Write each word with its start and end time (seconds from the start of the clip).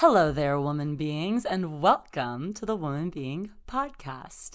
Hello 0.00 0.30
there, 0.30 0.60
woman 0.60 0.94
beings, 0.94 1.44
and 1.44 1.82
welcome 1.82 2.54
to 2.54 2.64
the 2.64 2.76
Woman 2.76 3.10
Being 3.10 3.50
Podcast. 3.66 4.52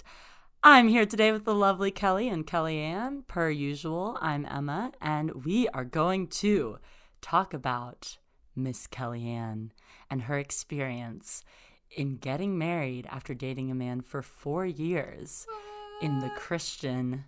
I'm 0.62 0.88
here 0.88 1.04
today 1.04 1.32
with 1.32 1.44
the 1.44 1.54
lovely 1.54 1.90
Kelly 1.90 2.30
and 2.30 2.46
Kellyanne. 2.46 3.26
Per 3.26 3.50
usual, 3.50 4.16
I'm 4.22 4.46
Emma, 4.46 4.92
and 5.02 5.44
we 5.44 5.68
are 5.68 5.84
going 5.84 6.28
to 6.28 6.78
talk 7.20 7.52
about 7.52 8.16
Miss 8.56 8.86
Kellyanne 8.86 9.72
and 10.10 10.22
her 10.22 10.38
experience 10.38 11.44
in 11.94 12.16
getting 12.16 12.56
married 12.56 13.06
after 13.10 13.34
dating 13.34 13.70
a 13.70 13.74
man 13.74 14.00
for 14.00 14.22
four 14.22 14.64
years 14.64 15.46
in 16.00 16.20
the 16.20 16.30
Christian 16.30 17.26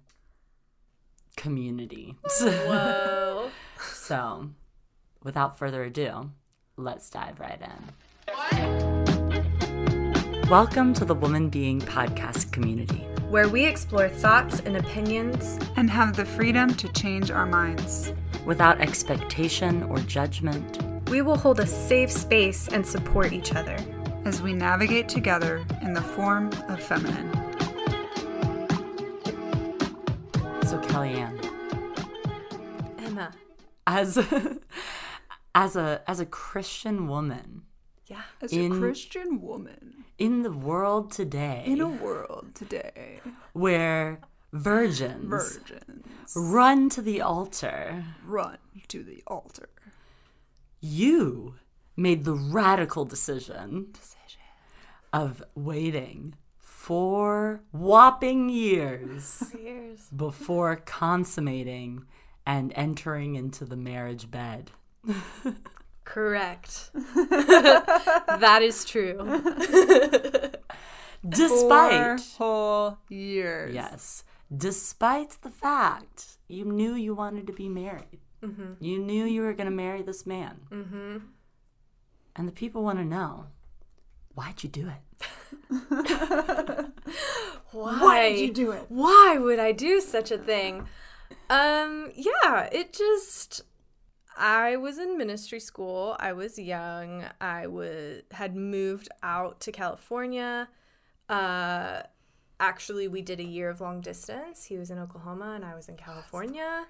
community. 1.36 2.16
Whoa. 2.40 3.50
so, 3.92 4.52
without 5.22 5.58
further 5.58 5.82
ado, 5.84 6.30
let's 6.78 7.10
dive 7.10 7.40
right 7.40 7.60
in. 7.60 7.92
Welcome 10.48 10.94
to 10.94 11.04
the 11.04 11.14
Woman 11.14 11.48
Being 11.48 11.80
Podcast 11.80 12.52
community. 12.52 12.98
Where 13.30 13.48
we 13.48 13.64
explore 13.64 14.08
thoughts 14.08 14.60
and 14.60 14.76
opinions. 14.76 15.58
and 15.76 15.90
have 15.90 16.14
the 16.16 16.24
freedom 16.24 16.72
to 16.74 16.88
change 16.92 17.30
our 17.30 17.46
minds. 17.46 18.12
Without 18.44 18.80
expectation 18.80 19.82
or 19.84 19.98
judgment, 19.98 20.78
We 21.10 21.22
will 21.22 21.36
hold 21.36 21.60
a 21.60 21.66
safe 21.66 22.10
space 22.10 22.68
and 22.68 22.86
support 22.86 23.32
each 23.32 23.54
other. 23.54 23.76
as 24.24 24.42
we 24.42 24.52
navigate 24.52 25.08
together 25.08 25.64
in 25.82 25.92
the 25.94 26.02
form 26.02 26.50
of 26.68 26.80
feminine. 26.82 27.32
so 30.66 30.78
Kellyanne, 30.80 31.38
Emma. 32.98 33.32
as 33.86 34.18
as 35.54 35.76
a 35.76 36.02
as 36.08 36.18
a 36.20 36.26
Christian 36.26 37.06
woman 37.08 37.62
Yeah. 38.06 38.22
As 38.40 38.52
In- 38.52 38.72
a 38.72 38.78
Christian 38.78 39.40
woman 39.40 40.04
in 40.18 40.42
the 40.42 40.52
world 40.52 41.10
today, 41.10 41.64
in 41.66 41.80
a 41.80 41.88
world 41.88 42.54
today, 42.54 43.20
where 43.52 44.20
virgins 44.52 45.24
virgins 45.28 46.06
run 46.36 46.88
to 46.90 47.02
the 47.02 47.20
altar, 47.20 48.04
run 48.24 48.58
to 48.88 49.02
the 49.02 49.22
altar. 49.26 49.68
you 50.80 51.54
made 51.96 52.24
the 52.24 52.34
radical 52.34 53.04
decision 53.04 53.88
Decision. 53.92 54.40
of 55.12 55.42
waiting 55.54 56.34
four 56.58 57.62
whopping 57.72 58.48
years 58.50 59.42
Years. 59.58 60.08
before 60.14 60.76
consummating 60.76 62.04
and 62.46 62.72
entering 62.76 63.34
into 63.34 63.64
the 63.64 63.76
marriage 63.76 64.30
bed. 64.30 64.70
Correct. 66.06 66.90
that 66.94 68.60
is 68.62 68.84
true. 68.86 69.18
Despite, 71.28 72.20
Four 72.20 72.38
whole 72.38 72.98
years. 73.08 73.74
yes, 73.74 74.24
despite 74.56 75.36
the 75.42 75.50
fact 75.50 76.38
you 76.46 76.64
knew 76.64 76.94
you 76.94 77.14
wanted 77.14 77.46
to 77.48 77.52
be 77.52 77.68
married, 77.68 78.20
you 78.78 78.98
knew 79.00 79.24
you 79.24 79.42
were 79.42 79.52
going 79.54 79.68
to 79.68 79.74
marry 79.74 80.02
this 80.02 80.24
man. 80.24 80.60
Mm-hmm. 80.70 81.16
And 82.36 82.46
the 82.48 82.52
people 82.52 82.84
want 82.84 82.98
to 82.98 83.04
know 83.04 83.46
why'd 84.34 84.62
you 84.62 84.68
do 84.68 84.88
it? 84.88 85.02
Why? 87.72 88.30
did 88.30 88.40
you 88.40 88.52
do 88.52 88.70
it? 88.70 88.84
Why 88.88 89.36
would 89.38 89.58
I 89.58 89.72
do 89.72 90.00
such 90.00 90.30
a 90.30 90.38
thing? 90.38 90.86
Um, 91.50 92.12
yeah, 92.14 92.68
it 92.70 92.92
just 92.92 93.62
I 94.36 94.76
was 94.76 94.98
in 94.98 95.16
ministry 95.16 95.60
school. 95.60 96.16
I 96.20 96.32
was 96.34 96.58
young. 96.58 97.24
I 97.40 97.66
was 97.66 98.22
had 98.32 98.54
moved 98.54 99.08
out 99.22 99.60
to 99.60 99.72
California. 99.72 100.68
Uh 101.28 102.02
actually 102.60 103.08
we 103.08 103.22
did 103.22 103.40
a 103.40 103.44
year 103.44 103.68
of 103.70 103.80
long 103.80 104.00
distance. 104.00 104.64
He 104.64 104.76
was 104.76 104.90
in 104.90 104.98
Oklahoma 104.98 105.52
and 105.56 105.64
I 105.64 105.74
was 105.74 105.88
in 105.88 105.96
California. 105.96 106.86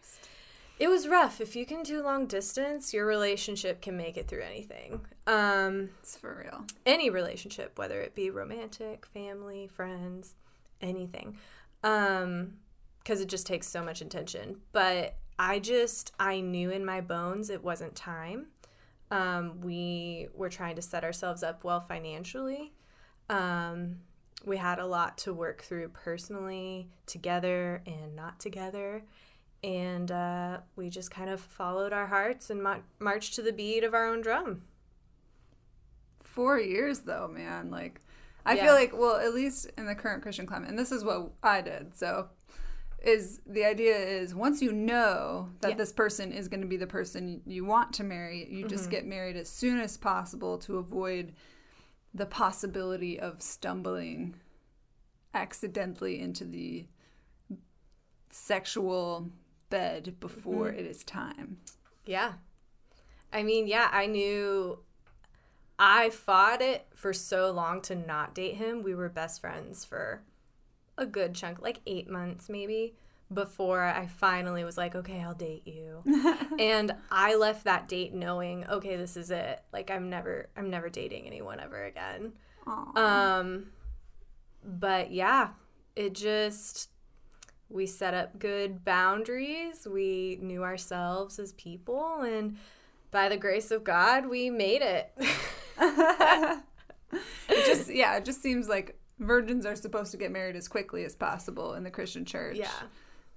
It 0.79 0.89
was 0.89 1.09
rough. 1.09 1.41
If 1.41 1.57
you 1.57 1.65
can 1.65 1.83
do 1.83 2.03
long 2.03 2.27
distance, 2.27 2.93
your 2.93 3.07
relationship 3.07 3.81
can 3.81 3.97
make 3.97 4.17
it 4.19 4.29
through 4.29 4.43
anything. 4.43 5.07
Um 5.27 5.91
It's 6.01 6.17
for 6.17 6.43
real. 6.45 6.65
any 6.85 7.11
relationship, 7.11 7.79
whether 7.79 8.01
it 8.01 8.15
be 8.15 8.31
romantic, 8.31 9.07
family, 9.07 9.69
friends, 9.69 10.35
anything. 10.81 11.39
Um 11.85 12.55
cuz 13.05 13.21
it 13.21 13.29
just 13.29 13.47
takes 13.47 13.69
so 13.69 13.83
much 13.85 14.01
attention. 14.01 14.61
But 14.73 15.17
I 15.39 15.59
just 15.59 16.13
I 16.19 16.41
knew 16.41 16.71
in 16.71 16.85
my 16.85 17.01
bones 17.01 17.51
it 17.51 17.63
wasn't 17.63 17.95
time. 17.95 18.47
Um 19.11 19.61
we 19.61 20.29
were 20.35 20.49
trying 20.49 20.77
to 20.77 20.83
set 20.83 21.05
ourselves 21.05 21.43
up 21.43 21.65
well 21.65 21.81
financially. 21.81 22.73
Um 23.29 23.97
we 24.45 24.57
had 24.59 24.79
a 24.79 24.87
lot 24.87 25.19
to 25.19 25.33
work 25.35 25.63
through 25.63 25.89
personally, 25.89 26.89
together 27.07 27.83
and 27.87 28.15
not 28.15 28.39
together. 28.39 29.03
And 29.65 30.13
uh, 30.13 30.59
we 30.77 30.91
just 30.91 31.11
kind 31.11 31.29
of 31.31 31.41
followed 31.41 31.93
our 31.93 32.07
hearts 32.07 32.51
and 32.51 32.63
ma- 32.63 32.81
marched 33.01 33.35
to 33.35 33.43
the 33.43 33.53
beat 33.53 33.83
of 33.83 33.95
our 33.95 34.07
own 34.07 34.21
drum. 34.21 34.63
Four 36.23 36.61
years 36.61 37.01
though, 37.01 37.27
man. 37.27 37.71
Like, 37.71 38.01
I 38.45 38.55
Yeah. 38.55 38.67
feel 38.67 38.75
like, 38.75 38.97
well, 38.97 39.17
at 39.17 39.35
least 39.35 39.71
in 39.77 39.87
the 39.87 39.95
current 39.95 40.23
Christian 40.23 40.47
climate, 40.47 40.69
and 40.69 40.79
this 40.79 40.93
is 40.93 41.03
what 41.03 41.31
I 41.43 41.63
did. 41.63 41.97
So, 41.97 42.29
is 43.07 43.41
the 43.47 43.65
idea 43.65 43.97
is 43.97 44.35
once 44.35 44.61
you 44.61 44.73
know 44.73 45.49
that 45.61 45.71
Yeah. 45.71 45.77
this 45.77 45.93
person 45.93 46.33
is 46.33 46.49
going 46.49 46.61
to 46.63 46.67
be 46.67 46.77
the 46.77 46.87
person 46.87 47.41
you 47.47 47.65
want 47.65 47.93
to 47.95 48.05
marry, 48.05 48.47
you 48.51 48.61
Mm-hmm. 48.61 48.69
just 48.69 48.91
get 48.91 49.07
married 49.07 49.37
as 49.37 49.49
soon 49.49 49.79
as 49.81 49.97
possible 49.97 50.59
to 50.59 50.79
avoid 50.79 51.33
the 52.15 52.27
possibility 52.27 53.19
of 53.21 53.41
stumbling 53.43 54.35
accidentally 55.35 56.21
into 56.21 56.45
the 56.45 56.87
sexual 58.31 59.31
bed 59.71 60.17
before 60.21 60.69
Mm-hmm. 60.71 60.79
it 60.81 60.87
is 60.87 61.05
time. 61.05 61.59
Yeah. 62.05 62.35
I 63.33 63.43
mean, 63.43 63.67
yeah, 63.67 63.89
I 63.93 64.07
knew 64.07 64.79
I 65.79 66.11
fought 66.11 66.63
it 66.63 66.87
for 66.95 67.13
so 67.13 67.51
long 67.51 67.83
to 67.83 67.95
not 67.95 68.35
date 68.35 68.55
him. 68.55 68.83
We 68.83 68.95
were 68.95 69.09
best 69.09 69.41
friends 69.41 69.85
for 69.85 70.23
a 70.99 71.07
good 71.07 71.35
chunk, 71.35 71.61
like 71.61 71.81
eight 71.87 72.09
months 72.09 72.49
maybe, 72.49 72.95
before 73.33 73.83
I 73.83 74.07
finally 74.07 74.65
was 74.65 74.77
like, 74.77 74.95
okay, 74.95 75.21
I'll 75.21 75.35
date 75.35 75.67
you. 75.67 76.03
and 76.59 76.95
I 77.11 77.35
left 77.35 77.65
that 77.65 77.89
date 77.89 78.15
knowing, 78.15 78.67
okay, 78.69 78.97
this 78.97 79.17
is 79.17 79.31
it. 79.31 79.63
Like 79.73 79.91
I'm 79.91 80.09
never 80.09 80.49
I'm 80.57 80.71
never 80.71 80.89
dating 80.89 81.27
anyone 81.27 81.61
ever 81.61 81.85
again. 81.85 82.33
Um 82.67 83.67
but 84.65 85.11
yeah, 85.11 85.51
it 85.97 86.15
just 86.15 86.91
we 87.69 87.87
set 87.87 88.15
up 88.15 88.39
good 88.39 88.85
boundaries. 88.85 89.89
We 89.91 90.39
knew 90.41 90.63
ourselves 90.63 91.39
as 91.39 91.53
people 91.55 92.21
and 92.21 92.57
by 93.11 93.29
the 93.29 93.37
grace 93.37 93.71
of 93.71 93.83
God, 93.83 94.27
we 94.27 94.51
made 94.51 94.83
it. 94.83 95.13
It 97.49 97.67
just 97.67 97.93
yeah, 97.93 98.17
it 98.17 98.25
just 98.25 98.43
seems 98.43 98.69
like 98.69 98.99
virgins 99.19 99.65
are 99.67 99.77
supposed 99.77 100.11
to 100.13 100.17
get 100.17 100.31
married 100.31 100.57
as 100.57 100.69
quickly 100.69 101.05
as 101.05 101.15
possible 101.15 101.75
in 101.75 101.85
the 101.85 101.91
Christian 101.91 102.25
church. 102.25 102.57
yeah. 102.57 102.71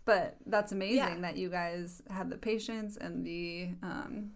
But 0.05 0.37
that's 0.47 0.71
amazing 0.71 0.97
Yeah. 0.97 1.19
that 1.21 1.37
you 1.37 1.49
guys 1.49 2.01
had 2.09 2.29
the 2.29 2.37
patience 2.37 2.97
and 2.97 3.23
the 3.25 3.69
um 3.83 4.31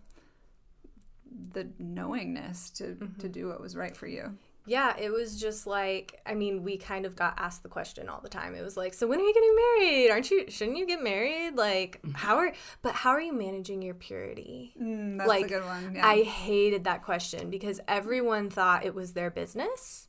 the 1.54 1.68
knowingness 1.80 2.70
to 2.72 2.84
Mm-hmm. 2.84 3.20
to 3.20 3.30
do 3.30 3.48
what 3.48 3.60
was 3.60 3.76
right 3.76 3.96
for 3.98 4.08
you. 4.08 4.38
Yeah, 4.66 4.96
it 4.98 5.10
was 5.12 5.42
just 5.42 5.68
like 5.68 6.22
I 6.26 6.36
mean, 6.36 6.64
we 6.64 6.78
kind 6.78 7.06
of 7.06 7.16
got 7.16 7.34
asked 7.38 7.64
the 7.64 7.70
question 7.70 8.08
all 8.08 8.22
the 8.22 8.30
time. 8.30 8.56
It 8.56 8.62
was 8.64 8.78
like, 8.78 8.94
"So 8.94 9.08
when 9.08 9.20
are 9.20 9.24
you 9.24 9.34
getting 9.34 9.56
married? 9.56 10.12
Aren't 10.12 10.32
you 10.32 10.50
shouldn't 10.50 10.78
you 10.78 10.86
get 10.86 11.04
married? 11.04 11.56
Like, 11.56 12.00
how 12.14 12.38
are 12.38 12.54
but 12.82 12.94
how 12.96 13.10
are 13.10 13.20
you 13.22 13.34
managing 13.34 13.82
your 13.82 13.96
purity?" 13.96 14.74
Mm, 14.80 15.18
that's 15.18 15.28
like 15.28 15.46
a 15.46 15.50
good 15.50 15.66
one. 15.66 15.96
Yeah. 15.96 16.08
I 16.08 16.22
hated 16.24 16.84
that 16.86 17.04
question 17.04 17.50
because 17.50 17.82
everyone 17.88 18.50
thought 18.50 18.86
it 18.86 18.94
was 18.96 19.14
their 19.14 19.32
business. 19.32 20.08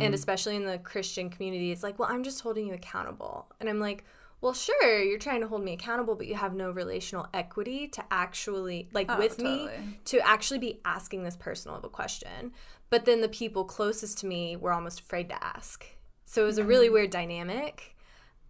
And 0.00 0.14
especially 0.14 0.56
in 0.56 0.64
the 0.64 0.78
Christian 0.78 1.28
community, 1.30 1.70
it's 1.72 1.82
like, 1.82 1.98
"Well, 1.98 2.08
I'm 2.10 2.22
just 2.24 2.40
holding 2.40 2.66
you 2.66 2.74
accountable." 2.74 3.52
And 3.60 3.68
I'm 3.68 3.78
like, 3.80 4.04
"Well, 4.40 4.54
sure, 4.54 5.02
you're 5.02 5.18
trying 5.18 5.40
to 5.42 5.48
hold 5.48 5.62
me 5.64 5.72
accountable, 5.74 6.14
but 6.14 6.26
you 6.26 6.34
have 6.34 6.54
no 6.54 6.70
relational 6.70 7.26
equity 7.34 7.88
to 7.88 8.04
actually 8.10 8.88
like 8.92 9.08
Oh, 9.08 9.18
with 9.18 9.38
totally. 9.38 9.76
me 9.78 9.98
to 10.06 10.18
actually 10.26 10.58
be 10.58 10.80
asking 10.84 11.24
this 11.24 11.36
personal 11.36 11.76
of 11.76 11.84
a 11.84 11.88
question." 11.88 12.52
But 12.90 13.04
then 13.04 13.20
the 13.20 13.28
people 13.28 13.64
closest 13.64 14.18
to 14.18 14.26
me 14.26 14.56
were 14.56 14.72
almost 14.72 15.00
afraid 15.00 15.28
to 15.30 15.44
ask. 15.44 15.86
So 16.26 16.42
it 16.42 16.46
was 16.46 16.58
a 16.58 16.64
really 16.64 16.86
Mm-hmm. 16.86 16.94
weird 16.94 17.10
dynamic. 17.10 17.96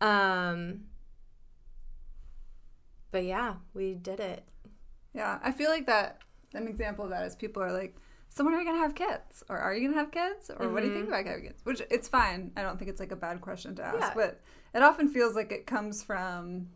Um 0.01 0.85
but 3.11 3.25
yeah, 3.25 3.57
we 3.75 3.95
did 3.95 4.21
it. 4.21 4.45
yeah, 5.13 5.39
I 5.43 5.53
feel 5.53 5.71
like 5.71 5.87
that 5.87 6.19
an 6.55 6.67
example 6.69 7.05
of 7.05 7.11
that 7.11 7.25
is 7.27 7.35
people 7.37 7.63
are 7.63 7.73
like, 7.73 7.95
"So 8.35 8.45
when 8.45 8.55
are 8.55 8.59
you 8.61 8.65
gonna 8.65 8.79
have 8.79 8.95
kids? 8.95 9.43
Or 9.49 9.59
are 9.59 9.75
you 9.75 9.89
gonna 9.89 10.01
have 10.01 10.11
kids? 10.11 10.51
Or 10.59 10.69
what 10.71 10.81
do 10.83 10.89
you 10.89 10.95
think 10.95 11.09
about 11.09 11.27
having 11.27 11.45
kids?" 11.47 11.61
Which 11.65 11.83
it's 11.91 12.09
fine. 12.09 12.53
I 12.57 12.63
don't 12.63 12.79
think 12.79 12.91
it's 12.91 13.01
like 13.01 13.13
a 13.13 13.17
bad 13.17 13.41
question 13.41 13.75
to 13.77 13.85
ask, 13.85 13.99
Yeah. 14.01 14.13
but 14.15 14.41
it 14.75 14.83
often 14.83 15.09
feels 15.09 15.35
like 15.35 15.53
it 15.53 15.67
comes 15.67 16.03
from 16.03 16.69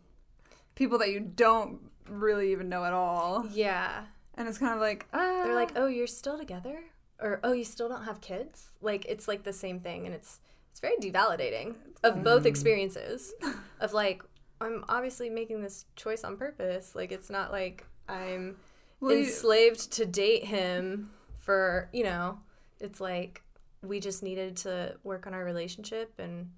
people 0.75 0.97
that 0.99 1.09
you 1.11 1.19
don't 1.19 1.79
really 2.07 2.51
even 2.51 2.69
know 2.69 2.83
at 2.85 2.93
all. 2.93 3.45
Yeah. 3.51 4.05
And 4.35 4.47
it's 4.47 4.59
kind 4.59 4.73
of 4.73 4.79
like, 4.79 5.07
uh, 5.13 5.43
They're 5.43 5.55
like, 5.55 5.71
"Oh, 5.75 5.87
you're 5.87 6.07
still 6.07 6.37
together? 6.37 6.83
or 7.19 7.39
oh, 7.43 7.51
you 7.51 7.63
still 7.63 7.89
don't 7.89 8.03
have 8.03 8.21
kids? 8.21 8.67
Like 8.79 9.03
it's 9.09 9.27
like 9.27 9.41
the 9.43 9.51
same 9.53 9.79
thing 9.79 10.05
and 10.05 10.13
it's 10.13 10.39
it's 10.69 10.79
very 10.79 10.97
devalidating 10.97 11.73
of 12.03 12.23
both 12.23 12.45
experiences 12.45 13.33
of 13.79 13.91
like 13.93 14.21
I'm 14.61 14.85
obviously 14.87 15.27
making 15.31 15.61
this 15.63 15.85
choice 15.95 16.23
on 16.23 16.37
purpose. 16.37 16.93
Like 16.93 17.11
it's 17.11 17.31
not 17.31 17.51
like 17.51 17.85
I'm 18.07 18.57
Well, 18.99 19.13
you- 19.13 19.25
enslaved 19.25 19.91
to 19.93 20.05
date 20.05 20.43
him 20.45 21.09
for, 21.47 21.89
you 21.93 22.03
know, 22.03 22.37
it's 22.81 22.99
like 22.99 23.41
we 23.81 23.99
just 24.01 24.21
needed 24.21 24.57
to 24.57 24.95
work 25.03 25.25
on 25.27 25.33
our 25.33 25.45
relationship 25.45 26.11
and 26.19 26.49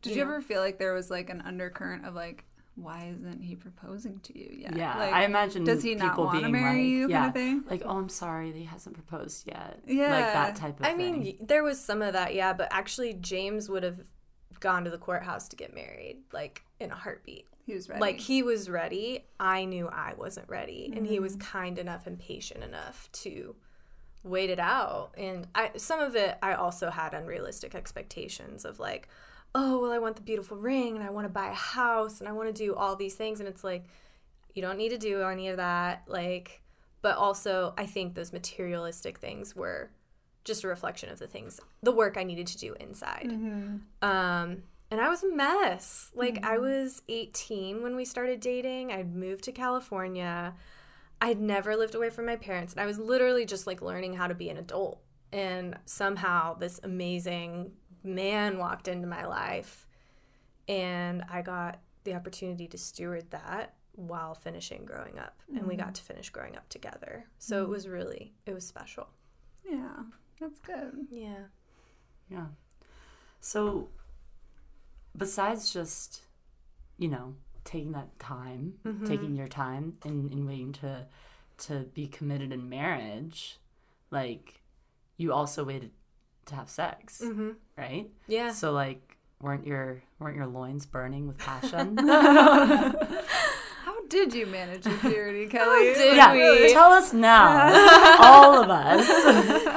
Did 0.00 0.16
you 0.16 0.22
ever 0.22 0.40
feel 0.40 0.60
like 0.62 0.78
there 0.78 0.94
was 0.94 1.10
like 1.10 1.28
an 1.28 1.42
undercurrent 1.42 2.06
of 2.06 2.14
like, 2.14 2.44
why 2.76 3.12
isn't 3.14 3.42
he 3.42 3.56
proposing 3.56 4.20
to 4.20 4.38
you 4.38 4.50
yet? 4.56 4.74
Yeah, 4.76 4.96
Like, 4.96 5.12
I 5.12 5.24
imagine 5.24 5.64
does 5.64 5.82
he 5.82 5.94
not 5.94 6.16
wanna 6.16 6.48
marry 6.48 6.76
like, 6.78 6.86
you 6.86 7.00
kind 7.08 7.10
yeah, 7.10 7.26
of 7.28 7.34
thing? 7.34 7.64
like, 7.68 7.82
oh, 7.84 7.98
I'm 7.98 8.08
sorry, 8.08 8.52
he 8.52 8.64
hasn't 8.64 8.94
proposed 8.94 9.46
yet. 9.46 9.80
Yeah. 9.86 10.10
like 10.10 10.32
that 10.32 10.56
type 10.56 10.80
of 10.80 10.86
thing. 10.86 10.94
I 10.94 10.96
thing. 10.96 11.22
mean, 11.22 11.36
there 11.40 11.62
was 11.62 11.78
some 11.78 12.00
of 12.00 12.14
that, 12.14 12.34
yeah, 12.34 12.52
but 12.54 12.68
actually 12.70 13.14
James 13.14 13.68
would 13.68 13.82
have 13.82 13.98
gone 14.60 14.84
to 14.84 14.90
the 14.90 14.98
courthouse 14.98 15.46
to 15.48 15.56
get 15.56 15.74
married 15.74 16.18
like 16.32 16.62
in 16.80 16.90
a 16.90 16.94
heartbeat. 16.96 17.46
He 17.68 17.74
was 17.74 17.86
ready. 17.86 18.00
Like 18.00 18.18
he 18.18 18.42
was 18.42 18.70
ready. 18.70 19.26
I 19.38 19.66
knew 19.66 19.88
I 19.88 20.14
wasn't 20.16 20.48
ready, 20.48 20.90
and 20.96 21.06
he 21.06 21.20
was 21.20 21.36
kind 21.36 21.78
enough 21.78 22.06
and 22.06 22.18
patient 22.18 22.64
enough 22.64 23.10
to 23.24 23.54
wait 24.22 24.48
it 24.48 24.58
out. 24.58 25.10
And 25.18 25.46
I 25.54 25.72
some 25.76 26.00
of 26.00 26.16
it 26.16 26.38
I 26.42 26.54
also 26.54 26.88
had 26.88 27.12
unrealistic 27.12 27.74
expectations 27.74 28.64
of 28.64 28.80
like, 28.80 29.10
oh 29.54 29.78
well, 29.82 29.92
I 29.92 29.98
want 29.98 30.16
the 30.16 30.22
beautiful 30.22 30.56
ring, 30.56 30.96
and 30.96 31.04
I 31.04 31.10
want 31.10 31.26
to 31.26 31.28
buy 31.28 31.50
a 31.50 31.54
house, 31.54 32.20
and 32.20 32.28
I 32.28 32.32
want 32.32 32.48
to 32.48 32.54
do 32.54 32.74
all 32.74 32.96
these 32.96 33.16
things, 33.16 33.38
and 33.38 33.46
it's 33.46 33.62
like, 33.62 33.84
you 34.54 34.62
don't 34.62 34.78
need 34.78 34.88
to 34.88 34.98
do 34.98 35.20
any 35.20 35.48
of 35.48 35.58
that. 35.58 36.04
Like, 36.06 36.62
but 37.02 37.18
also 37.18 37.74
I 37.76 37.84
think 37.84 38.14
those 38.14 38.32
materialistic 38.32 39.18
things 39.18 39.54
were 39.54 39.90
just 40.44 40.64
a 40.64 40.68
reflection 40.68 41.10
of 41.10 41.18
the 41.18 41.26
things, 41.26 41.60
the 41.82 41.92
work 41.92 42.16
I 42.16 42.24
needed 42.24 42.46
to 42.46 42.56
do 42.56 42.74
inside. 42.80 43.26
Um, 44.00 44.62
and 44.90 45.00
I 45.00 45.08
was 45.08 45.22
a 45.22 45.34
mess. 45.34 46.10
Like 46.14 46.44
I 46.44 46.56
mm-hmm. 46.56 46.62
was 46.62 47.02
18 47.08 47.82
when 47.82 47.96
we 47.96 48.04
started 48.04 48.40
dating. 48.40 48.92
I'd 48.92 49.14
moved 49.14 49.44
to 49.44 49.52
California. 49.52 50.54
I'd 51.20 51.40
never 51.40 51.76
lived 51.76 51.94
away 51.94 52.10
from 52.10 52.26
my 52.26 52.36
parents, 52.36 52.72
and 52.72 52.80
I 52.80 52.86
was 52.86 52.98
literally 52.98 53.44
just 53.44 53.66
like 53.66 53.82
learning 53.82 54.14
how 54.14 54.28
to 54.28 54.34
be 54.34 54.50
an 54.50 54.56
adult. 54.56 55.00
And 55.32 55.76
somehow 55.84 56.54
this 56.54 56.80
amazing 56.82 57.72
man 58.04 58.58
walked 58.58 58.88
into 58.88 59.06
my 59.06 59.26
life, 59.26 59.86
and 60.68 61.24
I 61.30 61.42
got 61.42 61.80
the 62.04 62.14
opportunity 62.14 62.68
to 62.68 62.78
steward 62.78 63.30
that 63.30 63.74
while 63.92 64.34
finishing 64.34 64.84
growing 64.84 65.18
up, 65.18 65.40
and 65.54 65.66
we 65.66 65.74
got 65.74 65.86
mm-hmm. 65.86 65.92
to 65.94 66.02
finish 66.02 66.30
growing 66.30 66.56
up 66.56 66.68
together. 66.68 67.26
So 67.38 67.58
it 67.58 67.62
mm-hmm. 67.62 67.72
was 67.72 67.88
really, 67.88 68.32
it 68.46 68.54
was 68.54 68.66
special. 68.66 69.08
yeah, 69.68 70.04
that's 70.40 70.60
good. 70.60 71.06
Yeah. 71.10 71.46
Yeah. 72.30 72.46
So, 73.40 73.88
besides 75.18 75.72
just, 75.72 76.22
you 76.98 77.08
know, 77.08 77.34
taking 77.64 77.92
that 77.92 78.18
time, 78.18 78.74
Mm-hmm. 78.86 79.06
taking 79.06 79.36
your 79.36 79.48
time 79.48 79.94
and, 80.04 80.32
and 80.32 80.46
waiting 80.46 80.72
to 80.74 81.06
to 81.66 81.80
be 81.92 82.06
committed 82.06 82.52
in 82.52 82.68
marriage, 82.68 83.58
like 84.10 84.62
you 85.16 85.32
also 85.32 85.64
waited 85.64 85.90
to 86.46 86.54
have 86.54 86.70
sex, 86.70 87.20
Mm-hmm. 87.24 87.50
right? 87.76 88.08
Yeah. 88.26 88.52
So 88.52 88.72
like 88.72 89.16
weren't 89.40 89.66
your 89.66 90.02
weren't 90.18 90.36
your 90.36 90.46
loins 90.46 90.86
burning 90.86 91.26
with 91.28 91.38
passion? 91.38 91.96
How 93.84 94.00
did 94.08 94.32
you 94.34 94.46
manage 94.46 94.86
your 94.86 94.96
purity, 94.98 95.46
Kelly? 95.50 95.92
did 95.94 96.16
yeah, 96.16 96.32
we? 96.32 96.72
tell 96.72 96.92
us 96.92 97.12
now, 97.12 97.68
all 98.22 98.62
of 98.62 98.70
us. 98.70 99.06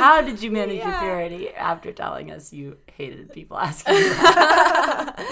How 0.02 0.22
did 0.22 0.42
you 0.42 0.52
manage 0.52 0.78
your 0.78 0.88
Yeah. 0.88 1.00
purity 1.00 1.50
after 1.50 1.92
telling 1.92 2.32
us 2.32 2.52
you 2.52 2.78
hated 2.98 3.32
people 3.34 3.58
asking 3.58 3.96
you? 3.96 4.14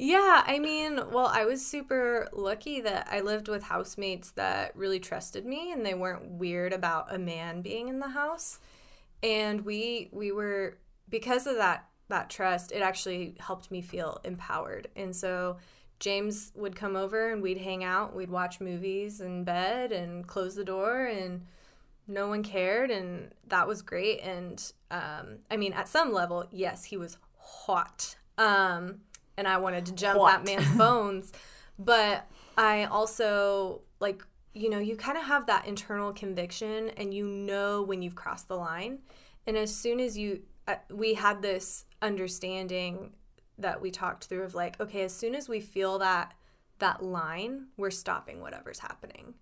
Yeah, 0.00 0.44
I 0.46 0.60
mean, 0.60 1.00
well, 1.10 1.26
I 1.26 1.44
was 1.44 1.66
super 1.66 2.28
lucky 2.32 2.80
that 2.82 3.08
I 3.10 3.20
lived 3.20 3.48
with 3.48 3.64
housemates 3.64 4.30
that 4.32 4.76
really 4.76 5.00
trusted 5.00 5.44
me 5.44 5.72
and 5.72 5.84
they 5.84 5.94
weren't 5.94 6.24
weird 6.30 6.72
about 6.72 7.12
a 7.12 7.18
man 7.18 7.62
being 7.62 7.88
in 7.88 7.98
the 7.98 8.08
house. 8.08 8.60
And 9.24 9.64
we 9.64 10.08
we 10.12 10.30
were 10.30 10.78
because 11.08 11.48
of 11.48 11.56
that 11.56 11.88
that 12.08 12.30
trust, 12.30 12.70
it 12.70 12.80
actually 12.80 13.34
helped 13.40 13.70
me 13.72 13.82
feel 13.82 14.20
empowered. 14.24 14.86
And 14.94 15.14
so 15.14 15.56
James 15.98 16.52
would 16.54 16.76
come 16.76 16.94
over 16.94 17.32
and 17.32 17.42
we'd 17.42 17.58
hang 17.58 17.82
out, 17.82 18.14
we'd 18.14 18.30
watch 18.30 18.60
movies 18.60 19.20
in 19.20 19.42
bed 19.42 19.90
and 19.90 20.26
close 20.26 20.54
the 20.54 20.64
door 20.64 21.06
and 21.06 21.44
no 22.08 22.28
one 22.28 22.42
cared 22.42 22.90
and 22.90 23.30
that 23.48 23.68
was 23.68 23.82
great. 23.82 24.20
And 24.20 24.72
um, 24.90 25.38
i 25.50 25.56
mean 25.56 25.72
at 25.74 25.88
some 25.88 26.12
level 26.12 26.46
yes 26.50 26.84
he 26.84 26.96
was 26.96 27.18
hot. 27.36 28.16
Um, 28.38 29.00
and 29.36 29.46
i 29.46 29.58
wanted 29.58 29.86
to 29.86 29.92
jump 29.92 30.18
Hot. 30.18 30.44
that 30.44 30.44
man's 30.44 30.76
bones. 30.78 31.32
But 31.78 32.26
i 32.56 32.84
also 32.84 33.82
like 34.00 34.22
you 34.54 34.70
know 34.70 34.78
you 34.78 34.96
kind 34.96 35.16
of 35.18 35.24
have 35.24 35.46
that 35.46 35.66
internal 35.66 36.12
conviction 36.12 36.90
and 36.96 37.14
you 37.14 37.24
know 37.24 37.82
when 37.82 38.02
you've 38.02 38.16
crossed 38.16 38.48
the 38.48 38.56
line. 38.56 38.98
And 39.46 39.56
as 39.56 39.74
soon 39.74 40.00
as 40.00 40.18
you 40.18 40.42
uh, 40.66 40.76
we 40.90 41.14
had 41.14 41.40
this 41.42 41.84
understanding 42.02 43.12
that 43.58 43.80
we 43.80 43.90
talked 43.90 44.26
through 44.26 44.42
of 44.42 44.54
like 44.54 44.80
okay 44.80 45.02
as 45.02 45.14
soon 45.14 45.34
as 45.34 45.48
we 45.48 45.60
feel 45.60 45.98
that 45.98 46.34
that 46.78 47.02
line 47.02 47.66
we're 47.76 47.90
stopping 47.90 48.40
whatever's 48.40 48.78
happening 48.78 49.34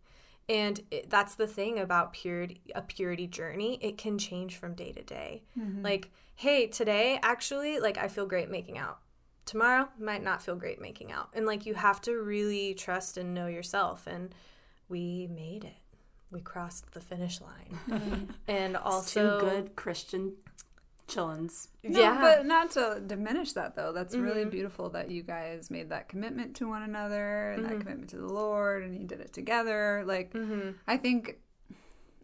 and 0.49 0.81
it, 0.91 1.11
that's 1.11 1.35
the 1.35 1.47
thing 1.47 1.79
about 1.79 2.13
purity 2.13 2.61
a 2.75 2.83
purity 2.83 3.27
journey. 3.27 3.79
It 3.81 3.99
can 3.99 4.19
change 4.19 4.57
from 4.57 4.75
day 4.75 4.93
to 4.93 5.03
day. 5.03 5.43
Mm-hmm. 5.59 5.83
Like 5.83 6.11
hey 6.35 6.67
today 6.67 7.19
actually 7.23 7.81
like 7.81 7.97
i 7.97 8.09
feel 8.09 8.27
great 8.27 8.51
making 8.51 8.79
out. 8.79 8.99
Tomorrow 9.45 9.89
might 9.99 10.23
not 10.23 10.43
feel 10.43 10.57
great 10.57 10.81
making 10.81 11.13
out. 11.13 11.31
And 11.33 11.47
like 11.47 11.67
you 11.67 11.75
have 11.75 12.01
to 12.03 12.17
really 12.17 12.75
trust 12.75 13.17
and 13.17 13.33
know 13.35 13.47
yourself. 13.47 14.07
And 14.07 14.35
we 14.89 15.29
made 15.29 15.65
it. 15.65 15.77
We 16.31 16.41
crossed 16.41 16.93
the 16.93 17.01
finish 17.01 17.41
line. 17.41 18.29
And 18.49 18.77
also 18.77 19.41
Two 19.41 19.47
good 19.47 19.77
Christian 19.77 20.33
chillins. 21.09 21.69
No, 21.85 22.01
yeah 22.01 22.21
but 22.21 22.47
not 22.47 22.71
to 22.73 23.01
diminish 23.07 23.53
that 23.53 23.77
though. 23.77 23.93
That's 23.93 24.15
really 24.17 24.41
Mm-hmm. 24.43 24.51
beautiful 24.51 24.91
that 24.91 25.11
you 25.11 25.23
guys 25.23 25.71
made 25.71 25.91
that 25.91 26.09
commitment 26.09 26.57
to 26.57 26.69
one 26.69 26.83
another 26.83 27.53
and 27.53 27.63
Mm-hmm. 27.65 27.73
that 27.75 27.81
commitment 27.81 28.11
to 28.11 28.17
the 28.19 28.27
Lord 28.33 28.83
and 28.83 28.97
you 28.97 29.05
did 29.07 29.21
it 29.21 29.33
together. 29.33 30.03
Like 30.07 30.33
Mm-hmm. 30.33 30.71
I 30.89 30.97
think 30.97 31.37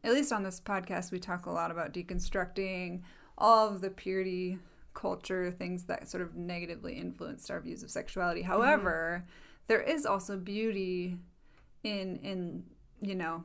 at 0.04 0.12
least 0.12 0.32
on 0.32 0.42
this 0.42 0.60
podcast 0.60 1.12
we 1.12 1.18
talk 1.20 1.46
a 1.46 1.50
lot 1.50 1.70
about 1.70 1.92
deconstructing 1.92 3.02
all 3.38 3.68
of 3.68 3.80
the 3.80 3.90
purity 3.90 4.58
culture 4.94 5.50
things 5.50 5.84
that 5.84 6.08
sort 6.08 6.22
of 6.22 6.34
negatively 6.34 6.94
influenced 6.94 7.50
our 7.50 7.60
views 7.60 7.82
of 7.82 7.90
sexuality. 7.90 8.42
However, 8.42 9.24
there 9.68 9.80
is 9.80 10.04
also 10.04 10.36
beauty 10.36 11.16
in 11.84 12.18
in, 12.22 12.64
you 13.00 13.14
know, 13.14 13.44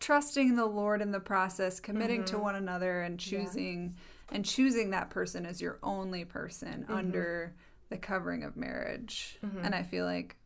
trusting 0.00 0.56
the 0.56 0.66
Lord 0.66 1.02
in 1.02 1.10
the 1.10 1.20
process, 1.20 1.80
committing 1.80 2.24
to 2.26 2.34
mm-hmm. 2.34 2.42
one 2.42 2.54
another 2.54 3.02
and 3.02 3.18
choosing 3.18 3.96
and 4.30 4.44
choosing 4.44 4.90
that 4.90 5.10
person 5.10 5.46
as 5.46 5.60
your 5.60 5.78
only 5.82 6.24
person 6.24 6.82
mm-hmm. 6.82 6.92
under 6.92 7.54
the 7.88 7.96
covering 7.96 8.44
of 8.44 8.56
marriage. 8.56 9.38
Mm-hmm. 9.44 9.64
And 9.64 9.74
I 9.74 9.82
feel 9.82 10.04
like 10.04 10.36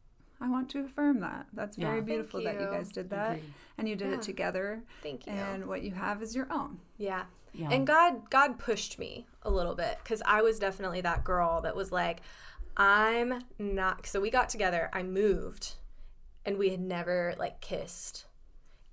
I 0.41 0.49
want 0.49 0.71
to 0.71 0.81
affirm 0.81 1.21
that. 1.21 1.47
That's 1.53 1.77
very 1.77 1.99
Yeah. 1.99 2.05
beautiful 2.05 2.43
that 2.43 2.55
you 2.55 2.63
you. 2.63 2.67
guys 2.67 2.91
did 2.91 3.11
that 3.11 3.37
Agreed. 3.37 3.53
and 3.79 3.89
you 3.89 3.97
did 3.97 4.09
Yeah. 4.11 4.15
it 4.17 4.23
together. 4.23 4.83
thank 5.03 5.27
you 5.27 5.33
And 5.33 5.67
what 5.67 5.83
you 5.83 5.93
have 5.93 6.23
is 6.23 6.35
your 6.35 6.53
own. 6.53 6.81
Yeah. 6.97 7.25
Yeah. 7.53 7.71
And 7.71 7.87
God 7.87 8.31
God 8.31 8.59
pushed 8.59 8.99
me 8.99 9.27
a 9.43 9.51
little 9.51 9.75
bit 9.75 9.99
cuz 10.05 10.23
I 10.25 10.43
was 10.43 10.59
definitely 10.59 11.01
that 11.03 11.23
girl 11.23 11.61
that 11.61 11.77
was 11.77 11.93
like 11.93 12.21
I'm 12.77 13.45
not 13.59 14.07
so 14.07 14.21
we 14.21 14.31
got 14.31 14.49
together, 14.49 14.89
I 14.93 15.03
moved 15.03 15.75
and 16.45 16.57
we 16.57 16.71
had 16.71 16.81
never 16.81 17.35
like 17.39 17.61
kissed. 17.61 18.27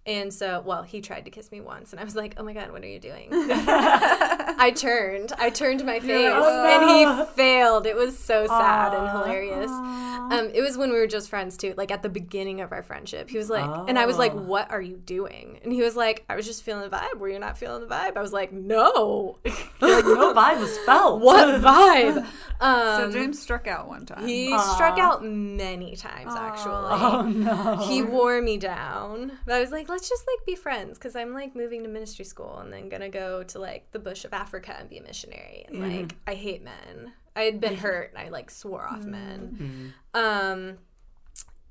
And 0.05 0.33
so, 0.33 0.63
well, 0.65 0.81
he 0.81 1.01
tried 1.01 1.25
to 1.25 1.31
kiss 1.31 1.51
me 1.51 1.61
once, 1.61 1.91
and 1.91 1.99
I 1.99 2.03
was 2.03 2.15
like, 2.15 2.33
"Oh 2.37 2.43
my 2.43 2.53
god, 2.53 2.71
what 2.71 2.83
are 2.83 2.87
you 2.87 2.99
doing?" 2.99 3.27
I 3.31 4.73
turned, 4.75 5.33
I 5.37 5.49
turned 5.49 5.85
my 5.85 5.99
face, 5.99 6.31
"Oh, 6.33 6.65
and 6.65 6.89
he 7.27 7.33
failed. 7.35 7.85
It 7.85 7.95
was 7.95 8.17
so 8.17 8.47
sad 8.47 8.93
and 8.93 9.07
hilarious. 9.09 9.69
Um, 9.69 10.49
it 10.53 10.61
was 10.61 10.77
when 10.77 10.91
we 10.91 10.97
were 10.97 11.07
just 11.07 11.29
friends 11.29 11.57
too, 11.57 11.73
like 11.77 11.91
at 11.91 12.01
the 12.01 12.09
beginning 12.09 12.61
of 12.61 12.71
our 12.71 12.81
friendship. 12.81 13.29
He 13.29 13.37
was 13.37 13.49
like, 13.49 13.69
and 13.87 13.99
I 13.99 14.05
was 14.05 14.17
like, 14.17 14.33
Oh. 14.33 14.37
"What 14.37 14.71
are 14.71 14.81
you 14.81 14.95
doing?" 14.97 15.59
And 15.63 15.71
he 15.73 15.81
was 15.81 15.95
like, 15.95 16.23
"I 16.29 16.35
was 16.35 16.45
just 16.45 16.63
feeling 16.63 16.89
the 16.89 16.95
vibe. 16.95 17.17
Were 17.19 17.29
you 17.29 17.39
not 17.39 17.57
feeling 17.57 17.81
the 17.81 17.87
vibe?" 17.93 18.17
I 18.17 18.21
was 18.21 18.33
like, 18.33 18.51
"No, 18.51 19.37
like 19.45 20.05
no 20.05 20.33
vibe 20.33 20.59
was 20.59 20.75
felt. 20.79 21.21
what 21.21 21.61
vibe?" 21.61 22.25
Um, 22.61 23.01
So 23.01 23.11
James 23.11 23.39
struck 23.39 23.67
out 23.67 23.87
one 23.87 24.05
time. 24.05 24.25
he 24.25 24.57
struck 24.73 24.97
out 24.97 25.23
many 25.23 25.95
times 25.95 26.33
actually. 26.35 26.73
Oh 26.73 27.21
no. 27.23 27.77
He 27.87 28.01
wore 28.01 28.41
me 28.41 28.57
down. 28.57 29.33
But 29.45 29.55
I 29.55 29.59
was 29.61 29.71
like, 29.71 29.88
let's 29.89 30.07
just 30.07 30.23
like 30.27 30.45
be 30.45 30.55
friends 30.55 30.97
because 30.97 31.15
I'm 31.15 31.33
like 31.33 31.55
moving 31.55 31.83
to 31.83 31.89
ministry 31.89 32.23
school 32.25 32.59
and 32.59 32.71
then 32.71 32.87
gonna 32.89 33.09
go 33.09 33.43
to 33.43 33.59
like 33.59 33.91
the 33.91 33.99
bush 33.99 34.23
of 34.25 34.33
Africa 34.33 34.75
and 34.79 34.89
be 34.89 34.97
a 34.97 35.03
missionary. 35.03 35.65
And 35.67 35.79
like, 35.81 36.15
I 36.27 36.35
hate 36.35 36.63
men. 36.63 37.13
I 37.35 37.41
had 37.43 37.59
been 37.59 37.75
hurt 37.75 38.11
and 38.13 38.17
I 38.17 38.29
like 38.29 38.49
swore 38.51 38.85
off 38.87 39.03
men. 39.03 39.93
Um, 40.13 40.77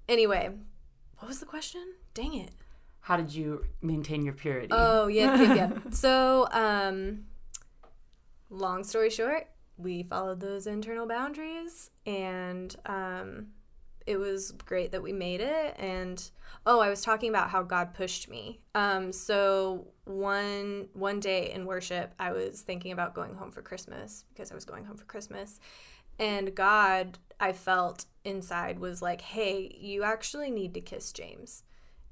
anyway, 0.08 0.50
what 1.18 1.28
was 1.28 1.40
the 1.40 1.46
question? 1.46 1.94
Dang 2.14 2.34
it. 2.34 2.50
how 3.00 3.16
did 3.16 3.34
you 3.34 3.64
maintain 3.80 4.24
your 4.24 4.34
purity? 4.34 4.68
Oh, 4.70 5.06
yeah, 5.06 5.40
yeah, 5.40 5.54
yep. 5.54 5.78
so, 5.92 6.46
um, 6.52 7.24
long 8.50 8.84
story 8.84 9.10
short, 9.10 9.48
we 9.76 10.02
followed 10.02 10.40
those 10.40 10.66
internal 10.66 11.06
boundaries 11.06 11.90
and 12.06 12.74
um, 12.86 13.48
it 14.08 14.18
was 14.18 14.52
great 14.52 14.92
that 14.92 15.02
we 15.02 15.12
made 15.12 15.42
it. 15.42 15.76
And 15.78 16.30
oh, 16.64 16.80
I 16.80 16.88
was 16.88 17.02
talking 17.02 17.28
about 17.28 17.50
how 17.50 17.62
God 17.62 17.92
pushed 17.92 18.30
me. 18.30 18.58
Um, 18.74 19.12
so 19.12 19.88
one 20.04 20.88
one 20.94 21.20
day 21.20 21.52
in 21.52 21.66
worship, 21.66 22.14
I 22.18 22.32
was 22.32 22.62
thinking 22.62 22.92
about 22.92 23.14
going 23.14 23.34
home 23.34 23.50
for 23.50 23.60
Christmas 23.60 24.24
because 24.30 24.50
I 24.50 24.54
was 24.54 24.64
going 24.64 24.86
home 24.86 24.96
for 24.96 25.04
Christmas. 25.04 25.60
And 26.18 26.54
God, 26.54 27.18
I 27.38 27.52
felt 27.52 28.06
inside 28.24 28.78
was 28.78 29.02
like, 29.02 29.20
"Hey, 29.20 29.76
you 29.78 30.04
actually 30.04 30.50
need 30.50 30.72
to 30.74 30.80
kiss 30.80 31.12
James." 31.12 31.62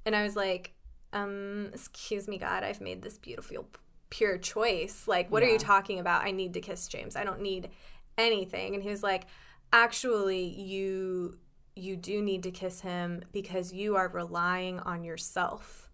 And 0.04 0.14
I 0.14 0.22
was 0.22 0.36
like, 0.36 0.74
um, 1.14 1.70
excuse 1.72 2.28
me, 2.28 2.36
God, 2.36 2.62
I've 2.62 2.82
made 2.82 3.00
this 3.00 3.16
beautiful, 3.16 3.66
pure 4.10 4.36
choice. 4.36 5.08
Like, 5.08 5.32
what 5.32 5.42
are 5.42 5.48
you 5.48 5.58
talking 5.58 5.98
about? 5.98 6.24
I 6.24 6.30
need 6.30 6.54
to 6.54 6.60
kiss 6.60 6.88
James. 6.88 7.16
I 7.16 7.24
don't 7.24 7.40
need 7.40 7.70
anything. 8.18 8.74
And 8.74 8.82
he 8.82 8.90
was 8.90 9.02
like, 9.02 9.26
actually, 9.72 10.44
you 10.44 11.38
you 11.76 11.94
do 11.96 12.22
need 12.22 12.42
to 12.42 12.50
kiss 12.50 12.80
him 12.80 13.22
because 13.32 13.72
you 13.72 13.96
are 13.96 14.08
relying 14.08 14.80
on 14.80 15.04
yourself 15.04 15.90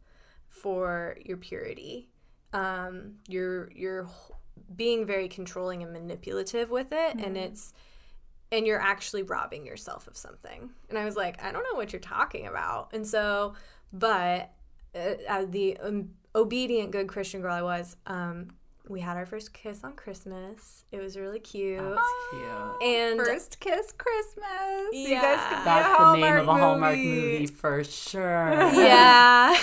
for 0.49 1.19
your 1.25 1.37
purity. 1.37 2.09
Um, 2.53 3.17
you're 3.29 3.71
you're 3.75 4.09
being 4.77 5.05
very 5.05 5.29
controlling 5.29 5.83
and 5.83 5.93
manipulative 5.93 6.71
with 6.71 6.93
it, 6.93 7.17
and 7.17 7.37
it's 7.37 7.75
and 8.53 8.67
you're 8.67 8.81
actually 8.81 9.23
robbing 9.23 9.67
yourself 9.67 10.07
of 10.07 10.17
something. 10.17 10.71
And 10.89 10.99
I 10.99 11.05
was 11.05 11.17
like, 11.17 11.43
I 11.43 11.51
don't 11.51 11.65
know 11.65 11.77
what 11.77 11.93
you're 11.93 12.01
talking 12.01 12.47
about. 12.47 12.91
And 12.93 13.07
so, 13.07 13.55
but 13.93 14.53
uh, 14.95 15.47
the 15.49 15.79
um, 15.79 16.11
obedient, 16.35 16.91
good 16.91 17.09
Christian 17.09 17.41
girl 17.41 17.55
I 17.55 17.63
was, 17.63 17.97
um, 18.07 18.49
we 18.89 19.01
had 19.01 19.17
our 19.17 19.27
first 19.27 19.53
kiss 19.53 19.85
on 19.85 19.93
Christmas. 19.93 20.85
It 20.91 20.99
was 21.01 21.17
really 21.17 21.39
cute. 21.39 21.79
Cute. 21.79 22.83
and 22.83 23.19
First 23.21 23.61
kiss 23.61 23.93
Christmas. 23.93 24.93
You 24.93 25.09
Yeah. 25.09 25.23
guys 25.23 25.49
could 25.49 25.59
be 25.59 25.65
That's 25.65 25.87
a 26.01 26.03
the 26.05 26.13
name 26.15 26.23
Hallmark 26.23 26.41
of 26.43 26.49
a 26.49 26.53
Hallmark 26.55 26.97
movie. 26.97 27.09
movie 27.33 27.47
for 27.47 27.85
sure. 27.85 28.51
yeah. 28.75 29.57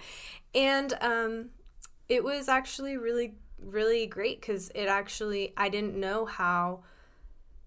and 0.54 0.94
um 1.00 1.50
it 2.08 2.22
was 2.24 2.48
actually 2.48 2.96
really 2.96 3.34
really 3.58 4.06
great 4.06 4.42
cuz 4.42 4.70
it 4.74 4.86
actually 4.88 5.52
I 5.56 5.68
didn't 5.68 5.94
know 5.98 6.24
how 6.26 6.82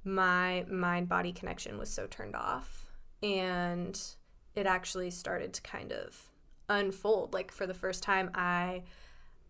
my 0.03 0.65
mind 0.69 1.07
body 1.07 1.31
connection 1.31 1.77
was 1.77 1.89
so 1.89 2.05
turned 2.07 2.35
off 2.35 2.85
and 3.23 3.99
it 4.55 4.65
actually 4.65 5.09
started 5.11 5.53
to 5.53 5.61
kind 5.61 5.91
of 5.91 6.29
unfold 6.69 7.33
like 7.33 7.51
for 7.51 7.65
the 7.67 7.73
first 7.73 8.03
time 8.03 8.29
I 8.35 8.83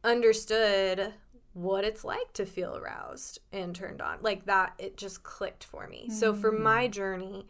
understood 0.03 1.13
what 1.55 1.83
it's 1.83 2.03
like 2.03 2.31
to 2.33 2.45
feel 2.45 2.75
aroused 2.75 3.39
and 3.51 3.75
turned 3.75 4.01
on. 4.01 4.19
Like 4.21 4.45
that 4.45 4.73
it 4.77 4.97
just 4.97 5.23
clicked 5.23 5.63
for 5.63 5.87
me. 5.87 6.09
So 6.09 6.33
for 6.33 6.51
mm. 6.51 6.59
my 6.59 6.87
journey 6.87 7.47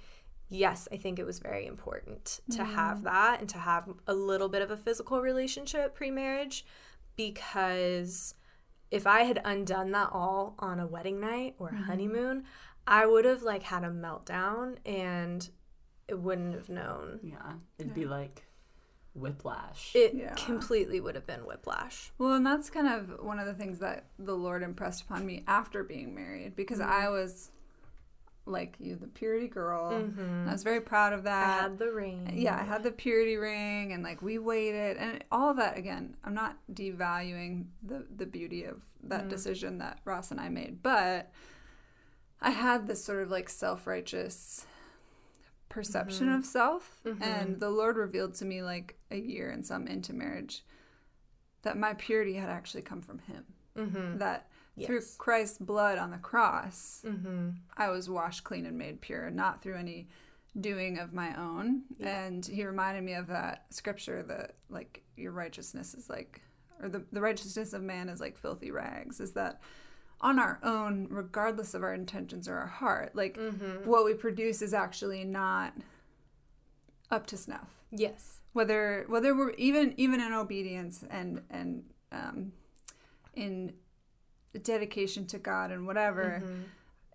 yes, 0.49 0.87
I 0.91 0.97
think 0.97 1.19
it 1.19 1.25
was 1.25 1.39
very 1.39 1.65
important 1.65 2.39
to 2.51 2.63
have 2.63 2.99
mm. 2.99 3.03
that 3.03 3.39
and 3.41 3.49
to 3.49 3.57
have 3.57 3.89
a 4.07 4.13
little 4.13 4.49
bit 4.49 4.61
of 4.61 4.71
a 4.71 4.77
physical 4.77 5.21
relationship 5.21 5.95
pre 5.95 6.11
marriage 6.11 6.65
because 7.15 8.35
if 8.91 9.07
I 9.07 9.23
had 9.23 9.41
undone 9.43 9.91
that 9.91 10.09
all 10.11 10.55
on 10.59 10.79
a 10.79 10.87
wedding 10.87 11.19
night 11.19 11.55
or 11.57 11.69
a 11.69 11.71
mm-hmm. 11.71 11.83
honeymoon, 11.83 12.43
I 12.85 13.05
would 13.05 13.25
have 13.25 13.41
like 13.41 13.63
had 13.63 13.83
a 13.83 13.89
meltdown 13.89 14.77
and 14.85 15.47
it 16.07 16.19
wouldn't 16.19 16.53
have 16.53 16.69
known. 16.69 17.19
Yeah, 17.23 17.53
it'd 17.79 17.93
be 17.93 18.05
like 18.05 18.44
whiplash. 19.15 19.95
It 19.95 20.13
Yeah. 20.13 20.35
completely 20.35 20.99
would 20.99 21.15
have 21.15 21.25
been 21.25 21.45
whiplash. 21.45 22.11
Well, 22.17 22.33
and 22.33 22.45
that's 22.45 22.69
kind 22.69 22.87
of 22.87 23.23
one 23.23 23.39
of 23.39 23.45
the 23.45 23.53
things 23.53 23.79
that 23.79 24.05
the 24.19 24.35
Lord 24.35 24.61
impressed 24.61 25.03
upon 25.03 25.25
me 25.25 25.43
after 25.47 25.83
being 25.83 26.13
married 26.13 26.55
because 26.55 26.79
mm-hmm. 26.79 26.91
I 26.91 27.09
was 27.09 27.51
like 28.45 28.75
you, 28.79 28.95
the 28.95 29.07
purity 29.07 29.47
girl. 29.47 29.89
and 29.89 30.47
I 30.47 30.51
was 30.51 30.61
very 30.61 30.81
proud 30.81 31.13
of 31.13 31.21
I 31.21 31.23
that. 31.23 31.61
had 31.61 31.77
the 31.79 31.91
ring. 31.91 32.31
yeah, 32.35 32.59
I 32.59 32.63
had 32.63 32.83
the 32.83 32.91
purity 32.91 33.37
ring 33.37 33.93
and 33.93 34.03
like 34.03 34.21
we 34.21 34.37
waited 34.37 34.97
and 34.97 35.23
all 35.31 35.49
of 35.49 35.57
that 35.57 35.77
again, 35.77 36.15
I'm 36.23 36.35
not 36.35 36.57
devaluing 36.71 37.65
the 37.81 38.05
the 38.15 38.25
beauty 38.25 38.65
of 38.65 38.81
that 39.03 39.25
mm. 39.25 39.29
decision 39.29 39.79
that 39.79 39.99
Ross 40.05 40.31
and 40.31 40.39
I 40.39 40.49
made, 40.49 40.83
but 40.83 41.31
I 42.41 42.51
had 42.51 42.85
this 42.87 43.03
sort 43.03 43.23
of 43.23 43.31
like 43.31 43.49
self-righteous 43.49 44.67
perception 45.75 46.29
of 46.31 46.45
self 46.45 47.01
and 47.21 47.59
the 47.59 47.69
Lord 47.69 47.97
revealed 47.97 48.33
to 48.35 48.45
me 48.45 48.63
like 48.63 48.97
a 49.11 49.17
year 49.17 49.49
and 49.49 49.65
some 49.65 49.87
into 49.87 50.13
marriage 50.13 50.63
that 51.63 51.77
my 51.77 51.93
purity 51.95 52.33
had 52.33 52.49
actually 52.49 52.81
come 52.81 53.01
from 53.01 53.19
him. 53.19 53.43
Mm-hmm. 53.77 54.17
That 54.19 54.47
through 54.87 55.01
Christ's 55.17 55.57
blood 55.57 55.97
on 55.97 56.11
the 56.11 56.17
cross, 56.17 57.01
Mm-hmm. 57.05 57.49
I 57.75 57.89
was 57.89 58.09
washed 58.09 58.45
clean 58.45 58.65
and 58.65 58.77
made 58.77 59.01
pure, 59.01 59.29
not 59.29 59.61
through 59.61 59.75
any 59.75 60.07
doing 60.59 60.97
of 60.97 61.11
my 61.11 61.35
own. 61.35 61.81
And 61.99 62.45
he 62.45 62.65
reminded 62.65 63.03
me 63.03 63.13
of 63.13 63.27
that 63.27 63.65
scripture 63.69 64.23
that 64.23 64.55
like 64.69 65.03
your 65.17 65.33
righteousness 65.33 65.93
is 65.93 66.09
like 66.09 66.41
or 66.81 66.87
the, 66.89 67.03
the 67.11 67.21
righteousness 67.21 67.73
of 67.73 67.81
man 67.83 68.07
is 68.07 68.21
like 68.21 68.37
filthy 68.37 68.71
rags, 68.71 69.19
is 69.19 69.33
that 69.33 69.61
on 70.21 70.39
our 70.39 70.59
own, 70.63 71.07
regardless 71.09 71.73
of 71.73 71.83
our 71.83 71.93
intentions 71.93 72.47
or 72.47 72.55
our 72.55 72.67
heart, 72.67 73.15
like 73.15 73.37
mm-hmm. 73.37 73.87
what 73.87 74.05
we 74.05 74.13
produce 74.13 74.61
is 74.61 74.73
actually 74.73 75.23
not 75.23 75.73
up 77.11 77.27
to 77.27 77.37
snuff. 77.37 77.69
Yes. 77.91 78.39
Whether 78.53 79.05
whether 79.07 79.35
we're 79.35 79.51
even 79.51 79.93
even 79.97 80.21
in 80.21 80.33
obedience 80.33 81.03
and 81.09 81.41
and 81.49 81.83
um, 82.11 82.53
in 83.33 83.73
dedication 84.63 85.27
to 85.27 85.37
God 85.37 85.71
and 85.71 85.85
whatever, 85.85 86.41
mm-hmm. 86.43 86.61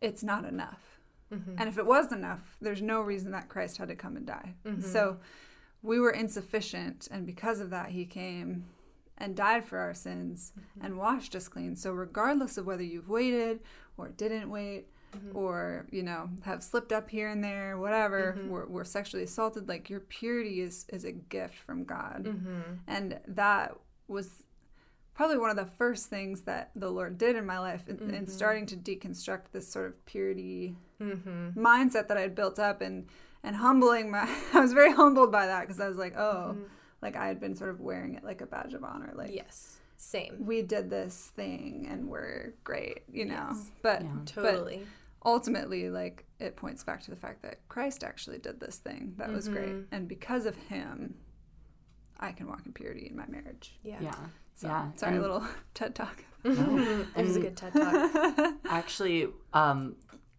it's 0.03 0.23
not 0.23 0.45
enough. 0.45 1.01
Mm-hmm. 1.33 1.55
And 1.59 1.69
if 1.69 1.79
it 1.79 1.87
was 1.87 2.13
enough, 2.13 2.57
there's 2.61 2.83
no 2.83 3.01
reason 3.01 3.33
that 3.33 3.49
Christ 3.49 3.79
had 3.79 3.89
to 3.89 3.95
come 3.95 4.17
and 4.17 4.27
die. 4.27 4.55
So 4.83 5.19
we 5.83 5.99
were 5.99 6.11
insufficient, 6.11 7.09
and 7.11 7.25
because 7.25 7.61
of 7.61 7.71
that, 7.71 7.91
He 7.91 8.05
came 8.05 8.65
and 9.21 9.37
died 9.37 9.65
for 9.65 9.79
our 9.79 9.95
sins 9.95 10.53
mm-hmm. 10.59 10.87
and 10.87 10.99
washed 10.99 11.37
us 11.37 11.47
clean. 11.47 11.77
So 11.77 11.93
regardless 11.93 12.57
of 12.57 12.67
whether 12.67 12.83
you've 12.83 13.09
waited 13.09 13.61
or 13.97 14.09
didn't 14.09 14.51
wait, 14.51 14.87
mm-hmm. 15.15 15.37
or 15.37 15.87
you 15.91 16.03
know 16.03 16.31
have 16.43 16.63
slipped 16.63 16.93
up 16.93 17.09
here 17.09 17.29
and 17.29 17.45
there, 17.45 17.79
whatever, 17.79 18.37
mm-hmm. 18.37 18.49
were, 18.49 18.67
were 18.67 18.85
sexually 18.85 19.25
assaulted, 19.25 19.69
like 19.69 19.91
your 19.91 20.01
purity 20.01 20.61
is 20.61 20.87
is 20.89 21.05
a 21.05 21.13
gift 21.13 21.55
from 21.55 21.85
God, 21.85 22.25
and 22.89 23.21
that 23.29 23.77
was 24.09 24.43
probably 25.15 25.39
one 25.39 25.51
of 25.51 25.57
the 25.57 25.71
first 25.77 26.07
things 26.07 26.43
that 26.43 26.71
the 26.75 26.91
Lord 26.91 27.19
did 27.19 27.37
in 27.37 27.45
my 27.45 27.59
life 27.59 27.87
in, 27.89 28.15
in 28.15 28.27
starting 28.27 28.65
to 28.67 28.77
deconstruct 28.77 29.53
this 29.53 29.69
sort 29.69 29.89
of 29.89 30.07
purity 30.07 30.77
mindset 31.57 32.09
that 32.09 32.17
I 32.17 32.23
had 32.23 32.35
built 32.35 32.59
up 32.59 32.81
and 32.81 33.07
and 33.43 33.57
humbling 33.57 34.11
my 34.11 34.27
I 34.55 34.61
was 34.61 34.73
very 34.73 34.93
humbled 34.93 35.31
by 35.31 35.47
that 35.47 35.63
because 35.63 35.81
I 35.81 35.89
was 35.89 35.99
like, 35.99 36.17
oh, 36.17 36.57
like 37.03 37.17
I 37.17 37.27
had 37.29 37.41
been 37.41 37.55
sort 37.57 37.71
of 37.71 37.81
wearing 37.81 38.15
it 38.15 38.25
like 38.25 38.41
a 38.41 38.47
badge 38.47 38.75
of 38.75 38.85
honor, 38.85 39.13
like 39.15 39.33
Yes. 39.33 39.79
Same. 39.97 40.47
we 40.47 40.63
did 40.63 40.89
this 40.91 41.31
thing 41.37 41.87
and 41.91 42.09
we're 42.09 42.55
great, 42.65 43.03
you 43.11 43.25
know. 43.27 43.55
But 43.83 44.03
Yeah. 44.03 44.09
but 44.15 44.27
Totally. 44.27 44.87
ultimately 45.25 45.91
like 45.91 46.25
it 46.39 46.57
points 46.57 46.83
back 46.85 47.03
to 47.03 47.11
the 47.11 47.17
fact 47.17 47.43
that 47.43 47.67
Christ 47.69 48.03
actually 48.05 48.39
did 48.39 48.59
this 48.61 48.79
thing 48.79 49.15
that 49.19 49.31
was 49.31 49.49
great 49.49 49.85
and 49.93 50.09
because 50.09 50.47
of 50.47 50.57
him 50.57 51.15
I 52.19 52.33
can 52.33 52.47
walk 52.49 52.67
in 52.67 52.73
purity 52.73 53.09
in 53.11 53.17
my 53.17 53.27
marriage. 53.27 53.77
yeah. 53.83 53.99
yeah, 54.01 54.15
So, 54.55 54.69
yeah. 54.69 54.93
Sorry, 54.97 55.13
a 55.13 55.15
And- 55.17 55.23
little 55.23 55.45
TED 55.75 55.95
talk. 55.95 56.25
It 56.45 57.17
was 57.17 57.37
a 57.37 57.41
good 57.41 57.57
TED 57.57 57.73
talk. 57.75 58.55
actually 58.65 59.29
um 59.53 59.97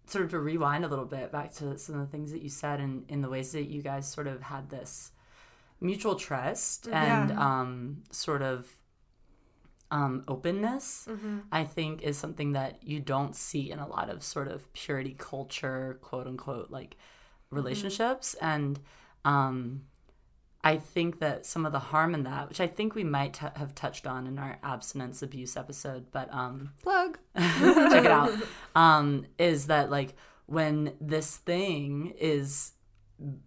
sort 0.07 0.25
of 0.25 0.31
to 0.31 0.39
rewind 0.39 0.83
a 0.83 0.87
little 0.87 1.05
bit 1.05 1.31
back 1.31 1.53
to 1.53 1.77
some 1.77 1.95
of 1.95 2.01
the 2.01 2.07
things 2.07 2.31
that 2.31 2.41
you 2.41 2.49
said 2.49 2.79
and 2.79 3.05
in 3.07 3.21
the 3.21 3.29
ways 3.29 3.51
that 3.53 3.65
you 3.69 3.81
guys 3.81 4.11
sort 4.11 4.27
of 4.27 4.41
had 4.41 4.69
this 4.69 5.11
mutual 5.81 6.15
trust 6.15 6.87
and 6.87 7.31
um 7.31 8.03
sort 8.11 8.41
of 8.41 8.67
um 9.89 10.23
openness 10.27 11.07
i 11.51 11.63
think 11.63 12.01
is 12.01 12.15
something 12.17 12.53
that 12.53 12.77
you 12.83 12.99
don't 12.99 13.35
see 13.35 13.69
in 13.71 13.79
a 13.79 13.87
lot 13.87 14.09
of 14.09 14.23
sort 14.23 14.47
of 14.47 14.71
purity 14.73 15.15
culture 15.17 15.97
quote 16.01 16.27
unquote 16.27 16.69
like 16.71 16.95
relationships. 17.51 18.33
And 18.41 18.79
um 19.25 19.81
I 20.63 20.77
think 20.77 21.19
that 21.19 21.45
some 21.47 21.65
of 21.65 21.71
the 21.71 21.79
harm 21.79 22.13
in 22.13 22.23
that, 22.23 22.47
which 22.47 22.61
I 22.61 22.67
think 22.67 22.93
we 22.93 23.03
might 23.03 23.33
t- 23.33 23.47
have 23.55 23.73
touched 23.73 24.05
on 24.05 24.27
in 24.27 24.37
our 24.37 24.59
abstinence 24.61 25.23
abuse 25.23 25.57
episode, 25.57 26.05
but 26.11 26.31
um, 26.31 26.73
Plug. 26.83 27.17
check 27.35 28.05
it 28.05 28.11
out. 28.11 28.31
Um 28.75 29.25
is 29.37 29.67
that 29.67 29.89
like 29.89 30.15
when 30.45 30.93
this 31.01 31.37
thing 31.37 32.13
is 32.19 32.73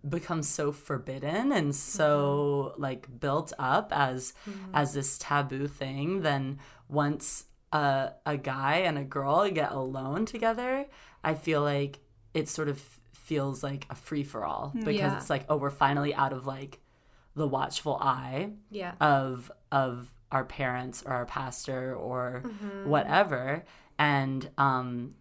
becomes 0.09 0.49
so 0.49 0.71
forbidden 0.73 1.53
and 1.53 1.75
so 1.75 2.75
like 2.79 3.09
built 3.21 3.53
up 3.59 3.93
as 3.93 4.33
as 4.73 4.95
this 4.95 5.19
taboo 5.19 5.67
thing 5.67 6.23
then 6.23 6.59
once 6.89 7.47
a, 7.73 8.13
a 8.25 8.37
guy 8.37 8.77
and 8.77 8.97
a 8.99 9.05
girl 9.05 9.49
get 9.51 9.73
alone 9.73 10.25
together 10.27 10.87
i 11.25 11.35
feel 11.35 11.63
like 11.63 11.99
it 12.35 12.49
sort 12.49 12.69
of 12.69 12.81
feels 13.13 13.63
like 13.63 13.87
a 13.91 13.95
free 13.95 14.23
for 14.23 14.45
all 14.45 14.73
because 14.75 14.95
Yeah. 14.97 15.17
it's 15.17 15.31
like 15.31 15.45
oh 15.49 15.57
we're 15.57 15.71
finally 15.71 16.15
out 16.15 16.33
of 16.33 16.47
like 16.47 16.81
the 17.35 17.49
watchful 17.49 17.97
eye 18.01 18.51
Yeah. 18.71 18.93
of 19.01 19.51
of 19.73 20.13
our 20.31 20.45
parents 20.45 21.03
or 21.07 21.13
our 21.13 21.27
pastor 21.27 21.95
or 21.97 22.43
Mm-hmm. 22.45 22.89
whatever 22.89 23.65
and 23.99 24.49
um 24.59 25.15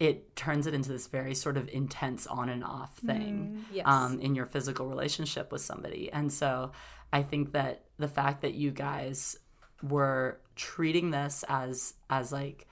it 0.00 0.36
turns 0.36 0.66
it 0.66 0.74
into 0.74 0.90
this 0.90 1.06
very 1.08 1.34
sort 1.34 1.56
of 1.56 1.68
intense 1.70 2.26
on 2.26 2.48
and 2.48 2.62
off 2.62 2.96
thing 2.98 3.64
Yes. 3.72 3.84
um 3.86 4.20
in 4.20 4.34
your 4.34 4.46
physical 4.46 4.86
relationship 4.86 5.50
with 5.52 5.60
somebody. 5.60 6.10
And 6.12 6.32
so 6.32 6.72
i 7.12 7.22
think 7.22 7.52
that 7.52 7.84
the 7.98 8.08
fact 8.08 8.42
that 8.42 8.54
you 8.54 8.70
guys 8.70 9.36
were 9.82 10.38
treating 10.56 11.10
this 11.10 11.44
as 11.48 11.94
as 12.10 12.32
like 12.32 12.66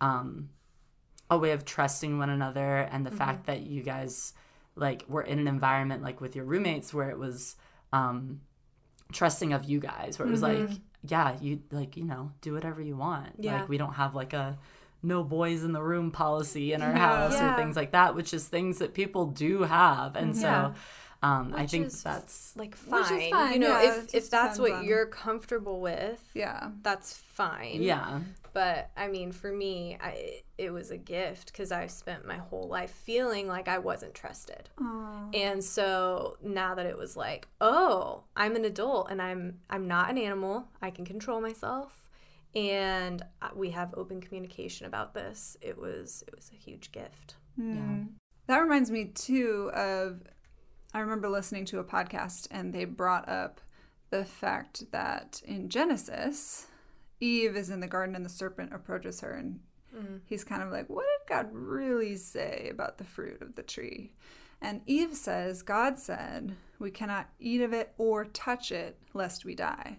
um 0.00 0.48
a 1.30 1.36
way 1.38 1.52
of 1.52 1.64
trusting 1.64 2.18
one 2.18 2.30
another 2.30 2.78
and 2.92 3.04
the 3.04 3.10
fact 3.10 3.46
that 3.46 3.60
you 3.62 3.82
guys 3.82 4.32
like 4.76 5.04
were 5.08 5.22
in 5.22 5.38
an 5.38 5.48
environment 5.48 6.02
like 6.02 6.20
with 6.20 6.34
your 6.36 6.44
roommates 6.44 6.92
where 6.94 7.10
it 7.10 7.18
was 7.18 7.56
um 7.92 8.40
trusting 9.12 9.52
of 9.52 9.64
you 9.64 9.78
guys 9.80 10.18
where 10.18 10.26
it 10.26 10.30
was 10.30 10.42
like 10.42 10.68
yeah 11.06 11.36
you 11.40 11.60
like 11.70 11.96
you 11.96 12.04
know 12.04 12.30
do 12.40 12.52
whatever 12.54 12.80
you 12.82 12.96
want. 12.96 13.28
Yeah. 13.38 13.60
like 13.60 13.68
we 13.68 13.78
don't 13.78 13.94
have 13.94 14.14
like 14.14 14.32
a 14.32 14.58
no 15.04 15.22
boys 15.22 15.62
in 15.62 15.72
the 15.72 15.82
room 15.82 16.10
policy 16.10 16.72
in 16.72 16.82
our 16.82 16.92
Yeah. 16.92 16.98
house 16.98 17.34
Yeah. 17.34 17.52
or 17.52 17.56
things 17.56 17.76
like 17.76 17.92
that 17.92 18.14
which 18.14 18.32
is 18.34 18.48
things 18.48 18.78
that 18.78 18.94
people 18.94 19.26
do 19.26 19.62
have 19.62 20.16
and 20.16 20.34
Yeah. 20.34 20.40
so 20.72 20.74
um 21.22 21.52
i 21.56 21.66
think 21.66 21.86
is 21.86 22.02
that's 22.02 22.54
like 22.56 22.74
Which 22.76 23.06
fine. 23.06 23.20
is 23.20 23.30
fine, 23.30 23.52
You 23.54 23.58
know, 23.60 23.80
yeah, 23.80 23.94
if 23.94 24.14
if 24.14 24.30
that's 24.30 24.58
what 24.58 24.72
on- 24.72 24.84
you're 24.84 25.06
comfortable 25.06 25.80
with, 25.80 26.20
Yeah. 26.34 26.70
that's 26.82 27.16
fine. 27.16 27.82
yeah 27.82 28.20
But 28.52 28.90
I 28.96 29.08
mean, 29.08 29.32
for 29.32 29.50
me, 29.50 29.98
I 30.00 30.42
it 30.58 30.70
was 30.72 30.92
a 30.92 30.96
gift 30.96 31.46
because 31.50 31.72
I 31.72 31.88
spent 31.88 32.24
my 32.24 32.36
whole 32.36 32.68
life 32.68 32.92
feeling 32.92 33.48
like 33.48 33.66
I 33.66 33.78
wasn't 33.78 34.14
trusted. 34.14 34.70
Aw. 34.80 35.30
And 35.34 35.64
so 35.64 36.36
now 36.40 36.76
that 36.76 36.86
it 36.86 36.96
was 36.96 37.16
like, 37.16 37.48
oh, 37.60 38.22
I'm 38.36 38.54
an 38.54 38.64
adult 38.64 39.10
and 39.10 39.20
I'm 39.20 39.58
I'm 39.68 39.88
not 39.88 40.08
an 40.10 40.18
animal. 40.18 40.68
I 40.80 40.90
can 40.92 41.04
control 41.04 41.40
myself, 41.40 42.03
and 42.54 43.22
uh, 43.42 43.48
we 43.54 43.70
have 43.70 43.94
open 43.96 44.20
communication 44.20 44.86
about 44.86 45.14
this. 45.14 45.56
It 45.60 45.78
was 45.78 46.24
it 46.26 46.34
was 46.34 46.50
a 46.52 46.56
huge 46.56 46.92
gift. 46.92 47.36
Mm. 47.58 48.08
That 48.46 48.58
reminds 48.58 48.90
me 48.90 49.06
too 49.06 49.70
of 49.74 50.22
I 50.92 51.00
remember 51.00 51.28
listening 51.28 51.64
to 51.66 51.80
a 51.80 51.84
podcast 51.84 52.48
and 52.50 52.72
they 52.72 52.84
brought 52.84 53.28
up 53.28 53.60
the 54.10 54.24
fact 54.24 54.90
that 54.92 55.42
in 55.44 55.68
Genesis, 55.68 56.66
Eve 57.20 57.56
is 57.56 57.70
in 57.70 57.80
the 57.80 57.88
garden 57.88 58.14
and 58.14 58.24
the 58.24 58.30
serpent 58.30 58.72
approaches 58.72 59.20
her 59.20 59.32
and 59.32 59.58
he's 60.24 60.44
kind 60.44 60.62
of 60.62 60.70
like, 60.70 60.88
What 60.88 61.04
did 61.04 61.28
God 61.28 61.48
really 61.52 62.16
say 62.16 62.68
about 62.70 62.98
the 62.98 63.04
fruit 63.04 63.40
of 63.42 63.54
the 63.54 63.62
tree? 63.62 64.12
And 64.64 64.80
Eve 64.86 65.14
says, 65.14 65.60
God 65.62 65.98
said, 65.98 66.56
We 66.78 66.90
cannot 66.90 67.28
eat 67.38 67.60
of 67.60 67.74
it 67.74 67.92
or 67.98 68.24
touch 68.24 68.72
it 68.72 68.98
lest 69.12 69.44
we 69.44 69.54
die. 69.54 69.98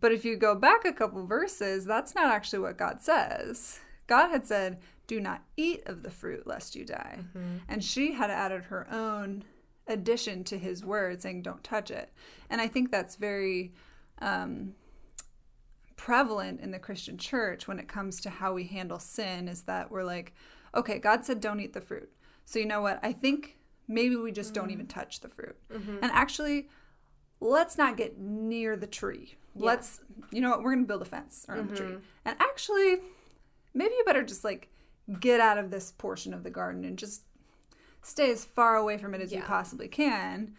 But 0.00 0.10
if 0.12 0.24
you 0.24 0.36
go 0.36 0.54
back 0.56 0.84
a 0.84 0.92
couple 0.92 1.24
verses, 1.26 1.84
that's 1.84 2.14
not 2.14 2.26
actually 2.26 2.58
what 2.58 2.76
God 2.76 3.00
says. 3.00 3.78
God 4.08 4.28
had 4.30 4.44
said, 4.46 4.80
Do 5.06 5.20
not 5.20 5.42
eat 5.56 5.82
of 5.86 6.02
the 6.02 6.10
fruit 6.10 6.44
lest 6.46 6.74
you 6.74 6.84
die. 6.84 7.20
And 7.68 7.82
she 7.84 8.12
had 8.12 8.30
added 8.30 8.64
her 8.64 8.86
own 8.90 9.44
addition 9.86 10.42
to 10.44 10.58
his 10.58 10.84
word, 10.84 11.22
saying, 11.22 11.42
Don't 11.42 11.62
touch 11.62 11.90
it. 11.92 12.10
And 12.50 12.60
I 12.60 12.66
think 12.66 12.90
that's 12.90 13.14
very 13.14 13.72
um, 14.20 14.74
prevalent 15.96 16.60
in 16.60 16.70
the 16.72 16.78
Christian 16.80 17.16
church 17.16 17.68
when 17.68 17.78
it 17.78 17.86
comes 17.88 18.20
to 18.22 18.30
how 18.30 18.52
we 18.54 18.64
handle 18.64 18.98
sin 18.98 19.46
is 19.46 19.62
that 19.62 19.90
we're 19.90 20.04
like, 20.04 20.34
okay, 20.74 20.98
God 20.98 21.24
said 21.24 21.40
don't 21.40 21.60
eat 21.60 21.72
the 21.72 21.80
fruit. 21.80 22.10
So 22.44 22.58
you 22.58 22.66
know 22.66 22.82
what? 22.82 22.98
I 23.02 23.12
think 23.12 23.56
maybe 23.88 24.16
we 24.16 24.32
just 24.32 24.54
don't 24.54 24.70
even 24.70 24.86
mm-hmm. 24.86 24.98
touch 24.98 25.20
the 25.20 25.28
fruit. 25.28 25.56
Mm-hmm. 25.72 25.98
And 26.02 26.12
actually, 26.12 26.68
let's 27.40 27.78
not 27.78 27.96
get 27.96 28.18
near 28.18 28.76
the 28.76 28.86
tree. 28.86 29.36
Let's, 29.56 30.00
you 30.32 30.40
know 30.40 30.50
what? 30.50 30.62
We're 30.62 30.74
going 30.74 30.84
to 30.84 30.88
build 30.88 31.02
a 31.02 31.04
fence 31.04 31.46
around 31.48 31.70
the 31.70 31.76
tree. 31.76 31.86
Mm-hmm. 31.86 31.98
And 32.24 32.36
actually, 32.40 33.00
maybe 33.72 33.94
you 33.94 34.02
better 34.04 34.24
just 34.24 34.42
like 34.42 34.68
get 35.20 35.40
out 35.40 35.58
of 35.58 35.70
this 35.70 35.92
portion 35.92 36.34
of 36.34 36.42
the 36.42 36.50
garden 36.50 36.84
and 36.84 36.98
just 36.98 37.22
stay 38.02 38.30
as 38.32 38.44
far 38.44 38.76
away 38.76 38.98
from 38.98 39.14
it 39.14 39.20
as 39.20 39.32
you 39.32 39.42
possibly 39.42 39.88
can. 39.88 40.54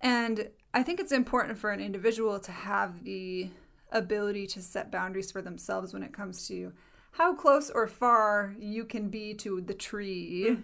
And 0.00 0.48
I 0.72 0.82
think 0.82 1.00
it's 1.00 1.12
important 1.12 1.58
for 1.58 1.70
an 1.70 1.80
individual 1.80 2.38
to 2.40 2.52
have 2.52 3.02
the 3.02 3.50
ability 3.90 4.46
to 4.46 4.62
set 4.62 4.92
boundaries 4.92 5.32
for 5.32 5.42
themselves 5.42 5.92
when 5.92 6.02
it 6.02 6.12
comes 6.12 6.46
to 6.48 6.72
how 7.18 7.34
close 7.34 7.68
or 7.68 7.88
far 7.88 8.54
you 8.60 8.84
can 8.84 9.08
be 9.08 9.34
to 9.34 9.60
the 9.60 9.74
tree, 9.74 10.56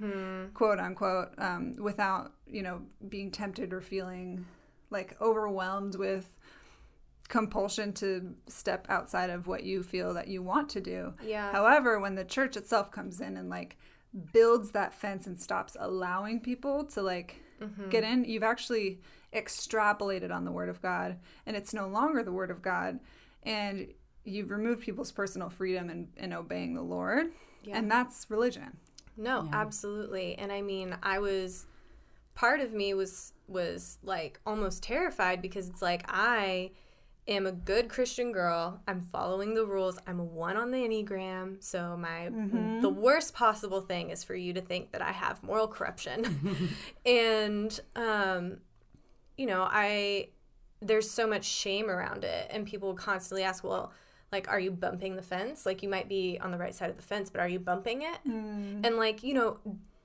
quote 0.55 0.79
unquote, 0.79 1.31
um, 1.39 1.75
without, 1.81 2.33
you 2.47 2.63
know, 2.63 2.81
being 3.09 3.33
tempted 3.33 3.73
or 3.73 3.81
feeling 3.81 4.47
like 4.89 5.21
overwhelmed 5.21 5.97
with 5.97 6.39
compulsion 7.27 7.93
to 7.95 8.37
step 8.47 8.87
outside 8.89 9.31
of 9.31 9.49
what 9.49 9.65
you 9.65 9.83
feel 9.83 10.15
that 10.15 10.29
you 10.29 10.45
want 10.45 10.69
to 10.69 10.81
do. 10.81 11.13
Yeah. 11.27 11.51
However, 11.51 11.99
when 11.99 12.15
the 12.15 12.25
church 12.25 12.57
itself 12.57 12.93
comes 12.93 13.21
in 13.21 13.37
and 13.37 13.51
like 13.51 13.77
builds 14.33 14.71
that 14.71 14.95
fence 14.95 15.27
and 15.27 15.41
stops 15.41 15.77
allowing 15.81 16.39
people 16.39 16.85
to 16.85 17.03
like 17.03 17.43
get 17.91 18.05
in, 18.05 18.25
you've 18.25 18.45
actually 18.45 19.01
extrapolated 19.33 20.31
on 20.31 20.45
the 20.45 20.53
word 20.53 20.69
of 20.69 20.81
God 20.81 21.19
and 21.47 21.57
it's 21.57 21.75
no 21.75 21.89
longer 21.89 22.23
the 22.23 22.31
word 22.31 22.53
of 22.53 22.63
God 22.63 23.01
and 23.43 23.89
you've 24.25 24.51
removed 24.51 24.83
people's 24.83 25.13
personal 25.13 25.51
freedom 25.51 25.91
in, 25.91 26.09
in 26.17 26.33
obeying 26.33 26.75
the 26.75 26.83
Lord. 26.83 27.27
Yeah. 27.63 27.79
And 27.79 27.91
that's 27.91 28.27
religion. 28.31 28.77
No, 29.17 29.49
absolutely. 29.53 30.37
And 30.39 30.51
I 30.51 30.61
mean, 30.61 30.97
I 31.03 31.19
was 31.19 31.67
part 32.35 32.61
of 32.61 32.73
me 32.73 32.95
was 32.95 33.33
was 33.47 33.99
like 34.03 34.41
almost 34.47 34.83
terrified 34.83 35.41
because 35.43 35.69
it's 35.69 35.83
like 35.83 36.05
I 36.09 36.71
am 37.29 37.47
a 37.47 37.53
good 37.53 37.89
Christian 37.89 38.33
girl. 38.33 38.81
I'm 38.89 39.01
following 39.01 39.55
the 39.55 39.65
rules. 39.65 39.99
I'm 40.07 40.19
a 40.19 40.25
1 40.25 40.57
on 40.57 40.71
the 40.71 40.79
Enneagram. 40.79 41.63
So 41.63 41.97
my 41.97 42.31
the 42.81 42.89
worst 42.89 43.35
possible 43.35 43.81
thing 43.81 44.11
is 44.11 44.25
for 44.25 44.35
you 44.35 44.53
to 44.55 44.61
think 44.61 44.93
that 44.93 45.03
I 45.03 45.13
have 45.13 45.43
moral 45.43 45.69
corruption. 45.69 46.75
and 47.07 47.79
um 47.95 48.59
you 49.37 49.47
know, 49.47 49.67
I 49.71 50.29
there's 50.81 51.11
so 51.11 51.27
much 51.27 51.45
shame 51.45 51.89
around 51.89 52.25
it 52.25 52.49
and 52.51 52.67
people 52.67 52.95
constantly 52.95 53.43
ask, 53.43 53.63
"Well, 53.65 53.93
like 54.35 54.49
are 54.49 54.61
you 54.61 54.71
bumping 54.71 55.17
the 55.17 55.23
fence? 55.23 55.65
Like 55.65 55.83
you 55.83 55.89
might 55.89 56.09
be 56.09 56.39
on 56.41 56.51
the 56.51 56.59
right 56.59 56.75
side 56.75 56.91
of 56.91 56.97
the 56.97 57.03
fence, 57.03 57.31
but 57.31 57.41
are 57.41 57.49
you 57.49 57.59
bumping 57.59 58.03
it?" 58.03 58.19
Mm. 58.27 58.87
And 58.87 58.97
like, 58.97 59.23
you 59.23 59.35
know, 59.35 59.59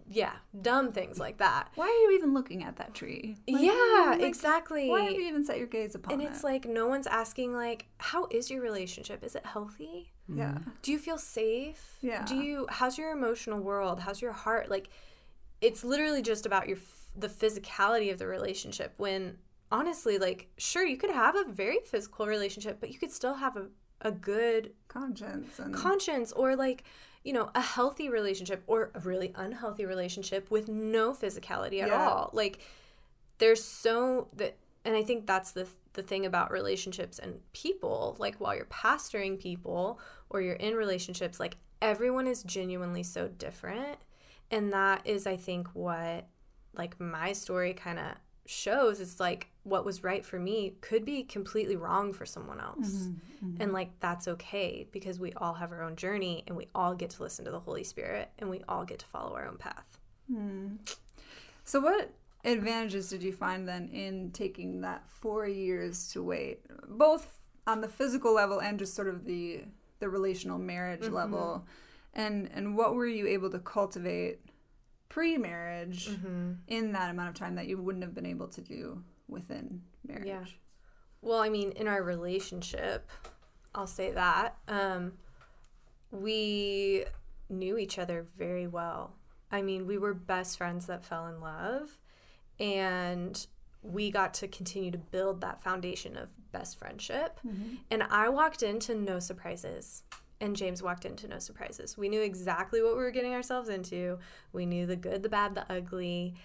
yeah, 0.10 0.34
dumb 0.62 0.92
things 0.92 1.20
like 1.20 1.38
that. 1.38 1.70
Why 1.76 1.86
are 1.86 2.10
you 2.10 2.18
even 2.18 2.34
looking 2.34 2.64
at 2.64 2.78
that 2.78 2.94
tree? 2.94 3.38
Like, 3.48 3.64
yeah, 3.64 3.72
mm, 3.72 4.08
like, 4.12 4.22
exactly. 4.22 4.90
Why 4.90 5.02
have 5.04 5.14
you 5.14 5.28
even 5.28 5.46
set 5.46 5.58
your 5.58 5.68
gaze 5.68 5.96
upon 5.96 6.12
it? 6.12 6.14
and 6.14 6.24
it? 6.24 6.32
it's 6.32 6.44
like 6.44 6.66
no 6.66 6.88
one's 6.88 7.08
asking 7.08 7.54
like, 7.54 7.88
"How 7.98 8.28
is 8.32 8.50
your 8.50 8.62
relationship? 8.62 9.24
Is 9.24 9.36
it 9.36 9.46
healthy? 9.46 10.12
yeah. 10.34 10.52
Mm. 10.52 10.72
Do 10.82 10.92
you 10.92 11.00
feel 11.00 11.18
safe? 11.18 11.98
Yeah. 12.02 12.26
Do 12.26 12.36
you 12.36 12.68
how's 12.70 12.98
your 12.98 13.12
emotional 13.12 13.60
world? 13.60 14.00
How's 14.00 14.22
your 14.22 14.32
heart? 14.32 14.70
Like 14.70 14.90
it's 15.62 15.84
literally 15.84 16.22
just 16.22 16.46
about 16.46 16.68
your 16.68 16.78
f- 16.78 17.12
the 17.16 17.28
physicality 17.28 18.12
of 18.12 18.20
the 18.20 18.28
relationship 18.28 18.94
when 18.98 19.38
honestly 19.72 20.18
like 20.18 20.48
sure 20.58 20.86
you 20.86 20.98
could 20.98 21.12
have 21.12 21.36
a 21.36 21.44
very 21.46 21.80
physical 21.86 22.26
relationship 22.26 22.80
but 22.80 22.92
you 22.92 22.98
could 22.98 23.12
still 23.12 23.36
have 23.36 23.56
a, 23.58 23.68
a 24.02 24.12
good 24.12 24.72
Conscience 24.88 25.60
and 25.60 25.74
conscience 25.74 26.32
or 26.32 26.56
like 26.56 26.84
you 27.24 27.34
know 27.34 27.52
a 27.54 27.62
healthy 27.62 28.10
relationship 28.10 28.64
or 28.66 28.92
a 28.96 29.00
really 29.02 29.32
unhealthy 29.36 29.86
relationship 29.86 30.50
with 30.50 30.68
no 30.68 31.14
physicality 31.14 31.82
at 31.82 31.90
Yeah. 31.90 32.08
all. 32.10 32.30
Like 32.34 32.60
there's 33.38 33.64
so 33.64 34.28
that 34.38 34.56
and 34.86 34.96
i 34.96 35.04
think 35.04 35.26
that's 35.28 35.52
the 35.52 35.68
the 35.94 36.04
thing 36.04 36.26
about 36.26 36.52
relationships 36.52 37.20
and 37.20 37.40
people. 37.54 38.16
Like 38.20 38.36
while 38.38 38.56
you're 38.56 38.66
pastoring 38.66 39.40
people 39.40 40.00
or 40.30 40.42
you're 40.42 40.56
in 40.56 40.76
relationships 40.76 41.40
like 41.40 41.58
everyone 41.82 42.28
is 42.28 42.44
genuinely 42.44 43.04
so 43.04 43.28
different. 43.28 43.98
And 44.52 44.72
that 44.74 45.06
is 45.06 45.28
i 45.28 45.36
think 45.36 45.68
what 45.74 46.26
like 46.74 47.00
my 47.00 47.34
story 47.34 47.74
kind 47.74 48.00
of 48.00 48.06
shows 48.50 49.00
it's 49.00 49.20
like 49.20 49.48
what 49.62 49.86
was 49.86 50.04
right 50.04 50.26
for 50.26 50.40
me 50.40 50.74
could 50.82 51.06
be 51.06 51.22
completely 51.22 51.76
wrong 51.76 52.12
for 52.12 52.26
someone 52.26 52.60
else. 52.60 52.90
Mm-hmm, 52.90 53.46
mm-hmm. 53.46 53.62
And 53.62 53.74
like 53.74 53.92
that's 54.00 54.28
okay 54.28 54.88
because 54.92 55.20
we 55.20 55.32
all 55.34 55.54
have 55.54 55.72
our 55.72 55.84
own 55.84 55.96
journey 55.96 56.44
and 56.48 56.58
we 56.58 56.68
all 56.74 56.96
get 56.96 57.12
to 57.12 57.22
listen 57.24 57.46
to 57.46 57.52
the 57.52 57.60
holy 57.60 57.84
spirit 57.84 58.32
and 58.40 58.50
we 58.50 58.62
all 58.68 58.86
get 58.86 59.00
to 59.00 59.06
follow 59.06 59.36
our 59.36 59.48
own 59.48 59.58
path. 59.58 60.00
Hmm. 60.32 60.78
So, 61.64 61.80
what 61.80 62.12
advantages 62.44 63.10
did 63.10 63.22
you 63.22 63.34
find 63.34 63.68
then 63.68 63.88
in 63.90 64.32
taking 64.32 64.82
that 64.82 65.08
four 65.08 65.48
years 65.48 66.08
to 66.14 66.24
wait, 66.24 66.62
both 66.88 67.40
on 67.68 67.82
the 67.82 67.88
physical 67.88 68.34
level 68.34 68.60
and 68.60 68.80
just 68.80 68.96
sort 68.96 69.10
of 69.10 69.26
the 69.26 69.62
the 70.00 70.10
relational 70.10 70.58
marriage 70.58 71.02
mm-hmm. 71.02 71.14
level, 71.14 71.68
and 72.16 72.50
and 72.56 72.76
what 72.76 72.96
were 72.96 73.06
you 73.06 73.28
able 73.28 73.52
to 73.52 73.60
cultivate 73.60 74.40
pre-marriage 75.10 76.10
in 76.68 76.92
that 76.94 77.10
amount 77.10 77.30
of 77.30 77.36
time 77.36 77.56
that 77.56 77.68
you 77.68 77.82
wouldn't 77.82 78.04
have 78.04 78.14
been 78.14 78.26
able 78.26 78.48
to 78.48 78.62
do 78.62 79.04
within 79.28 79.82
marriage? 80.08 80.28
Yeah. 80.28 80.46
Well, 81.22 81.40
I 81.40 81.50
mean, 81.50 81.72
in 81.74 81.88
our 81.88 82.02
relationship, 82.02 83.10
I'll 83.76 83.88
say 83.88 84.12
that 84.12 84.56
um, 84.68 85.14
we 86.12 87.06
knew 87.50 87.78
each 87.78 88.00
other 88.00 88.28
very 88.38 88.68
well. 88.68 89.16
I 89.52 89.62
mean, 89.62 89.86
we 89.88 89.98
were 89.98 90.14
best 90.14 90.58
friends 90.58 90.86
that 90.86 91.04
fell 91.04 91.28
in 91.28 91.42
love, 91.42 91.98
and 92.60 93.46
we 93.82 94.12
got 94.12 94.34
to 94.36 94.48
continue 94.48 94.92
to 94.92 94.98
build 94.98 95.42
that 95.42 95.62
foundation 95.64 96.16
of 96.16 96.30
best 96.52 96.78
friendship. 96.78 97.40
And 97.92 98.04
I 98.04 98.30
walked 98.30 98.62
into 98.64 98.94
no 98.96 99.20
surprises. 99.20 100.04
And 100.42 100.56
James 100.56 100.82
walked 100.82 101.06
into 101.06 101.28
no 101.28 101.40
surprises. 101.40 101.98
We 101.98 102.08
knew 102.08 102.22
exactly 102.22 102.82
what 102.82 102.96
we 102.96 103.04
were 103.04 103.12
getting 103.12 103.34
ourselves 103.34 103.68
into. 103.70 104.20
We 104.54 104.66
knew 104.66 104.86
the 104.86 104.96
good, 104.96 105.22
the 105.22 105.30
bad, 105.30 105.54
the 105.54 105.70
ugly. 105.72 106.36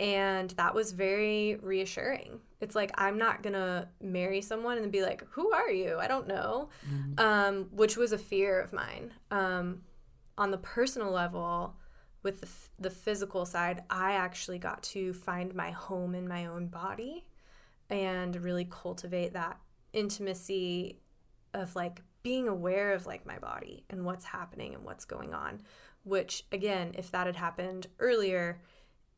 And 0.00 0.50
that 0.52 0.74
was 0.74 0.92
very 0.92 1.56
reassuring. 1.56 2.40
It's 2.60 2.74
like, 2.74 2.90
I'm 2.94 3.18
not 3.18 3.42
going 3.42 3.52
to 3.52 3.88
marry 4.00 4.40
someone 4.40 4.78
and 4.78 4.90
be 4.90 5.02
like, 5.02 5.22
who 5.30 5.52
are 5.52 5.70
you? 5.70 5.98
I 5.98 6.08
don't 6.08 6.26
know. 6.26 6.70
Um, 7.18 7.68
which 7.72 7.96
was 7.96 8.12
a 8.12 8.18
fear 8.18 8.58
of 8.58 8.72
mine. 8.72 9.12
Um, 9.30 9.82
on 10.38 10.50
the 10.50 10.58
personal 10.58 11.10
level, 11.10 11.76
with 12.22 12.40
the, 12.40 12.46
f- 12.46 12.70
the 12.78 12.90
physical 12.90 13.44
side, 13.44 13.82
I 13.90 14.12
actually 14.12 14.58
got 14.58 14.82
to 14.84 15.12
find 15.12 15.54
my 15.54 15.70
home 15.72 16.14
in 16.14 16.26
my 16.26 16.46
own 16.46 16.68
body 16.68 17.26
and 17.90 18.34
really 18.36 18.66
cultivate 18.70 19.34
that 19.34 19.58
intimacy 19.92 21.00
of 21.52 21.76
like 21.76 22.02
being 22.22 22.48
aware 22.48 22.92
of 22.92 23.06
like 23.06 23.26
my 23.26 23.38
body 23.38 23.84
and 23.90 24.04
what's 24.04 24.24
happening 24.24 24.74
and 24.74 24.84
what's 24.84 25.04
going 25.04 25.34
on 25.34 25.60
which 26.04 26.44
again 26.52 26.92
if 26.96 27.10
that 27.10 27.26
had 27.26 27.36
happened 27.36 27.86
earlier 27.98 28.60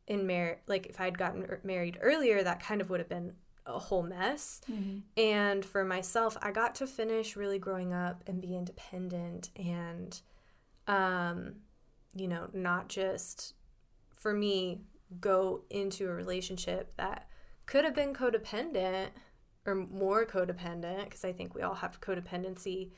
in 0.06 0.26
mar 0.26 0.58
like 0.66 0.86
if 0.86 1.00
i'd 1.00 1.18
gotten 1.18 1.42
er- 1.44 1.60
married 1.64 1.98
earlier 2.00 2.42
that 2.42 2.62
kind 2.62 2.80
of 2.80 2.90
would 2.90 3.00
have 3.00 3.08
been 3.08 3.32
a 3.66 3.78
whole 3.78 4.02
mess. 4.02 4.60
And 5.16 5.64
for 5.64 5.84
myself 5.84 6.36
i 6.42 6.50
got 6.50 6.74
to 6.76 6.86
finish 6.86 7.36
really 7.36 7.58
growing 7.58 7.92
up 7.94 8.22
and 8.26 8.40
be 8.40 8.54
independent 8.56 9.48
and 9.56 10.20
um 10.86 11.54
you 12.14 12.28
know 12.28 12.48
not 12.52 12.88
just 12.88 13.54
for 14.14 14.34
me 14.34 14.82
go 15.20 15.62
into 15.70 16.08
a 16.08 16.12
relationship 16.12 16.92
that 16.96 17.28
could 17.66 17.84
have 17.84 17.94
been 17.94 18.12
codependent 18.12 19.08
or 19.66 19.74
more 19.74 20.26
codependent 20.26 21.04
because 21.04 21.24
I 21.24 21.32
think 21.32 21.54
we 21.54 21.62
all 21.62 21.74
have 21.74 22.00
codependency 22.00 22.90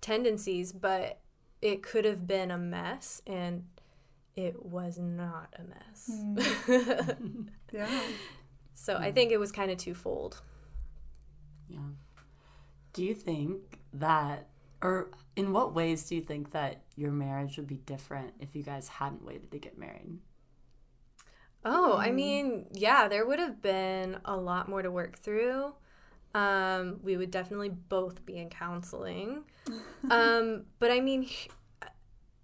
tendencies, 0.00 0.72
but 0.72 1.20
it 1.62 1.82
could 1.82 2.04
have 2.04 2.26
been 2.26 2.50
a 2.50 2.58
mess 2.58 3.22
and 3.26 3.64
it 4.36 4.64
was 4.64 4.98
not 4.98 5.54
a 5.58 5.62
mess. 5.62 6.10
Mm. 6.10 7.48
Yeah. 7.72 7.88
so 8.74 8.96
I 8.96 9.12
mm. 9.12 9.14
think 9.14 9.30
it 9.30 9.38
was 9.38 9.52
kind 9.52 9.70
of 9.70 9.78
twofold. 9.78 10.42
Yeah. 11.68 11.78
Do 12.92 13.04
you 13.04 13.14
think 13.14 13.78
that, 13.92 14.48
or 14.82 15.12
in 15.36 15.52
what 15.52 15.72
ways 15.72 16.08
do 16.08 16.16
you 16.16 16.20
think 16.20 16.50
that 16.50 16.82
your 16.96 17.12
marriage 17.12 17.56
would 17.56 17.68
be 17.68 17.76
different 17.76 18.32
if 18.40 18.56
you 18.56 18.64
guys 18.64 18.88
hadn't 18.88 19.24
waited 19.24 19.52
to 19.52 19.58
get 19.60 19.78
married? 19.78 20.18
Oh, 21.64 21.96
I 21.96 22.08
mm. 22.08 22.14
mean, 22.14 22.66
yeah, 22.72 23.06
there 23.06 23.24
would 23.24 23.38
have 23.38 23.62
been 23.62 24.18
a 24.24 24.36
lot 24.36 24.68
more 24.68 24.82
to 24.82 24.90
work 24.90 25.18
through. 25.18 25.74
Um, 26.34 27.00
we 27.02 27.16
would 27.16 27.30
definitely 27.30 27.70
both 27.70 28.24
be 28.24 28.36
in 28.38 28.50
counseling. 28.50 29.44
um, 30.10 30.64
but 30.78 30.90
I 30.90 31.00
mean, 31.00 31.28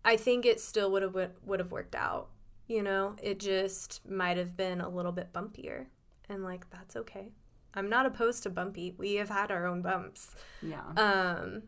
I 0.04 0.16
think 0.16 0.44
it 0.46 0.60
still 0.60 0.90
would 0.92 1.02
have 1.02 1.16
would 1.44 1.60
have 1.60 1.70
worked 1.72 1.94
out. 1.94 2.28
You 2.66 2.82
know, 2.82 3.14
it 3.22 3.38
just 3.38 4.08
might 4.08 4.36
have 4.38 4.56
been 4.56 4.80
a 4.80 4.88
little 4.88 5.12
bit 5.12 5.32
bumpier, 5.32 5.86
and 6.28 6.42
like 6.42 6.68
that's 6.70 6.96
okay. 6.96 7.30
I'm 7.74 7.88
not 7.88 8.06
opposed 8.06 8.42
to 8.44 8.50
bumpy. 8.50 8.94
We 8.96 9.14
have 9.16 9.28
had 9.28 9.50
our 9.50 9.66
own 9.66 9.82
bumps. 9.82 10.34
Yeah. 10.62 10.80
Um, 10.96 11.64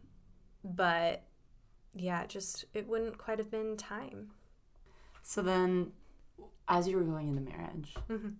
but 0.64 1.22
yeah, 1.94 2.26
just 2.26 2.64
it 2.74 2.88
wouldn't 2.88 3.18
quite 3.18 3.38
have 3.38 3.50
been 3.50 3.76
time. 3.76 4.30
So 5.22 5.42
then, 5.42 5.92
as 6.66 6.88
you 6.88 6.96
were 6.96 7.04
going 7.04 7.28
into 7.28 7.42
marriage, 7.42 7.94
Mhm. 8.08 8.36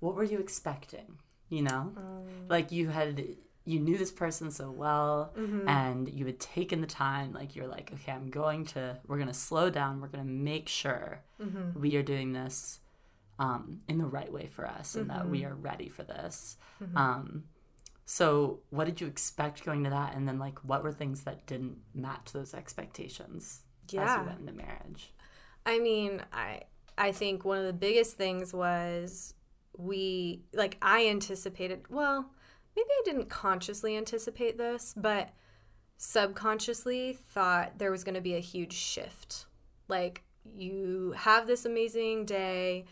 what 0.00 0.14
were 0.14 0.24
you 0.24 0.38
expecting? 0.38 1.18
You 1.48 1.62
know, 1.62 1.92
Um, 1.96 2.48
like 2.48 2.72
you 2.72 2.88
had, 2.88 3.24
you 3.64 3.78
knew 3.80 3.96
this 3.98 4.10
person 4.10 4.50
so 4.50 4.70
well, 4.70 5.32
mhm. 5.36 5.68
and 5.68 6.08
you 6.08 6.26
had 6.26 6.40
taken 6.40 6.80
the 6.80 6.86
time. 6.86 7.32
Like 7.32 7.54
you're 7.54 7.66
like, 7.68 7.92
okay, 7.92 8.12
I'm 8.12 8.30
going 8.30 8.64
to, 8.66 8.98
we're 9.06 9.18
gonna 9.18 9.34
slow 9.34 9.70
down. 9.70 10.00
We're 10.00 10.08
gonna 10.08 10.24
make 10.24 10.68
sure 10.68 11.20
Mhm. 11.40 11.74
we 11.74 11.96
are 11.96 12.02
doing 12.02 12.32
this 12.32 12.80
um, 13.38 13.80
in 13.88 13.98
the 13.98 14.06
right 14.06 14.32
way 14.32 14.46
for 14.46 14.64
us, 14.66 14.94
and 14.94 15.10
that 15.10 15.28
we 15.28 15.44
are 15.44 15.54
ready 15.54 15.88
for 15.88 16.04
this. 16.04 16.56
Um, 16.94 17.44
so, 18.06 18.60
what 18.70 18.84
did 18.84 19.00
you 19.00 19.06
expect 19.06 19.64
going 19.64 19.82
to 19.84 19.90
that, 19.90 20.14
and 20.14 20.28
then 20.28 20.38
like, 20.38 20.58
what 20.64 20.82
were 20.84 20.92
things 20.92 21.24
that 21.24 21.46
didn't 21.46 21.78
match 21.94 22.32
those 22.32 22.54
expectations 22.54 23.62
as 23.86 23.92
Yeah. 23.92 24.20
you 24.20 24.26
went 24.26 24.40
into 24.40 24.52
marriage? 24.52 25.12
I 25.66 25.78
mean, 25.80 26.22
I 26.32 26.62
I 26.96 27.10
think 27.10 27.44
one 27.44 27.58
of 27.58 27.64
the 27.64 27.72
biggest 27.72 28.16
things 28.16 28.52
was 28.52 29.34
we 29.76 30.42
like 30.52 30.76
I 30.82 31.06
anticipated, 31.06 31.84
well, 31.88 32.30
maybe 32.76 32.88
I 32.90 33.02
didn't 33.04 33.30
consciously 33.30 33.96
anticipate 33.96 34.58
this, 34.58 34.94
but 34.96 35.30
subconsciously 35.96 37.18
thought 37.30 37.78
there 37.78 37.90
was 37.90 38.04
going 38.04 38.14
to 38.14 38.20
be 38.20 38.34
a 38.34 38.40
huge 38.40 38.72
shift. 38.72 39.46
Like 39.88 40.22
you 40.44 41.14
have 41.16 41.46
this 41.46 41.64
amazing 41.64 42.26
day, 42.26 42.84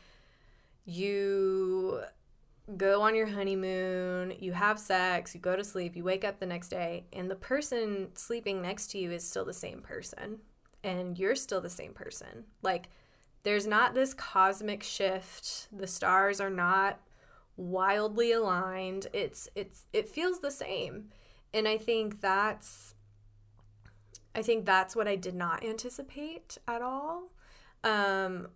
you 0.85 2.01
go 2.77 3.03
on 3.03 3.14
your 3.14 3.27
honeymoon, 3.27 4.35
you 4.38 4.53
have 4.53 4.79
sex, 4.79 5.35
you 5.35 5.40
go 5.40 5.57
to 5.57 5.64
sleep, 5.64 5.97
you 5.97 6.05
wake 6.05 6.25
up 6.25 6.38
the 6.38 6.47
next 6.47 6.68
day, 6.68 7.05
and 7.12 7.31
the 7.31 7.37
person 7.37 8.09
sleeping 8.14 8.62
next 8.62 8.90
to 8.92 8.99
you 8.99 9.11
is 9.11 9.29
still 9.29 9.45
the 9.45 9.53
same 9.53 9.81
person 9.81 10.38
and 10.85 11.18
you're 11.18 11.37
still 11.37 11.61
the 11.61 11.71
same 11.71 11.92
person. 11.92 12.45
Like, 12.62 12.88
there's 13.43 13.67
not 13.67 13.95
this 13.95 14.15
cosmic 14.15 14.83
shift. 14.83 15.69
The 15.73 15.87
stars 15.87 16.41
are 16.41 16.51
not 16.51 17.01
wildly 17.57 18.33
aligned. 18.33 19.09
It's 19.13 19.49
it's 19.55 19.87
it 19.93 20.09
feels 20.09 20.41
the 20.41 20.51
same. 20.51 21.11
And 21.53 21.67
I 21.69 21.77
think 21.79 22.21
that's 22.21 22.95
I 24.35 24.43
think 24.43 24.65
that's 24.65 24.97
what 24.97 25.09
I 25.09 25.17
did 25.17 25.35
not 25.35 25.65
anticipate 25.65 26.59
at 26.67 26.83
all. 26.83 27.33
Um 27.85 28.49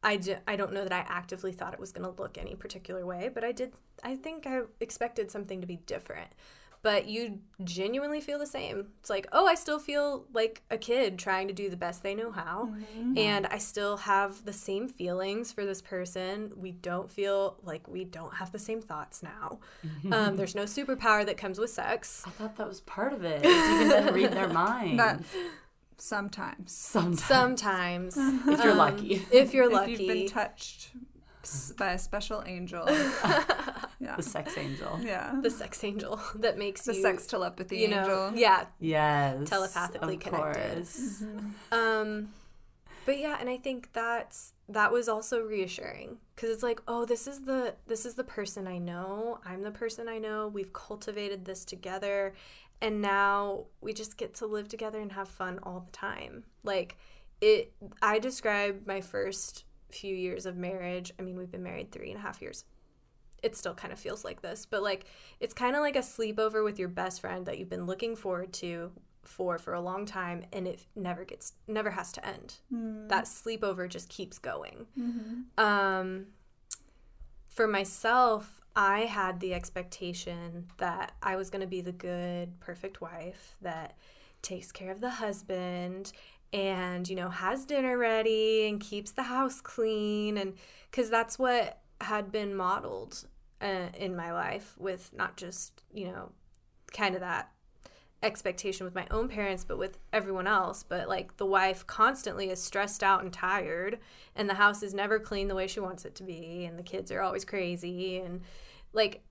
I, 0.00 0.16
do, 0.16 0.36
I 0.46 0.54
don't 0.54 0.72
know 0.72 0.84
that 0.84 0.92
I 0.92 1.04
actively 1.08 1.50
thought 1.52 1.74
it 1.74 1.80
was 1.80 1.90
going 1.90 2.08
to 2.08 2.22
look 2.22 2.38
any 2.38 2.54
particular 2.54 3.04
way, 3.04 3.30
but 3.34 3.42
I 3.42 3.50
did. 3.50 3.72
I 4.04 4.14
think 4.14 4.46
I 4.46 4.60
expected 4.78 5.28
something 5.28 5.60
to 5.60 5.66
be 5.66 5.76
different. 5.86 6.28
But 6.82 7.06
you 7.08 7.40
genuinely 7.64 8.20
feel 8.20 8.38
the 8.38 8.46
same. 8.46 8.86
It's 9.00 9.10
like, 9.10 9.26
oh, 9.32 9.46
I 9.46 9.56
still 9.56 9.78
feel 9.80 10.26
like 10.32 10.62
a 10.70 10.78
kid 10.78 11.18
trying 11.18 11.48
to 11.48 11.54
do 11.54 11.68
the 11.68 11.76
best 11.76 12.02
they 12.04 12.14
know 12.14 12.30
how. 12.30 12.72
And 13.16 13.46
I 13.48 13.58
still 13.58 13.96
have 13.98 14.44
the 14.44 14.52
same 14.52 14.88
feelings 14.88 15.50
for 15.52 15.66
this 15.66 15.82
person. 15.82 16.52
We 16.56 16.70
don't 16.72 17.10
feel 17.10 17.56
like 17.64 17.88
we 17.88 18.04
don't 18.04 18.34
have 18.34 18.52
the 18.52 18.58
same 18.60 18.80
thoughts 18.80 19.22
now. 19.22 19.58
Um, 20.12 20.36
there's 20.36 20.54
no 20.54 20.64
superpower 20.64 21.26
that 21.26 21.36
comes 21.36 21.58
with 21.58 21.70
sex. 21.70 22.22
I 22.26 22.30
thought 22.30 22.56
that 22.56 22.68
was 22.68 22.80
part 22.82 23.12
of 23.12 23.24
it. 23.24 23.44
is 23.44 23.52
You 23.52 23.58
can 23.60 23.88
then 23.88 24.14
read 24.14 24.32
their 24.32 24.48
mind. 24.52 24.96
Not 24.96 25.20
sometimes. 25.96 26.72
Sometimes, 26.72 27.22
Sometimes, 27.24 28.16
if 28.16 28.62
you're 28.62 28.72
um, 28.72 28.78
lucky. 28.78 29.26
if 29.32 29.52
you're 29.52 29.66
If 29.66 29.72
lucky, 29.72 29.90
you've 29.92 30.06
been 30.06 30.28
touched 30.28 30.90
s- 31.48 31.72
by 31.76 31.92
a 31.92 31.98
special 31.98 32.42
angel. 32.46 32.84
yeah. 34.00 34.16
The 34.16 34.22
sex 34.22 34.56
angel. 34.58 34.98
Yeah. 35.02 35.34
the 35.42 35.50
sex 35.50 35.82
angel 35.84 36.20
that 36.36 36.58
makes 36.58 36.84
The 36.84 36.94
you, 36.94 37.02
sex 37.02 37.26
telepathy 37.26 37.78
you 37.78 37.88
know, 37.88 38.00
angel. 38.00 38.32
yeah, 38.36 38.66
Yes. 38.80 39.48
Telepathically 39.48 40.14
of 40.14 40.20
connected. 40.20 40.74
course. 40.74 41.22
Um, 41.72 42.30
but 43.06 43.18
yeah, 43.18 43.36
and 43.40 43.48
I 43.48 43.56
think 43.56 43.90
that's 43.92 44.52
that 44.68 44.92
was 44.92 45.08
also 45.08 45.40
reassuring 45.40 46.18
because 46.34 46.50
it's 46.50 46.62
like, 46.62 46.82
oh, 46.86 47.04
this 47.06 47.26
is 47.26 47.40
the 47.42 47.74
this 47.86 48.04
is 48.04 48.14
the 48.14 48.24
person 48.24 48.66
I 48.66 48.78
know. 48.78 49.40
I'm 49.46 49.62
the 49.62 49.70
person 49.70 50.08
I 50.08 50.18
know. 50.18 50.48
We've 50.48 50.72
cultivated 50.74 51.46
this 51.46 51.64
together, 51.64 52.34
and 52.82 53.00
now 53.00 53.64
we 53.80 53.94
just 53.94 54.18
get 54.18 54.34
to 54.34 54.46
live 54.46 54.68
together 54.68 55.00
and 55.00 55.12
have 55.12 55.28
fun 55.28 55.58
all 55.62 55.80
the 55.86 55.92
time. 55.92 56.44
Like 56.64 56.98
it, 57.40 57.72
I 58.02 58.18
describe 58.18 58.86
my 58.86 59.00
first 59.00 59.64
few 59.90 60.14
years 60.14 60.46
of 60.46 60.56
marriage. 60.56 61.12
I 61.18 61.22
mean, 61.22 61.36
we've 61.36 61.50
been 61.50 61.62
married 61.62 61.92
three 61.92 62.10
and 62.10 62.18
a 62.18 62.22
half 62.22 62.42
years. 62.42 62.64
It 63.42 63.56
still 63.56 63.74
kind 63.74 63.92
of 63.92 63.98
feels 63.98 64.24
like 64.24 64.42
this, 64.42 64.66
but 64.66 64.82
like 64.82 65.04
it's 65.40 65.54
kind 65.54 65.76
of 65.76 65.80
like 65.82 65.96
a 65.96 66.00
sleepover 66.00 66.64
with 66.64 66.78
your 66.78 66.88
best 66.88 67.20
friend 67.20 67.46
that 67.46 67.58
you've 67.58 67.70
been 67.70 67.86
looking 67.86 68.16
forward 68.16 68.52
to 68.54 68.90
for 69.24 69.58
for 69.58 69.74
a 69.74 69.80
long 69.80 70.06
time 70.06 70.42
and 70.54 70.66
it 70.66 70.80
never 70.96 71.22
gets 71.24 71.52
never 71.66 71.90
has 71.90 72.12
to 72.12 72.26
end 72.26 72.54
that 73.08 73.24
sleepover 73.24 73.86
just 73.86 74.08
keeps 74.08 74.38
going 74.38 74.86
um 75.58 76.24
for 77.48 77.66
myself 77.66 78.62
i 78.74 79.00
had 79.00 79.38
the 79.40 79.52
expectation 79.52 80.66
that 80.78 81.12
i 81.22 81.36
was 81.36 81.50
going 81.50 81.60
to 81.60 81.66
be 81.66 81.82
the 81.82 81.92
good 81.92 82.58
perfect 82.58 83.02
wife 83.02 83.54
that 83.60 83.98
takes 84.40 84.72
care 84.72 84.90
of 84.90 85.00
the 85.02 85.10
husband 85.10 86.12
and 86.52 87.08
you 87.08 87.16
know 87.16 87.28
has 87.28 87.64
dinner 87.66 87.98
ready 87.98 88.66
and 88.68 88.80
keeps 88.80 89.10
the 89.10 89.24
house 89.24 89.60
clean 89.60 90.38
and 90.38 90.54
because 90.90 91.10
that's 91.10 91.38
what 91.38 91.80
had 92.00 92.32
been 92.32 92.54
modeled 92.54 93.26
uh, 93.60 93.88
in 93.98 94.16
my 94.16 94.32
life 94.32 94.74
with 94.78 95.10
not 95.14 95.36
just 95.36 95.82
you 95.92 96.06
know 96.06 96.30
kind 96.92 97.14
of 97.14 97.20
that 97.20 97.50
expectation 98.22 98.84
with 98.84 98.94
my 98.94 99.06
own 99.10 99.28
parents 99.28 99.62
but 99.62 99.78
with 99.78 99.98
everyone 100.12 100.46
else 100.46 100.82
but 100.82 101.08
like 101.08 101.36
the 101.36 101.46
wife 101.46 101.86
constantly 101.86 102.50
is 102.50 102.60
stressed 102.60 103.04
out 103.04 103.22
and 103.22 103.32
tired 103.32 103.98
and 104.34 104.50
the 104.50 104.54
house 104.54 104.82
is 104.82 104.92
never 104.92 105.20
clean 105.20 105.46
the 105.46 105.54
way 105.54 105.68
she 105.68 105.78
wants 105.78 106.04
it 106.04 106.16
to 106.16 106.24
be 106.24 106.64
and 106.64 106.76
the 106.76 106.82
kids 106.82 107.12
are 107.12 107.20
always 107.20 107.44
crazy 107.44 108.18
and 108.18 108.40
like 108.92 109.22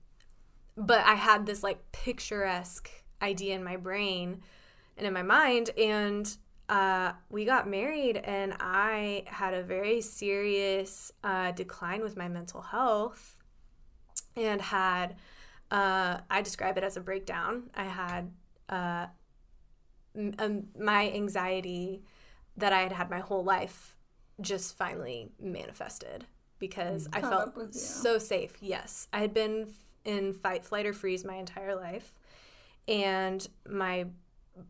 but 0.76 1.04
i 1.04 1.14
had 1.14 1.44
this 1.44 1.62
like 1.62 1.92
picturesque 1.92 2.88
idea 3.20 3.54
in 3.54 3.62
my 3.62 3.76
brain 3.76 4.40
and 4.96 5.06
in 5.06 5.12
my 5.12 5.22
mind 5.22 5.68
and 5.76 6.38
uh, 6.68 7.12
we 7.30 7.44
got 7.44 7.68
married 7.68 8.16
and 8.18 8.54
i 8.60 9.22
had 9.26 9.54
a 9.54 9.62
very 9.62 10.00
serious 10.00 11.12
uh, 11.24 11.50
decline 11.52 12.02
with 12.02 12.16
my 12.16 12.28
mental 12.28 12.60
health 12.60 13.36
and 14.36 14.60
had 14.60 15.16
uh, 15.70 16.18
i 16.30 16.42
describe 16.42 16.76
it 16.78 16.84
as 16.84 16.96
a 16.96 17.00
breakdown 17.00 17.70
i 17.74 17.84
had 17.84 18.30
uh, 18.68 19.06
m- 20.16 20.34
um, 20.38 20.64
my 20.78 21.10
anxiety 21.12 22.02
that 22.56 22.72
I 22.72 22.80
had 22.80 22.92
had 22.92 23.08
my 23.08 23.20
whole 23.20 23.44
life 23.44 23.96
just 24.40 24.76
finally 24.76 25.30
manifested 25.40 26.26
because 26.58 27.08
I 27.12 27.20
felt 27.20 27.48
up 27.48 27.56
with 27.56 27.68
you. 27.74 27.80
so 27.80 28.18
safe. 28.18 28.56
Yes, 28.60 29.06
I 29.12 29.20
had 29.20 29.32
been 29.32 29.68
in 30.04 30.32
fight, 30.32 30.64
flight, 30.64 30.86
or 30.86 30.92
freeze 30.92 31.24
my 31.24 31.36
entire 31.36 31.76
life, 31.76 32.12
and 32.88 33.46
my 33.68 34.06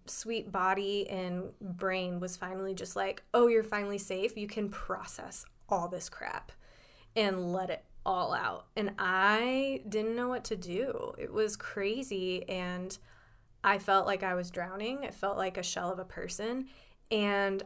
sweet 0.07 0.51
body 0.53 1.09
and 1.09 1.53
brain 1.61 2.20
was 2.20 2.37
finally 2.37 2.74
just 2.74 2.96
like, 2.96 3.22
"Oh, 3.35 3.46
you're 3.46 3.62
finally 3.62 3.98
safe. 3.98 4.37
You 4.37 4.46
can 4.46 4.68
process 4.68 5.44
all 5.68 5.88
this 5.88 6.09
crap 6.09 6.53
and 7.16 7.53
let 7.53 7.70
it 7.70 7.85
all 8.05 8.33
out." 8.33 8.66
And 8.77 8.94
I 8.98 9.83
didn't 9.88 10.16
know 10.16 10.29
what 10.29 10.44
to 10.44 10.57
do. 10.57 11.14
It 11.18 11.33
was 11.33 11.57
crazy 11.57 12.48
and 12.48 12.96
I 13.64 13.79
felt 13.79 14.07
like 14.07 14.22
I 14.22 14.35
was 14.35 14.51
drowning. 14.51 15.05
It 15.05 15.14
felt 15.14 15.37
like 15.37 15.59
a 15.59 15.62
shell 15.62 15.92
of 15.92 15.98
a 15.98 16.05
person. 16.05 16.68
And 17.11 17.62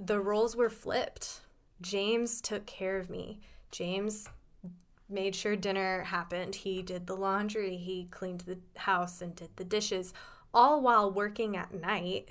the 0.00 0.20
roles 0.20 0.56
were 0.56 0.70
flipped. 0.70 1.42
James 1.80 2.40
took 2.40 2.66
care 2.66 2.98
of 2.98 3.10
me. 3.10 3.40
James 3.70 4.28
made 5.08 5.34
sure 5.34 5.56
dinner 5.56 6.02
happened. 6.02 6.54
He 6.54 6.82
did 6.82 7.06
the 7.06 7.16
laundry. 7.16 7.76
He 7.76 8.06
cleaned 8.10 8.40
the 8.40 8.58
house 8.76 9.20
and 9.20 9.34
did 9.34 9.56
the 9.56 9.64
dishes, 9.64 10.14
all 10.54 10.80
while 10.80 11.10
working 11.10 11.56
at 11.56 11.74
night 11.74 12.28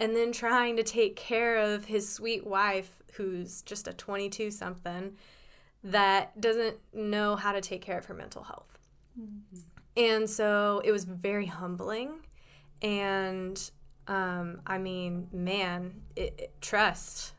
and 0.00 0.14
then 0.14 0.32
trying 0.32 0.76
to 0.76 0.82
take 0.82 1.16
care 1.16 1.56
of 1.56 1.86
his 1.86 2.10
sweet 2.10 2.46
wife, 2.46 3.02
who's 3.14 3.62
just 3.62 3.88
a 3.88 3.92
22 3.92 4.50
something, 4.50 5.16
that 5.82 6.40
doesn't 6.40 6.76
know 6.92 7.36
how 7.36 7.52
to 7.52 7.60
take 7.60 7.82
care 7.82 7.98
of 7.98 8.06
her 8.06 8.14
mental 8.14 8.44
health. 8.44 8.78
And 9.96 10.30
so 10.30 10.80
it 10.84 10.92
was 10.92 11.04
very 11.04 11.46
humbling 11.46 12.20
and 12.82 13.70
um, 14.06 14.62
I 14.66 14.78
mean, 14.78 15.28
man, 15.32 15.92
it, 16.16 16.34
it, 16.38 16.52
trust. 16.60 17.34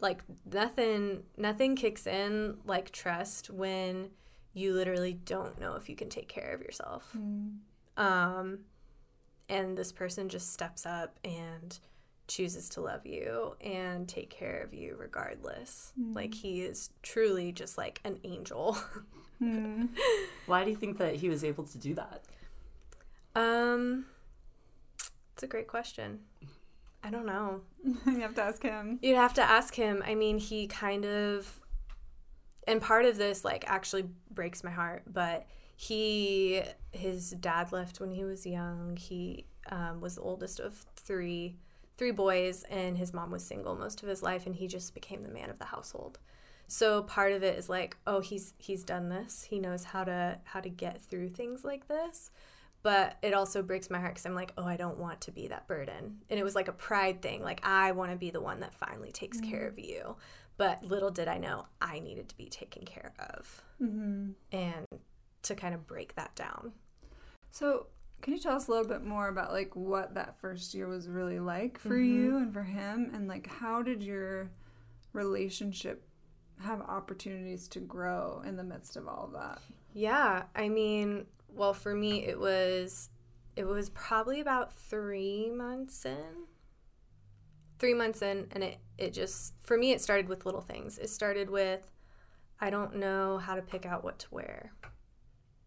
Like 0.00 0.22
nothing, 0.50 1.22
nothing 1.36 1.76
kicks 1.76 2.06
in 2.06 2.56
like 2.66 2.90
trust 2.90 3.48
when 3.48 4.10
you 4.52 4.74
literally 4.74 5.12
don't 5.12 5.58
know 5.60 5.76
if 5.76 5.88
you 5.88 5.96
can 5.96 6.08
take 6.08 6.28
care 6.28 6.52
of 6.52 6.60
yourself. 6.60 7.08
Um, 7.96 8.58
and 9.48 9.76
this 9.76 9.92
person 9.92 10.28
just 10.28 10.52
steps 10.52 10.86
up 10.86 11.18
and 11.24 11.78
chooses 12.26 12.68
to 12.70 12.80
love 12.80 13.04
you 13.04 13.54
and 13.60 14.08
take 14.08 14.30
care 14.30 14.62
of 14.62 14.72
you 14.72 14.96
regardless. 14.98 15.92
Like 16.14 16.34
he 16.34 16.62
is 16.62 16.90
truly 17.02 17.52
just 17.52 17.76
like 17.76 18.00
an 18.04 18.18
angel. 18.24 18.78
Why 20.46 20.64
do 20.64 20.70
you 20.70 20.76
think 20.76 20.98
that 20.98 21.16
he 21.16 21.28
was 21.28 21.44
able 21.44 21.64
to 21.64 21.78
do 21.78 21.94
that? 21.94 22.24
um, 23.36 24.06
it's 25.34 25.42
a 25.42 25.46
great 25.46 25.66
question. 25.66 26.20
I 27.02 27.10
don't 27.10 27.26
know. 27.26 27.60
you 28.06 28.20
have 28.20 28.34
to 28.36 28.42
ask 28.42 28.62
him. 28.62 28.98
You'd 29.02 29.16
have 29.16 29.34
to 29.34 29.42
ask 29.42 29.74
him. 29.74 30.02
I 30.06 30.14
mean, 30.14 30.38
he 30.38 30.66
kind 30.66 31.04
of, 31.04 31.60
and 32.66 32.80
part 32.80 33.04
of 33.04 33.16
this 33.16 33.44
like 33.44 33.64
actually 33.66 34.04
breaks 34.30 34.64
my 34.64 34.70
heart. 34.70 35.02
But 35.06 35.46
he, 35.76 36.62
his 36.92 37.30
dad 37.30 37.72
left 37.72 38.00
when 38.00 38.10
he 38.10 38.24
was 38.24 38.46
young. 38.46 38.96
He 38.96 39.46
um, 39.70 40.00
was 40.00 40.16
the 40.16 40.22
oldest 40.22 40.60
of 40.60 40.74
three, 40.96 41.56
three 41.96 42.12
boys, 42.12 42.64
and 42.64 42.96
his 42.96 43.12
mom 43.12 43.30
was 43.30 43.44
single 43.44 43.74
most 43.74 44.02
of 44.02 44.08
his 44.08 44.22
life, 44.22 44.46
and 44.46 44.54
he 44.54 44.66
just 44.66 44.94
became 44.94 45.22
the 45.22 45.32
man 45.32 45.50
of 45.50 45.58
the 45.58 45.64
household. 45.66 46.18
So 46.66 47.02
part 47.02 47.32
of 47.32 47.42
it 47.42 47.58
is 47.58 47.68
like, 47.68 47.96
oh, 48.06 48.20
he's 48.20 48.54
he's 48.58 48.84
done 48.84 49.10
this. 49.10 49.44
He 49.44 49.58
knows 49.58 49.84
how 49.84 50.04
to 50.04 50.38
how 50.44 50.60
to 50.60 50.70
get 50.70 51.02
through 51.02 51.28
things 51.30 51.62
like 51.62 51.88
this 51.88 52.30
but 52.84 53.16
it 53.22 53.32
also 53.32 53.62
breaks 53.62 53.88
my 53.88 53.98
heart 53.98 54.12
because 54.12 54.26
I'm 54.26 54.34
like, 54.34 54.52
oh, 54.58 54.66
I 54.66 54.76
don't 54.76 54.98
want 54.98 55.22
to 55.22 55.32
be 55.32 55.48
that 55.48 55.66
burden. 55.66 56.18
And 56.28 56.38
it 56.38 56.42
was 56.42 56.54
like 56.54 56.68
a 56.68 56.72
pride 56.72 57.22
thing. 57.22 57.42
Like, 57.42 57.60
I 57.64 57.92
want 57.92 58.10
to 58.10 58.16
be 58.16 58.30
the 58.30 58.42
one 58.42 58.60
that 58.60 58.74
finally 58.74 59.10
takes 59.10 59.40
care 59.40 59.66
of 59.66 59.78
you. 59.78 60.16
But 60.58 60.84
little 60.84 61.10
did 61.10 61.26
I 61.26 61.38
know 61.38 61.64
I 61.80 61.98
needed 61.98 62.28
to 62.28 62.36
be 62.36 62.46
taken 62.50 62.84
care 62.84 63.14
of. 63.18 63.62
Mm-hmm. 63.80 64.32
And 64.52 64.86
to 65.44 65.54
kind 65.54 65.74
of 65.74 65.86
break 65.86 66.14
that 66.16 66.34
down. 66.34 66.72
So, 67.50 67.86
can 68.20 68.32
you 68.32 68.38
tell 68.38 68.56
us 68.56 68.68
a 68.68 68.70
little 68.70 68.86
bit 68.86 69.04
more 69.04 69.28
about 69.28 69.52
like 69.52 69.74
what 69.76 70.14
that 70.14 70.38
first 70.40 70.74
year 70.74 70.88
was 70.88 71.08
really 71.08 71.38
like 71.38 71.78
for 71.78 71.96
mm-hmm. 71.98 72.14
you 72.14 72.36
and 72.38 72.52
for 72.52 72.62
him, 72.62 73.10
and 73.14 73.28
like 73.28 73.46
how 73.46 73.82
did 73.82 74.02
your 74.02 74.50
relationship 75.12 76.02
have 76.60 76.80
opportunities 76.82 77.68
to 77.68 77.80
grow 77.80 78.42
in 78.46 78.56
the 78.56 78.64
midst 78.64 78.96
of 78.96 79.08
all 79.08 79.24
of 79.24 79.32
that? 79.32 79.60
Yeah. 79.92 80.44
I 80.54 80.68
mean, 80.68 81.26
well, 81.48 81.74
for 81.74 81.94
me, 81.94 82.24
it 82.24 82.38
was. 82.38 83.10
It 83.56 83.64
was 83.64 83.88
probably 83.90 84.40
about 84.40 84.74
three 84.74 85.48
months 85.48 86.04
in. 86.04 86.48
Three 87.78 87.94
months 87.94 88.20
in, 88.20 88.48
and 88.50 88.64
it, 88.64 88.78
it 88.98 89.12
just, 89.12 89.54
for 89.60 89.78
me, 89.78 89.92
it 89.92 90.00
started 90.00 90.28
with 90.28 90.44
little 90.44 90.60
things. 90.60 90.98
It 90.98 91.08
started 91.08 91.48
with, 91.48 91.88
I 92.60 92.70
don't 92.70 92.96
know 92.96 93.38
how 93.38 93.54
to 93.54 93.62
pick 93.62 93.86
out 93.86 94.02
what 94.02 94.18
to 94.20 94.26
wear. 94.32 94.72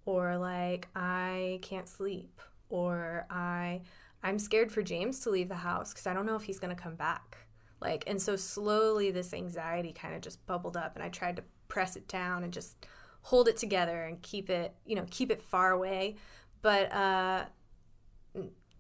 Or 0.08 0.38
like 0.38 0.88
I 0.96 1.60
can't 1.62 1.88
sleep. 1.88 2.41
Or 2.70 3.26
I 3.30 3.82
I'm 4.24 4.39
scared 4.39 4.72
for 4.72 4.82
James 4.82 5.20
to 5.22 5.30
leave 5.30 5.50
the 5.50 5.56
house 5.56 5.91
because 5.91 6.08
I 6.08 6.13
don't 6.13 6.26
know 6.26 6.38
if 6.38 6.43
he's 6.43 6.60
gonna 6.60 6.76
come 6.76 6.96
back. 6.96 7.38
Like 7.82 8.06
and 8.08 8.22
so 8.22 8.38
slowly 8.38 9.12
this 9.12 9.34
anxiety 9.34 9.91
kind 9.91 10.15
of 10.15 10.22
just 10.22 10.43
bubbled 10.46 10.78
up 10.78 10.96
and 10.96 11.04
I 11.04 11.10
tried 11.10 11.36
to 11.36 11.43
press 11.67 11.98
it 11.98 12.08
down 12.08 12.46
and 12.46 12.54
just 12.54 12.88
hold 13.22 13.50
it 13.50 13.58
together 13.58 14.06
and 14.06 14.22
keep 14.22 14.50
it, 14.50 14.74
you 14.86 14.96
know, 14.96 15.06
keep 15.12 15.30
it 15.30 15.41
far 15.41 15.72
away. 15.72 16.15
But 16.62 16.89
uh 16.93 17.46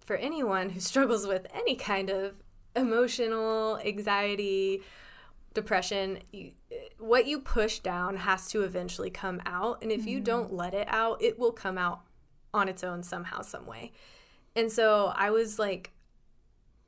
for 0.05 0.15
anyone 0.15 0.69
who 0.69 0.79
struggles 0.91 1.27
with 1.27 1.45
any 1.53 1.75
kind 1.75 2.09
of 2.09 2.35
emotional 2.73 3.79
anxiety, 3.79 4.81
depression, 5.53 6.19
you, 6.31 6.51
what 6.99 7.27
you 7.27 7.39
push 7.39 7.79
down 7.79 8.17
has 8.17 8.47
to 8.49 8.63
eventually 8.63 9.09
come 9.09 9.41
out. 9.45 9.81
And 9.81 9.91
if 9.91 10.05
you 10.05 10.19
don't 10.19 10.53
let 10.53 10.73
it 10.73 10.87
out, 10.89 11.21
it 11.21 11.37
will 11.37 11.51
come 11.51 11.77
out 11.77 12.01
on 12.53 12.67
its 12.67 12.83
own 12.83 13.03
somehow, 13.03 13.41
some 13.41 13.65
way. 13.65 13.91
And 14.55 14.71
so 14.71 15.13
I 15.15 15.29
was 15.29 15.59
like 15.59 15.91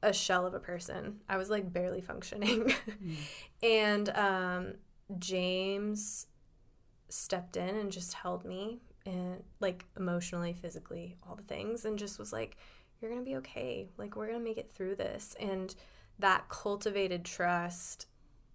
a 0.02 0.14
shell 0.14 0.46
of 0.46 0.54
a 0.54 0.60
person. 0.60 1.20
I 1.30 1.38
was 1.38 1.50
like 1.50 1.72
barely 1.72 2.02
functioning. 2.02 2.74
and 3.64 4.10
um, 4.10 4.74
James 5.20 6.28
stepped 7.10 7.58
in 7.58 7.76
and 7.76 7.92
just 7.92 8.14
held 8.14 8.46
me 8.46 8.80
and 9.06 9.44
like 9.60 9.86
emotionally, 9.98 10.54
physically, 10.54 11.18
all 11.28 11.36
the 11.36 11.44
things, 11.44 11.86
and 11.86 11.98
just 11.98 12.20
was 12.20 12.34
like, 12.34 12.58
You're 13.00 13.12
gonna 13.12 13.24
be 13.24 13.38
okay. 13.38 13.90
Like, 13.98 14.16
we're 14.16 14.28
gonna 14.28 14.40
make 14.40 14.58
it 14.58 14.72
through 14.74 14.96
this. 14.96 15.36
And 15.40 15.74
that 16.20 16.50
cultivated 16.50 17.24
trust 17.24 18.08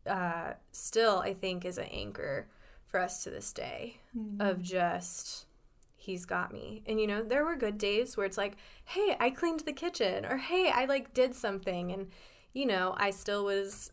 uh, 0.07 0.53
still, 0.73 1.19
I 1.19 1.35
think, 1.35 1.64
is 1.64 1.79
an 1.79 1.87
anchor 1.87 2.47
for 2.87 3.01
us 3.01 3.25
to 3.25 3.31
this 3.31 3.53
day 3.53 3.99
of 4.38 4.62
just 4.62 5.47
he's 5.97 6.27
got 6.27 6.53
me. 6.53 6.83
And 6.87 7.01
you 7.01 7.07
know, 7.07 7.23
there 7.23 7.45
were 7.45 7.57
good 7.57 7.79
days 7.79 8.17
where 8.17 8.27
it's 8.27 8.38
like, 8.38 8.57
hey, 8.85 9.17
I 9.19 9.31
cleaned 9.31 9.61
the 9.61 9.73
kitchen 9.73 10.25
or 10.27 10.37
hey, 10.37 10.71
I 10.73 10.85
like 10.85 11.14
did 11.14 11.35
something 11.35 11.90
and 11.93 12.09
you 12.53 12.67
know, 12.67 12.95
I 12.97 13.11
still 13.11 13.45
was 13.45 13.90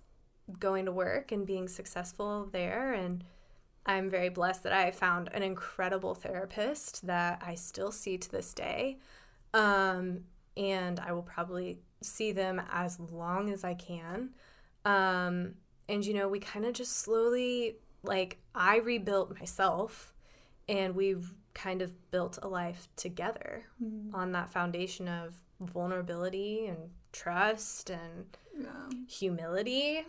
going 0.59 0.85
to 0.85 0.91
work 0.91 1.31
and 1.31 1.47
being 1.47 1.67
successful 1.67 2.49
there 2.51 2.93
and 2.93 3.23
I'm 3.85 4.09
very 4.09 4.29
blessed 4.29 4.63
that 4.63 4.73
I 4.73 4.91
found 4.91 5.29
an 5.33 5.41
incredible 5.41 6.13
therapist 6.13 7.07
that 7.07 7.41
I 7.43 7.55
still 7.55 7.91
see 7.91 8.17
to 8.17 8.31
this 8.31 8.53
day. 8.53 8.99
Um, 9.53 10.25
and 10.55 10.99
I 10.99 11.13
will 11.13 11.23
probably 11.23 11.79
see 12.01 12.31
them 12.31 12.61
as 12.71 12.99
long 12.99 13.49
as 13.49 13.63
I 13.63 13.73
can. 13.73 14.29
Um, 14.85 15.55
and 15.91 16.05
you 16.05 16.13
know, 16.13 16.27
we 16.27 16.39
kind 16.39 16.65
of 16.65 16.73
just 16.73 16.97
slowly 16.97 17.75
like 18.03 18.39
I 18.55 18.77
rebuilt 18.77 19.37
myself 19.39 20.13
and 20.67 20.95
we've 20.95 21.33
kind 21.53 21.81
of 21.81 21.91
built 22.11 22.39
a 22.41 22.47
life 22.47 22.87
together 22.95 23.63
on 24.13 24.31
that 24.31 24.49
foundation 24.49 25.07
of 25.07 25.35
vulnerability 25.59 26.65
and 26.67 26.89
trust 27.11 27.89
and 27.89 28.25
Yeah. 28.57 28.89
humility 29.07 30.05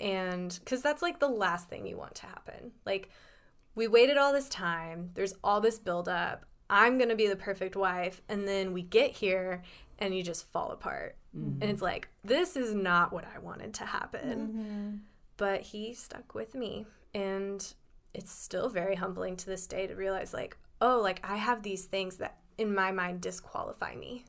and 0.00 0.58
because 0.64 0.82
that's 0.82 1.02
like 1.02 1.20
the 1.20 1.28
last 1.28 1.68
thing 1.68 1.86
you 1.86 1.96
want 1.96 2.14
to 2.16 2.26
happen 2.26 2.72
like 2.84 3.10
we 3.74 3.86
waited 3.88 4.16
all 4.16 4.32
this 4.32 4.48
time 4.48 5.10
there's 5.14 5.34
all 5.44 5.60
this 5.60 5.78
buildup 5.78 6.44
I'm 6.68 6.98
going 6.98 7.10
to 7.10 7.16
be 7.16 7.28
the 7.28 7.36
perfect 7.36 7.76
wife. 7.76 8.20
And 8.28 8.46
then 8.46 8.72
we 8.72 8.82
get 8.82 9.12
here 9.12 9.62
and 9.98 10.14
you 10.14 10.22
just 10.22 10.46
fall 10.50 10.70
apart. 10.72 11.16
Mm-hmm. 11.36 11.62
And 11.62 11.70
it's 11.70 11.82
like, 11.82 12.08
this 12.24 12.56
is 12.56 12.74
not 12.74 13.12
what 13.12 13.24
I 13.34 13.38
wanted 13.38 13.74
to 13.74 13.86
happen. 13.86 15.02
But 15.36 15.62
he 15.62 15.94
stuck 15.94 16.34
with 16.34 16.54
me. 16.54 16.86
And 17.14 17.66
it's 18.14 18.32
still 18.32 18.68
very 18.68 18.94
humbling 18.94 19.36
to 19.36 19.46
this 19.46 19.66
day 19.66 19.86
to 19.86 19.94
realize, 19.94 20.32
like, 20.32 20.56
oh, 20.80 21.00
like 21.02 21.20
I 21.24 21.36
have 21.36 21.62
these 21.62 21.84
things 21.84 22.16
that 22.16 22.38
in 22.58 22.74
my 22.74 22.90
mind 22.92 23.20
disqualify 23.20 23.94
me. 23.94 24.24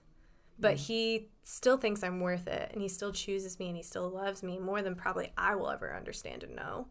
But 0.60 0.76
mm. 0.76 0.80
he 0.80 1.30
still 1.43 1.78
thinks 1.78 2.04
I'm 2.04 2.20
worth 2.20 2.48
it. 2.48 2.72
And 2.74 2.82
he 2.82 2.88
still 2.88 3.12
chooses 3.12 3.60
me 3.60 3.67
and 3.67 3.78
he 3.78 3.84
still 3.84 4.10
loves 4.10 4.43
me 4.43 4.58
more 4.58 4.82
than 4.82 4.96
probably 4.96 5.32
I 5.38 5.56
will 5.56 5.70
ever 5.70 5.96
understand 5.96 6.43
and 6.43 6.56
know. 6.56 6.88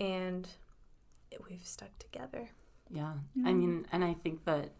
And 0.00 0.48
we've 1.48 1.66
stuck 1.66 1.96
together. 1.98 2.48
Yeah. 2.90 3.12
I 3.44 3.50
mm. 3.50 3.58
mean, 3.58 3.86
and 3.92 4.04
I 4.04 4.14
think 4.14 4.44
that 4.44 4.70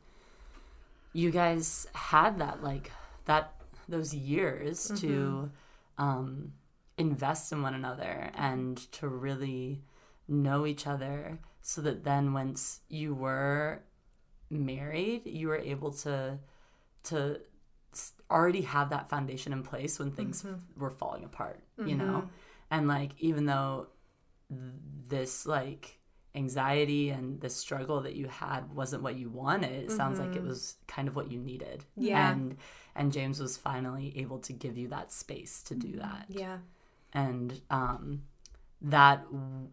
you 1.12 1.30
guys 1.30 1.86
had 1.94 2.38
that 2.40 2.62
like 2.62 2.90
that 3.24 3.54
those 3.88 4.12
years 4.14 4.88
to 4.96 5.06
mm-hmm. 5.06 6.02
um 6.02 6.52
invest 6.96 7.52
in 7.52 7.62
one 7.62 7.74
another 7.74 8.30
and 8.34 8.76
to 8.92 9.08
really 9.08 9.82
know 10.28 10.66
each 10.66 10.86
other 10.86 11.38
so 11.62 11.80
that 11.80 12.04
then 12.04 12.32
once 12.32 12.80
you 12.88 13.14
were 13.14 13.82
married, 14.50 15.22
you 15.26 15.48
were 15.48 15.58
able 15.58 15.92
to 15.92 16.38
to 17.04 17.40
already 18.30 18.62
have 18.62 18.90
that 18.90 19.08
foundation 19.08 19.52
in 19.52 19.62
place 19.62 19.98
when 19.98 20.10
things 20.10 20.42
mm-hmm. 20.42 20.54
f- 20.54 20.60
were 20.76 20.90
falling 20.90 21.22
apart, 21.24 21.62
you 21.84 21.94
know? 21.94 22.04
Mm-hmm. 22.04 22.26
And 22.70 22.88
like 22.88 23.12
even 23.18 23.46
though 23.46 23.86
this 25.08 25.46
like 25.46 26.00
anxiety 26.34 27.10
and 27.10 27.40
the 27.40 27.48
struggle 27.48 28.00
that 28.00 28.14
you 28.14 28.26
had 28.26 28.74
wasn't 28.74 29.02
what 29.02 29.14
you 29.14 29.28
wanted 29.30 29.84
it 29.84 29.92
sounds 29.92 30.18
like 30.18 30.30
it 30.30 30.38
mm-hmm. 30.38 30.48
was 30.48 30.74
kind 30.88 31.06
of 31.06 31.14
what 31.14 31.30
you 31.30 31.38
needed 31.38 31.84
Yeah. 31.96 32.32
and 32.32 32.56
and 32.96 33.12
james 33.12 33.38
was 33.38 33.56
finally 33.56 34.12
able 34.18 34.40
to 34.40 34.52
give 34.52 34.76
you 34.76 34.88
that 34.88 35.12
space 35.12 35.62
to 35.64 35.76
do 35.76 35.96
that 35.98 36.26
Yeah. 36.28 36.58
And 37.14 37.60
um 37.70 38.22
that 38.82 39.24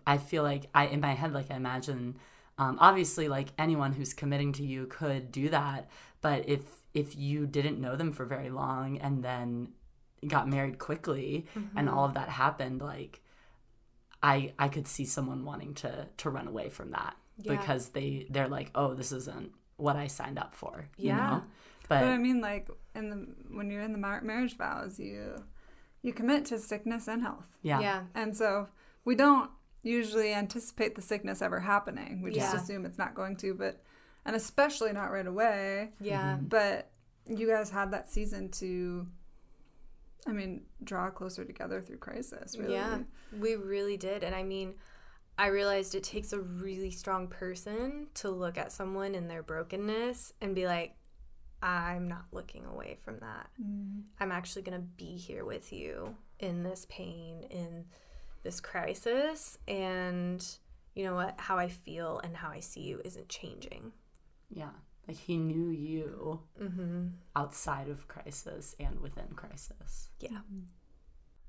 i 0.08 0.18
feel 0.18 0.44
like 0.44 0.68
i 0.74 0.86
in 0.88 1.00
my 1.02 1.14
head 1.14 1.34
like 1.34 1.52
i 1.52 1.56
imagine 1.56 2.16
um, 2.58 2.78
obviously 2.80 3.28
like 3.28 3.50
anyone 3.58 3.92
who's 3.94 4.14
committing 4.14 4.52
to 4.54 4.64
you 4.64 4.86
could 4.86 5.32
do 5.32 5.50
that 5.50 5.90
but 6.22 6.48
if 6.48 6.62
if 6.94 7.16
you 7.16 7.48
didn't 7.48 7.80
know 7.82 7.96
them 7.96 8.12
for 8.14 8.24
very 8.26 8.50
long 8.52 8.98
and 9.00 9.24
then 9.24 9.70
got 10.28 10.48
married 10.48 10.78
quickly 10.78 11.48
and 11.76 11.90
all 11.90 12.06
of 12.06 12.14
that 12.14 12.30
happened 12.30 12.80
like 12.82 13.22
i 14.22 14.54
i 14.60 14.68
could 14.68 14.88
see 14.88 15.06
someone 15.06 15.44
wanting 15.44 15.74
to 15.74 16.08
to 16.18 16.30
run 16.30 16.48
away 16.48 16.70
from 16.70 16.92
that 16.92 17.16
Yeah. 17.38 17.56
because 17.58 17.90
they 17.90 18.28
they're 18.30 18.48
like 18.48 18.70
oh 18.76 18.94
this 18.94 19.12
isn't 19.12 19.52
what 19.78 19.96
i 19.96 20.08
signed 20.08 20.38
up 20.38 20.54
for 20.54 20.88
you 20.98 21.08
Yeah. 21.08 21.18
know 21.18 21.44
But 21.90 22.02
but 22.02 22.10
I 22.10 22.18
mean, 22.18 22.40
like 22.40 22.70
in 22.96 23.10
the 23.10 23.56
when 23.56 23.70
you're 23.72 23.82
in 23.82 23.92
the 23.92 23.98
mar- 23.98 24.22
marriage 24.22 24.56
vows, 24.56 24.98
you 25.00 25.44
you 26.04 26.14
commit 26.14 26.46
to 26.46 26.58
sickness 26.60 27.08
and 27.08 27.22
health, 27.22 27.46
yeah 27.62 27.80
Yeah. 27.80 28.04
and 28.16 28.36
so 28.36 28.68
we 29.06 29.16
don't 29.16 29.50
usually 29.84 30.34
anticipate 30.34 30.96
the 30.96 31.02
sickness 31.02 31.42
ever 31.42 31.60
happening. 31.60 32.22
We 32.22 32.32
just 32.32 32.54
Yeah. 32.54 32.60
assume 32.62 32.86
it's 32.86 32.98
not 33.00 33.16
going 33.16 33.36
to, 33.38 33.54
but 33.54 33.82
and 34.26 34.36
especially 34.36 34.94
not 34.94 35.12
right 35.12 35.26
away. 35.26 35.94
Yeah. 36.00 36.36
Mm-hmm. 36.36 36.46
But 36.48 36.92
you 37.26 37.48
guys 37.48 37.72
had 37.72 37.90
that 37.92 38.08
season 38.10 38.50
to, 38.52 39.08
I 40.28 40.32
mean, 40.32 40.66
draw 40.84 41.10
closer 41.10 41.44
together 41.44 41.82
through 41.82 41.98
crisis. 41.98 42.56
Really. 42.58 42.74
Yeah. 42.74 43.00
We 43.40 43.56
really 43.56 43.98
did. 43.98 44.24
And 44.24 44.36
I 44.36 44.44
mean, 44.44 44.76
I 45.40 45.48
realized 45.48 45.96
it 45.96 46.04
takes 46.04 46.34
a 46.34 46.40
really 46.40 46.92
strong 46.92 47.28
person 47.28 48.08
to 48.16 48.30
look 48.30 48.60
at 48.60 48.72
someone 48.72 49.16
in 49.16 49.28
their 49.28 49.42
brokenness 49.42 50.34
and 50.42 50.54
be 50.54 50.68
like, 50.68 50.94
I'm 51.62 52.08
not 52.08 52.26
looking 52.32 52.66
away 52.66 52.98
from 53.04 53.20
that. 53.20 53.48
I'm 54.20 54.32
actually 54.32 54.64
going 54.64 54.78
to 54.80 54.88
be 54.98 55.16
here 55.18 55.46
with 55.46 55.72
you 55.72 56.16
in 56.40 56.64
this 56.64 56.88
pain, 56.90 57.44
in 57.50 57.86
this 58.44 58.60
crisis. 58.60 59.58
And 59.68 60.44
you 60.96 61.04
know 61.06 61.16
what? 61.16 61.36
How 61.38 61.58
I 61.58 61.68
feel 61.70 62.20
and 62.24 62.36
how 62.36 62.50
I 62.50 62.60
see 62.62 62.82
you 62.82 63.02
isn't 63.06 63.30
changing. 63.30 63.92
yeah 64.50 64.72
like 65.08 65.18
he 65.18 65.38
knew 65.38 65.70
you 65.70 66.40
Mm-hmm. 66.62 67.08
outside 67.36 67.90
of 67.90 68.08
crisis 68.08 68.76
and 68.80 69.00
within 69.00 69.28
crisis 69.36 70.10
Yeah. 70.20 70.42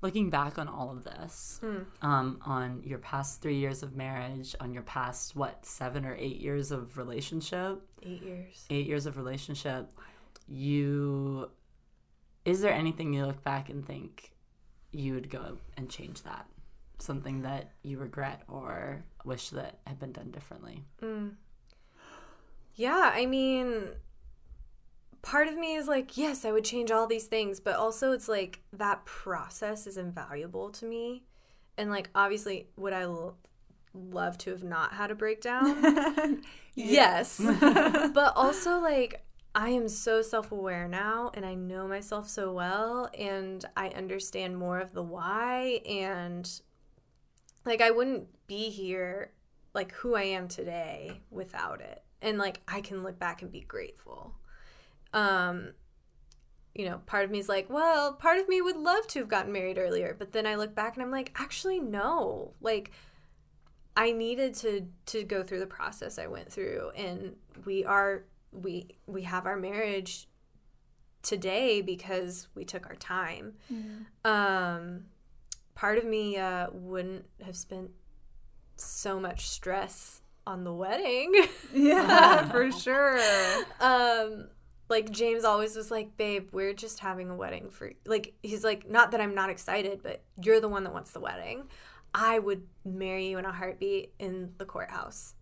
Looking 0.03 0.29
back 0.29 0.59
on 0.59 0.67
all 0.67 0.91
of 0.91 1.03
this 1.03 1.59
Hmm. 1.61 1.77
um, 2.01 2.39
on 2.45 2.83
your 2.83 2.99
past 2.99 3.41
three 3.41 3.55
years 3.55 3.81
of 3.81 3.95
marriage 3.95 4.55
on 4.59 4.73
your 4.73 4.83
past 4.83 5.35
what 5.35 5.65
seven 5.65 6.05
or 6.05 6.13
eight 6.15 6.39
years 6.41 6.71
of 6.71 6.97
relationship 6.97 7.81
Eight 8.03 8.21
years. 8.21 8.65
eight 8.69 8.85
years 8.85 9.05
of 9.07 9.17
relationship 9.17 9.91
you 10.47 11.49
is 12.45 12.59
there 12.61 12.73
anything 12.73 13.13
you 13.13 13.25
look 13.25 13.41
back 13.43 13.69
and 13.69 13.85
think 13.85 14.33
you 14.91 15.13
would 15.13 15.29
go 15.29 15.57
and 15.77 15.89
change 15.89 16.21
that 16.23 16.45
something 16.99 17.41
that 17.43 17.71
you 17.81 17.97
regret 17.97 18.43
or 18.47 19.03
wish 19.25 19.49
that 19.49 19.79
had 19.87 19.97
been 19.99 20.11
done 20.11 20.29
differently 20.31 20.83
Mm. 21.01 21.31
Yeah, 22.75 23.11
I 23.13 23.27
mean, 23.27 23.89
part 25.23 25.47
of 25.47 25.57
me 25.57 25.73
is 25.73 25.87
like, 25.87 26.15
yes, 26.15 26.45
I 26.45 26.51
would 26.51 26.65
change 26.65 26.91
all 26.91 27.07
these 27.07 27.25
things, 27.25 27.59
but 27.59 27.75
also 27.75 28.11
it's 28.11 28.29
like 28.29 28.59
that 28.73 29.03
process 29.05 29.87
is 29.87 29.97
invaluable 29.97 30.69
to 30.71 30.85
me. 30.85 31.23
And 31.77 31.89
like, 31.89 32.11
obviously, 32.13 32.67
would 32.75 32.93
I 32.93 33.03
l- 33.03 33.37
love 33.95 34.37
to 34.39 34.51
have 34.51 34.63
not 34.63 34.93
had 34.93 35.09
a 35.09 35.15
breakdown? 35.15 36.43
yes. 36.75 37.41
but 37.59 38.33
also, 38.35 38.79
like, 38.79 39.25
I 39.55 39.69
am 39.69 39.87
so 39.87 40.21
self 40.21 40.51
aware 40.51 40.87
now 40.87 41.31
and 41.33 41.45
I 41.45 41.53
know 41.53 41.87
myself 41.87 42.27
so 42.27 42.51
well 42.51 43.09
and 43.17 43.63
I 43.77 43.89
understand 43.89 44.57
more 44.57 44.79
of 44.79 44.93
the 44.93 45.03
why. 45.03 45.81
And 45.87 46.49
like, 47.65 47.81
I 47.81 47.91
wouldn't 47.91 48.27
be 48.47 48.69
here 48.69 49.31
like 49.73 49.91
who 49.93 50.15
I 50.15 50.23
am 50.23 50.47
today 50.47 51.21
without 51.31 51.81
it. 51.81 52.03
And 52.21 52.37
like 52.37 52.61
I 52.67 52.81
can 52.81 53.03
look 53.03 53.19
back 53.19 53.41
and 53.41 53.51
be 53.51 53.61
grateful. 53.61 54.35
Um 55.13 55.69
you 56.75 56.85
know, 56.85 57.01
part 57.05 57.23
of 57.23 57.29
me 57.29 57.37
is 57.37 57.47
like, 57.47 57.69
well, 57.69 58.13
part 58.13 58.39
of 58.39 58.49
me 58.49 58.59
would 58.59 58.77
love 58.77 59.05
to 59.07 59.19
have 59.19 59.27
gotten 59.27 59.51
married 59.53 59.77
earlier, 59.77 60.15
but 60.17 60.31
then 60.31 60.47
I 60.47 60.55
look 60.55 60.73
back 60.73 60.95
and 60.95 61.03
I'm 61.03 61.11
like, 61.11 61.31
actually 61.35 61.79
no. 61.79 62.53
Like 62.61 62.91
I 63.95 64.11
needed 64.11 64.55
to 64.55 64.87
to 65.07 65.23
go 65.23 65.43
through 65.43 65.59
the 65.59 65.67
process 65.67 66.17
I 66.17 66.27
went 66.27 66.51
through 66.51 66.91
and 66.95 67.35
we 67.65 67.85
are 67.85 68.23
we 68.51 68.87
we 69.05 69.21
have 69.23 69.45
our 69.45 69.55
marriage 69.55 70.27
today 71.21 71.81
because 71.81 72.47
we 72.55 72.65
took 72.65 72.87
our 72.87 72.95
time. 72.95 73.53
Um 74.25 75.05
part 75.75 75.97
of 75.99 76.05
me 76.05 76.37
uh 76.37 76.67
wouldn't 76.71 77.25
have 77.45 77.55
spent 77.55 77.91
so 78.75 79.19
much 79.19 79.47
stress 79.47 80.21
on 80.47 80.63
the 80.63 80.73
wedding. 80.73 81.31
yeah, 81.73 82.49
for 82.49 82.71
sure. 82.85 83.19
um 83.79 84.47
like 84.89 85.09
James 85.11 85.43
always 85.43 85.75
was 85.75 85.91
like, 85.91 86.17
"Babe, 86.17 86.49
we're 86.51 86.73
just 86.73 86.99
having 86.99 87.29
a 87.29 87.35
wedding 87.35 87.69
for 87.69 87.91
like 88.05 88.33
he's 88.43 88.63
like 88.63 88.89
not 88.89 89.11
that 89.11 89.21
I'm 89.21 89.35
not 89.35 89.49
excited, 89.49 90.01
but 90.03 90.21
you're 90.41 90.59
the 90.59 90.69
one 90.69 90.83
that 90.83 90.93
wants 90.93 91.11
the 91.11 91.19
wedding. 91.19 91.63
I 92.13 92.39
would 92.39 92.63
marry 92.85 93.27
you 93.29 93.37
in 93.37 93.45
a 93.45 93.51
heartbeat 93.51 94.13
in 94.19 94.53
the 94.57 94.65
courthouse." 94.65 95.35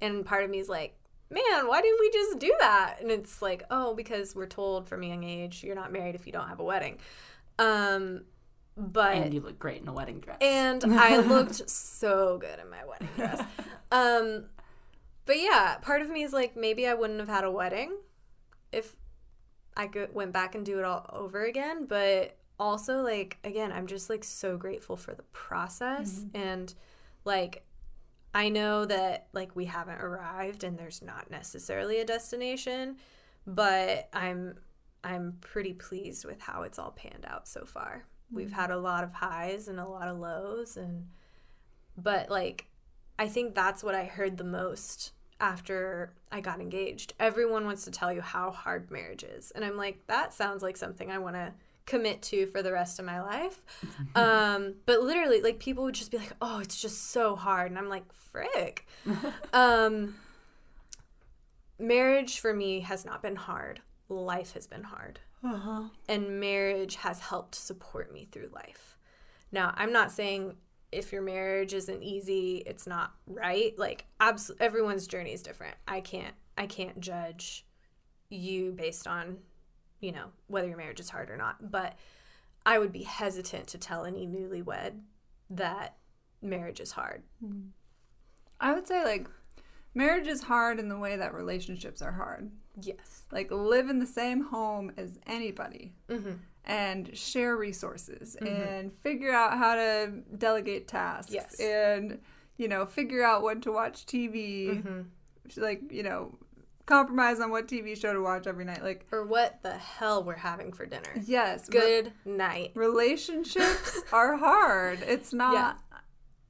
And 0.00 0.24
part 0.24 0.44
of 0.44 0.50
me 0.50 0.58
is 0.58 0.68
like, 0.68 0.96
"Man, 1.30 1.66
why 1.66 1.80
didn't 1.80 2.00
we 2.00 2.10
just 2.10 2.38
do 2.38 2.54
that?" 2.60 2.96
And 3.00 3.10
it's 3.10 3.40
like, 3.40 3.64
"Oh, 3.70 3.94
because 3.94 4.34
we're 4.34 4.46
told 4.46 4.88
from 4.88 5.02
a 5.02 5.06
young 5.06 5.24
age 5.24 5.62
you're 5.62 5.74
not 5.74 5.92
married 5.92 6.14
if 6.14 6.26
you 6.26 6.32
don't 6.32 6.48
have 6.48 6.60
a 6.60 6.64
wedding." 6.64 6.98
Um 7.58 8.22
but 8.76 9.16
and 9.16 9.34
you 9.34 9.40
look 9.40 9.58
great 9.58 9.82
in 9.82 9.88
a 9.88 9.92
wedding 9.92 10.20
dress 10.20 10.38
and 10.40 10.84
I 10.94 11.18
looked 11.18 11.68
so 11.68 12.38
good 12.38 12.60
in 12.60 12.70
my 12.70 12.84
wedding 12.84 13.08
dress. 13.16 13.42
Um, 13.90 14.44
but 15.24 15.38
yeah, 15.38 15.76
part 15.80 16.02
of 16.02 16.10
me 16.10 16.22
is 16.22 16.34
like 16.34 16.54
maybe 16.54 16.86
I 16.86 16.92
wouldn't 16.92 17.20
have 17.20 17.28
had 17.28 17.42
a 17.42 17.50
wedding 17.50 17.96
if 18.72 18.96
I 19.76 19.86
could 19.86 20.14
went 20.14 20.32
back 20.32 20.54
and 20.54 20.64
do 20.64 20.78
it 20.78 20.84
all 20.84 21.08
over 21.12 21.44
again. 21.44 21.86
But 21.86 22.36
also 22.58 23.02
like 23.02 23.38
again, 23.44 23.72
I'm 23.72 23.86
just 23.86 24.10
like 24.10 24.24
so 24.24 24.56
grateful 24.56 24.96
for 24.96 25.14
the 25.14 25.22
process 25.32 26.20
mm-hmm. 26.20 26.36
and 26.36 26.74
like 27.24 27.64
I 28.34 28.48
know 28.48 28.84
that 28.84 29.28
like 29.32 29.54
we 29.56 29.64
haven't 29.64 30.00
arrived 30.00 30.64
and 30.64 30.78
there's 30.78 31.02
not 31.02 31.30
necessarily 31.30 32.00
a 32.00 32.04
destination, 32.04 32.96
but 33.46 34.08
I'm 34.12 34.58
I'm 35.04 35.38
pretty 35.40 35.72
pleased 35.72 36.24
with 36.24 36.40
how 36.40 36.62
it's 36.62 36.78
all 36.78 36.90
panned 36.90 37.24
out 37.26 37.48
so 37.48 37.64
far. 37.64 38.04
We've 38.30 38.48
mm-hmm. 38.48 38.56
had 38.56 38.70
a 38.70 38.78
lot 38.78 39.04
of 39.04 39.12
highs 39.12 39.68
and 39.68 39.78
a 39.80 39.88
lot 39.88 40.08
of 40.08 40.18
lows 40.18 40.76
and 40.76 41.06
but 41.96 42.30
like 42.30 42.66
I 43.18 43.28
think 43.28 43.54
that's 43.54 43.82
what 43.82 43.94
I 43.94 44.04
heard 44.04 44.36
the 44.36 44.44
most 44.44 45.12
after 45.40 46.12
I 46.32 46.40
got 46.40 46.60
engaged. 46.60 47.14
Everyone 47.20 47.64
wants 47.64 47.84
to 47.84 47.90
tell 47.90 48.12
you 48.12 48.20
how 48.20 48.50
hard 48.50 48.90
marriage 48.90 49.22
is. 49.22 49.50
And 49.52 49.64
I'm 49.64 49.76
like 49.76 50.06
that 50.06 50.32
sounds 50.32 50.62
like 50.62 50.76
something 50.76 51.10
I 51.10 51.18
want 51.18 51.36
to 51.36 51.52
commit 51.86 52.20
to 52.20 52.46
for 52.46 52.62
the 52.62 52.72
rest 52.72 52.98
of 52.98 53.04
my 53.04 53.20
life. 53.20 53.62
um 54.14 54.74
but 54.86 55.02
literally 55.02 55.40
like 55.40 55.58
people 55.58 55.84
would 55.84 55.94
just 55.94 56.10
be 56.10 56.18
like, 56.18 56.32
"Oh, 56.40 56.58
it's 56.58 56.80
just 56.80 57.10
so 57.10 57.36
hard." 57.36 57.70
And 57.70 57.78
I'm 57.78 57.88
like, 57.88 58.12
"Frick." 58.12 58.86
um 59.52 60.16
marriage 61.78 62.40
for 62.40 62.52
me 62.52 62.80
has 62.80 63.04
not 63.04 63.22
been 63.22 63.36
hard. 63.36 63.80
Life 64.08 64.54
has 64.54 64.66
been 64.66 64.84
hard. 64.84 65.20
Uh-huh. 65.44 65.84
And 66.08 66.40
marriage 66.40 66.96
has 66.96 67.20
helped 67.20 67.54
support 67.54 68.12
me 68.12 68.28
through 68.30 68.50
life. 68.52 68.96
Now, 69.52 69.72
I'm 69.76 69.92
not 69.92 70.10
saying 70.10 70.56
if 70.90 71.12
your 71.12 71.22
marriage 71.22 71.74
isn't 71.74 72.02
easy, 72.02 72.62
it's 72.66 72.86
not 72.86 73.12
right. 73.26 73.78
Like 73.78 74.06
abs- 74.20 74.50
everyone's 74.60 75.06
journey 75.06 75.32
is 75.32 75.42
different. 75.42 75.76
I 75.86 76.00
can't 76.00 76.34
I 76.56 76.66
can't 76.66 76.98
judge 77.00 77.64
you 78.30 78.72
based 78.72 79.06
on, 79.06 79.38
you 80.00 80.12
know, 80.12 80.26
whether 80.48 80.68
your 80.68 80.76
marriage 80.76 81.00
is 81.00 81.10
hard 81.10 81.30
or 81.30 81.36
not. 81.36 81.70
But 81.70 81.96
I 82.66 82.78
would 82.78 82.92
be 82.92 83.02
hesitant 83.02 83.66
to 83.68 83.78
tell 83.78 84.04
any 84.04 84.26
newlywed 84.26 84.98
that 85.50 85.96
marriage 86.42 86.80
is 86.80 86.92
hard. 86.92 87.22
I 88.60 88.72
would 88.74 88.86
say 88.86 89.04
like 89.04 89.28
marriage 89.94 90.26
is 90.26 90.42
hard 90.42 90.78
in 90.78 90.88
the 90.88 90.98
way 90.98 91.16
that 91.16 91.34
relationships 91.34 92.02
are 92.02 92.12
hard. 92.12 92.50
Yes. 92.80 93.22
Like 93.32 93.50
live 93.50 93.88
in 93.88 93.98
the 93.98 94.06
same 94.06 94.42
home 94.44 94.92
as 94.96 95.18
anybody 95.26 95.94
Mm-hmm. 96.08 96.32
And 96.68 97.16
share 97.16 97.56
resources 97.56 98.36
and 98.36 98.92
figure 99.02 99.32
out 99.32 99.56
how 99.58 99.74
to 99.74 100.12
delegate 100.36 100.86
tasks 100.86 101.32
Yes. 101.32 101.58
and 101.58 102.18
you 102.58 102.68
know 102.68 102.84
figure 102.86 103.24
out 103.24 103.42
when 103.42 103.60
to 103.62 103.72
watch 103.72 104.06
TV. 104.06 104.82
Mm-hmm. 104.82 105.60
Like 105.62 105.90
you 105.90 106.02
know 106.02 106.36
compromise 106.84 107.38
on 107.40 107.50
what 107.50 107.68
TV 107.68 107.98
show 108.00 108.12
to 108.12 108.20
watch 108.20 108.46
every 108.46 108.64
night. 108.64 108.82
Like 108.82 109.06
Or 109.12 109.24
what 109.24 109.62
the 109.62 109.72
hell 109.76 110.22
we're 110.24 110.34
having 110.36 110.72
for 110.72 110.86
dinner. 110.86 111.10
yes, 111.26 111.68
re- 111.72 111.78
Good 111.80 112.12
night. 112.24 112.72
relationships 112.74 114.00
are 114.12 114.36
hard. 114.36 115.00
It's 115.02 115.32
not 115.32 115.78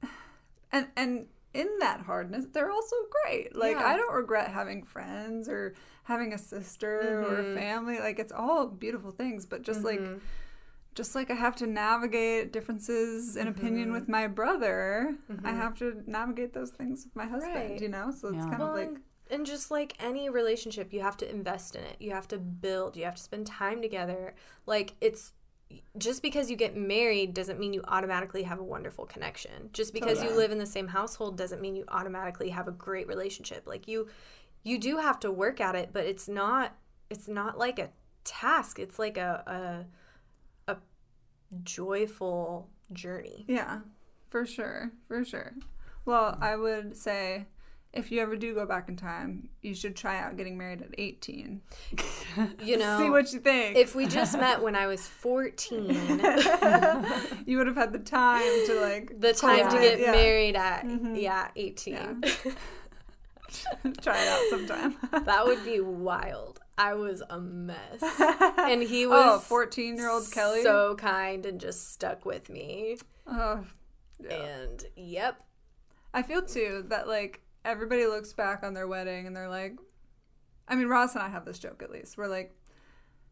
yeah. 0.03 0.09
and 0.71 0.87
and 0.95 1.25
in 1.53 1.67
that 1.79 2.01
hardness, 2.01 2.45
they're 2.53 2.71
also 2.71 2.95
great. 3.23 3.55
Like 3.55 3.77
Yeah. 3.77 3.87
I 3.87 3.95
don't 3.97 4.13
regret 4.15 4.51
having 4.51 4.83
friends 4.83 5.49
or 5.49 5.73
having 6.03 6.33
a 6.33 6.37
sister 6.37 7.21
or 7.23 7.43
Mhm. 7.43 7.51
a 7.53 7.55
family. 7.59 7.99
Like 7.99 8.19
it's 8.19 8.31
all 8.31 8.67
beautiful 8.67 9.11
things, 9.11 9.45
but 9.45 9.61
just 9.63 9.83
like 9.83 9.99
Mhm. 9.99 10.19
just 10.95 11.15
like 11.15 11.31
I 11.31 11.35
have 11.35 11.55
to 11.57 11.67
navigate 11.67 12.51
differences 12.51 13.35
in 13.37 13.47
opinion 13.47 13.89
Mhm. 13.89 13.93
with 13.93 14.09
my 14.09 14.27
brother, 14.27 15.15
I 15.29 15.51
Mhm. 15.51 15.55
have 15.55 15.75
to 15.79 16.03
navigate 16.07 16.53
those 16.53 16.71
things 16.71 17.05
with 17.05 17.15
my 17.15 17.25
husband, 17.25 17.55
Right. 17.71 17.81
you 17.81 17.89
know? 17.89 18.11
So 18.11 18.29
it's 18.29 18.37
Yeah. 18.37 18.49
kind 18.49 18.59
Well, 18.59 18.69
of 18.69 18.75
like 18.75 18.87
and, 18.87 19.01
and 19.31 19.45
just 19.45 19.71
like 19.71 19.93
any 20.03 20.29
relationship, 20.29 20.91
you 20.91 21.01
have 21.01 21.15
to 21.17 21.29
invest 21.29 21.75
in 21.75 21.83
it. 21.83 21.97
You 21.99 22.11
have 22.11 22.27
to 22.29 22.37
build. 22.37 22.97
You 22.97 23.05
have 23.05 23.15
to 23.15 23.21
spend 23.23 23.47
time 23.47 23.81
together. 23.81 24.33
Like 24.65 24.95
it's 24.99 25.33
just 25.97 26.21
because 26.21 26.49
you 26.49 26.55
get 26.55 26.75
married 26.75 27.33
doesn't 27.33 27.59
mean 27.59 27.73
you 27.73 27.81
automatically 27.87 28.43
have 28.43 28.59
a 28.59 28.63
wonderful 28.63 29.05
connection. 29.05 29.69
Just 29.73 29.93
because 29.93 30.23
you 30.23 30.31
live 30.31 30.51
in 30.51 30.57
the 30.57 30.65
same 30.65 30.87
household 30.87 31.37
doesn't 31.37 31.61
mean 31.61 31.75
you 31.75 31.85
automatically 31.89 32.49
have 32.49 32.67
a 32.67 32.71
great 32.71 33.07
relationship. 33.07 33.63
Like 33.67 33.87
you 33.87 34.07
you 34.63 34.77
do 34.77 34.97
have 34.97 35.19
to 35.21 35.31
work 35.31 35.61
at 35.61 35.75
it, 35.75 35.89
but 35.93 36.05
it's 36.05 36.27
not 36.27 36.75
it's 37.09 37.27
not 37.27 37.57
like 37.57 37.79
a 37.79 37.89
task. 38.23 38.79
It's 38.79 38.97
like 38.97 39.17
a 39.17 39.85
a, 40.67 40.71
a 40.71 40.77
joyful 41.63 42.69
journey. 42.93 43.45
Yeah, 43.47 43.81
for 44.29 44.45
sure, 44.45 44.91
for 45.07 45.23
sure. 45.23 45.53
Well, 46.05 46.37
I 46.41 46.55
would 46.55 46.97
say 46.97 47.45
if 47.93 48.11
you 48.11 48.21
ever 48.21 48.35
do 48.35 48.53
go 48.53 48.65
back 48.65 48.87
in 48.87 48.95
time, 48.95 49.49
you 49.61 49.73
should 49.73 49.95
try 49.95 50.19
out 50.19 50.37
getting 50.37 50.57
married 50.57 50.81
at 50.81 50.89
18. 50.97 51.61
You 52.63 52.77
know, 52.77 52.99
See 53.01 53.09
what 53.09 53.33
you 53.33 53.39
think. 53.39 53.75
if 53.75 53.95
we 53.95 54.05
just 54.05 54.37
met 54.39 54.61
when 54.61 54.75
I 54.75 54.85
was 54.87 55.07
14, 55.07 55.89
you 57.45 57.57
would 57.57 57.65
have 57.67 57.75
had 57.75 57.91
the 57.91 57.99
time 57.99 58.43
to 58.67 58.79
like 58.81 59.19
the 59.19 59.33
time 59.33 59.69
to 59.69 59.79
get 59.79 59.99
yeah. 59.99 60.11
married 60.11 60.55
at 60.55 60.83
Mhm. 60.85 61.19
yeah 61.19 61.49
18 61.55 61.93
Yeah. 61.93 62.11
try 64.01 64.17
it 64.21 64.27
out 64.27 64.41
sometime. 64.51 64.95
that 65.25 65.45
would 65.45 65.63
be 65.65 65.79
wild 65.79 66.59
i 66.77 66.93
was 66.93 67.23
a 67.31 67.39
mess 67.39 68.01
and 68.59 68.83
he 68.83 69.05
oh, 69.07 69.09
was 69.09 69.43
14 69.45 69.97
year 69.97 70.09
old 70.09 70.31
Kelly. 70.31 70.61
so 70.61 70.95
kind 70.95 71.45
and 71.47 71.59
just 71.59 71.91
stuck 71.91 72.25
with 72.25 72.47
me 72.49 72.97
oh, 73.27 73.65
yeah. 74.23 74.33
and 74.35 74.85
yep 74.95 75.41
I 76.13 76.21
feel 76.23 76.41
too 76.43 76.85
that 76.89 77.07
like 77.07 77.41
everybody 77.65 78.05
looks 78.05 78.33
back 78.33 78.63
on 78.63 78.73
their 78.73 78.87
wedding 78.87 79.27
and 79.27 79.35
they're 79.35 79.49
like, 79.49 79.75
I 80.67 80.75
mean, 80.75 80.87
Ross 80.87 81.13
and 81.15 81.23
I 81.23 81.29
have 81.29 81.45
this 81.45 81.59
joke 81.59 81.81
at 81.83 81.89
least. 81.91 82.17
We're 82.17 82.27
like, 82.27 82.55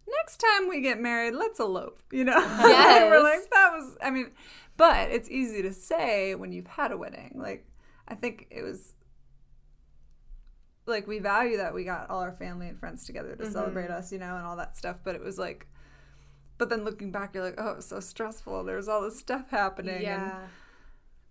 next 0.08 0.38
time 0.38 0.68
we 0.70 0.82
get 0.82 1.00
married, 1.00 1.34
let's 1.36 1.60
elope, 1.60 2.02
you 2.12 2.24
know? 2.24 2.38
Yes. 2.68 3.10
We're 3.12 3.24
like, 3.24 3.50
that 3.52 3.72
was, 3.74 3.96
I 4.02 4.10
mean, 4.12 4.32
but 4.76 5.12
it's 5.12 5.30
easy 5.30 5.62
to 5.64 5.74
say 5.74 6.36
when 6.36 6.52
you've 6.52 6.68
had 6.68 6.92
a 6.92 6.98
wedding. 6.98 7.34
Like, 7.36 7.68
I 8.08 8.16
think 8.16 8.48
it 8.52 8.64
was 8.64 8.94
like 10.86 11.06
we 11.08 11.20
value 11.20 11.58
that 11.58 11.74
we 11.74 11.84
got 11.84 12.10
all 12.10 12.22
our 12.22 12.32
family 12.32 12.70
and 12.70 12.80
friends 12.80 13.06
together 13.06 13.36
to 13.36 13.44
Mhm. 13.44 13.52
celebrate 13.52 13.90
us, 13.90 14.12
you 14.12 14.20
know, 14.20 14.36
and 14.38 14.46
all 14.46 14.56
that 14.56 14.78
stuff. 14.78 14.98
But 15.04 15.16
it 15.16 15.22
was 15.22 15.38
like, 15.38 15.68
but 16.58 16.70
then 16.70 16.84
looking 16.86 17.12
back, 17.12 17.36
you're 17.36 17.44
like, 17.44 17.56
oh, 17.58 17.72
it 17.72 17.76
was 17.76 17.86
so 17.88 18.00
stressful. 18.00 18.64
There 18.64 18.78
was 18.78 18.88
all 18.88 19.02
this 19.02 19.20
stuff 19.20 19.50
happening. 19.50 19.96
And, 19.96 20.04
yeah 20.04 20.48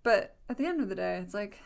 but 0.03 0.37
at 0.47 0.57
the 0.57 0.65
end 0.65 0.79
of 0.79 0.87
the 0.87 0.95
day, 0.95 1.17
it's 1.17 1.33
like, 1.33 1.59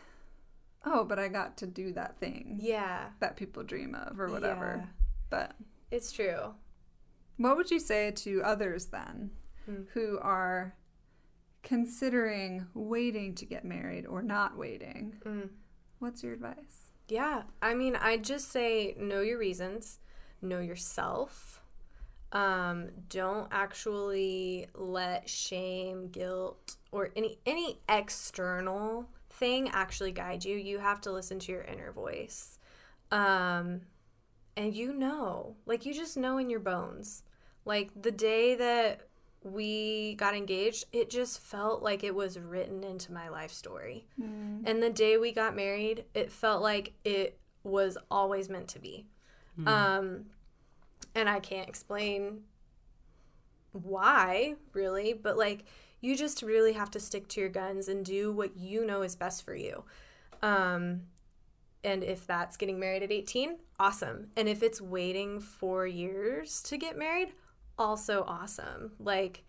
oh, 0.84 1.04
but 1.04 1.18
I 1.18 1.28
got 1.28 1.56
to 1.58 1.66
do 1.66 1.92
that 1.92 2.18
thing 2.18 2.58
yeah 2.60 3.06
that 3.20 3.36
people 3.36 3.62
dream 3.62 3.94
of 3.94 4.18
or 4.18 4.28
whatever. 4.28 4.82
Yeah. 4.84 4.86
But 5.30 5.52
it's 5.90 6.12
true 6.12 6.54
what 7.38 7.56
would 7.56 7.70
you 7.70 7.80
say 7.80 8.10
to 8.10 8.42
others 8.42 8.86
then 8.86 9.30
Hmm. 9.66 9.82
who 9.94 10.18
are 10.20 10.74
considering 11.62 12.66
waiting 12.74 13.34
to 13.36 13.46
get 13.46 13.64
married 13.64 14.06
or 14.06 14.22
not 14.22 14.56
waiting? 14.58 15.14
Mm. 15.24 15.48
What's 16.00 16.22
your 16.24 16.32
advice? 16.32 16.90
Yeah, 17.08 17.42
I 17.60 17.74
mean, 17.74 17.94
I 17.96 18.16
just 18.16 18.50
say 18.50 18.94
know 18.98 19.20
your 19.20 19.38
reasons, 19.38 20.00
know 20.40 20.58
yourself. 20.60 21.62
Um, 22.32 22.88
don't 23.08 23.46
actually 23.52 24.66
let 24.74 25.28
shame, 25.28 26.08
guilt, 26.08 26.76
or 26.90 27.10
any 27.14 27.38
any 27.46 27.78
external 27.88 29.08
thing 29.32 29.70
actually 29.72 30.12
guide 30.12 30.44
you. 30.44 30.56
You 30.56 30.78
have 30.78 31.00
to 31.02 31.12
listen 31.12 31.38
to 31.40 31.52
your 31.52 31.62
inner 31.62 31.92
voice. 31.92 32.58
Um, 33.10 33.82
and 34.56 34.74
you 34.74 34.92
know, 34.92 35.56
like 35.66 35.84
you 35.86 35.94
just 35.94 36.16
know 36.16 36.38
in 36.38 36.50
your 36.50 36.60
bones. 36.60 37.22
Like 37.64 37.90
the 38.00 38.10
day 38.10 38.54
that 38.56 39.08
we 39.44 40.14
got 40.16 40.34
engaged, 40.36 40.84
it 40.92 41.10
just 41.10 41.40
felt 41.40 41.82
like 41.82 42.04
it 42.04 42.14
was 42.14 42.38
written 42.38 42.84
into 42.84 43.12
my 43.12 43.28
life 43.28 43.50
story. 43.52 44.06
And 44.66 44.82
the 44.82 44.90
day 44.90 45.16
we 45.16 45.32
got 45.32 45.56
married, 45.56 46.04
it 46.14 46.30
felt 46.30 46.62
like 46.62 46.92
it 47.04 47.38
was 47.64 47.96
always 48.10 48.48
meant 48.48 48.68
to 48.68 48.78
be. 48.78 49.06
Um, 49.66 50.26
and 51.14 51.28
I 51.28 51.40
can't 51.40 51.68
explain 51.68 52.42
why, 53.72 54.54
really, 54.72 55.12
but 55.12 55.36
like 55.36 55.64
you 56.02 56.16
just 56.16 56.42
really 56.42 56.74
have 56.74 56.90
to 56.90 57.00
stick 57.00 57.28
to 57.28 57.40
your 57.40 57.48
guns 57.48 57.88
and 57.88 58.04
do 58.04 58.30
what 58.30 58.56
you 58.56 58.84
know 58.84 59.00
is 59.00 59.16
best 59.16 59.44
for 59.44 59.54
you. 59.54 59.84
Um, 60.42 61.02
and 61.84 62.02
if 62.04 62.26
that's 62.26 62.56
getting 62.56 62.78
married 62.78 63.02
at 63.02 63.12
18, 63.12 63.56
awesome. 63.78 64.26
And 64.36 64.48
if 64.48 64.62
it's 64.62 64.80
waiting 64.80 65.40
four 65.40 65.86
years 65.86 66.60
to 66.64 66.76
get 66.76 66.98
married, 66.98 67.32
also 67.78 68.24
awesome. 68.26 68.92
Like, 68.98 69.44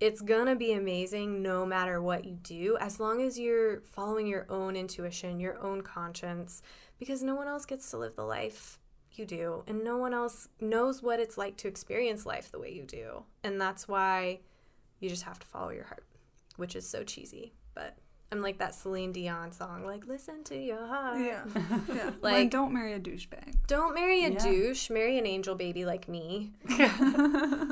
it's 0.00 0.20
gonna 0.20 0.56
be 0.56 0.72
amazing 0.72 1.42
no 1.42 1.66
matter 1.66 2.00
what 2.00 2.24
you 2.24 2.38
do, 2.42 2.78
as 2.80 2.98
long 2.98 3.20
as 3.20 3.38
you're 3.38 3.80
following 3.80 4.26
your 4.26 4.46
own 4.48 4.76
intuition, 4.76 5.40
your 5.40 5.58
own 5.58 5.82
conscience, 5.82 6.62
because 6.98 7.22
no 7.22 7.34
one 7.34 7.48
else 7.48 7.66
gets 7.66 7.90
to 7.90 7.98
live 7.98 8.16
the 8.16 8.24
life 8.24 8.78
you 9.12 9.26
do, 9.26 9.64
and 9.66 9.82
no 9.82 9.96
one 9.98 10.14
else 10.14 10.48
knows 10.60 11.02
what 11.02 11.20
it's 11.20 11.36
like 11.36 11.56
to 11.58 11.68
experience 11.68 12.24
life 12.24 12.50
the 12.50 12.60
way 12.60 12.72
you 12.72 12.84
do. 12.84 13.24
And 13.42 13.60
that's 13.60 13.88
why 13.88 14.40
you 15.00 15.08
just 15.08 15.22
have 15.24 15.38
to 15.38 15.46
follow 15.46 15.70
your 15.70 15.84
heart, 15.84 16.04
which 16.56 16.74
is 16.76 16.88
so 16.88 17.04
cheesy, 17.04 17.52
but 17.74 17.96
I'm 18.30 18.42
like 18.42 18.58
that 18.58 18.74
Celine 18.74 19.12
Dion 19.12 19.52
song, 19.52 19.86
like, 19.86 20.06
listen 20.06 20.44
to 20.44 20.56
your 20.56 20.86
heart. 20.86 21.18
Yeah. 21.18 21.44
Yeah. 21.88 22.04
like, 22.06 22.22
Like- 22.22 22.50
don't 22.50 22.72
marry 22.74 22.92
a 22.92 23.00
douchebag. 23.00 23.54
Don't 23.66 23.94
marry 23.94 24.24
a 24.24 24.30
Yeah. 24.30 24.38
douche, 24.38 24.90
marry 24.90 25.18
an 25.18 25.26
angel 25.26 25.54
baby 25.54 25.84
like 25.84 26.08
me. 26.08 26.52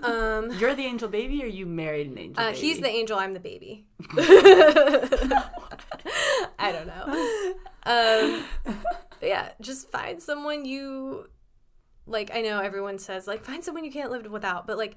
Um, 0.07 0.53
You're 0.59 0.75
the 0.77 0.85
angel 0.87 1.09
baby, 1.09 1.43
or 1.43 1.47
you 1.47 1.67
married 1.67 2.07
an 2.09 2.17
angel 2.17 2.43
uh, 2.43 2.53
baby? 2.53 2.61
he's 2.61 2.79
the 2.81 2.89
angel, 2.89 3.19
I'm 3.19 3.35
the 3.35 3.41
baby. 3.41 3.85
I 6.59 6.73
don't 6.73 6.87
know. 6.87 7.55
Um, 7.87 8.45
but 8.65 9.29
yeah, 9.29 9.51
just 9.61 9.91
find 9.91 10.23
someone 10.23 10.65
you 10.65 11.29
like. 12.07 12.31
I 12.35 12.41
know 12.43 12.61
everyone 12.61 12.99
says 12.99 13.27
like 13.27 13.45
find 13.45 13.65
someone 13.65 13.85
you 13.85 13.91
can't 13.93 14.11
live 14.11 14.31
without, 14.31 14.67
but 14.67 14.77
like 14.79 14.97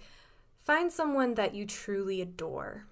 find 0.64 0.92
someone 0.92 1.36
that 1.36 1.56
you 1.56 1.66
truly 1.66 2.22
adore. 2.22 2.86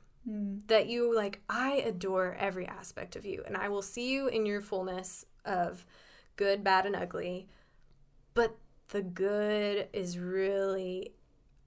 That 0.68 0.88
you 0.88 1.16
like, 1.16 1.42
I 1.48 1.76
adore 1.86 2.36
every 2.38 2.68
aspect 2.68 3.16
of 3.16 3.26
you, 3.26 3.44
and 3.46 3.56
I 3.56 3.70
will 3.70 3.82
see 3.82 4.12
you 4.12 4.28
in 4.28 4.46
your 4.46 4.60
fullness 4.60 5.26
of 5.46 5.86
good, 6.36 6.66
bad, 6.66 6.86
and 6.86 6.98
ugly. 6.98 7.48
But 8.34 8.58
the 8.90 9.02
good 9.02 9.88
is 9.94 10.20
really, 10.20 11.14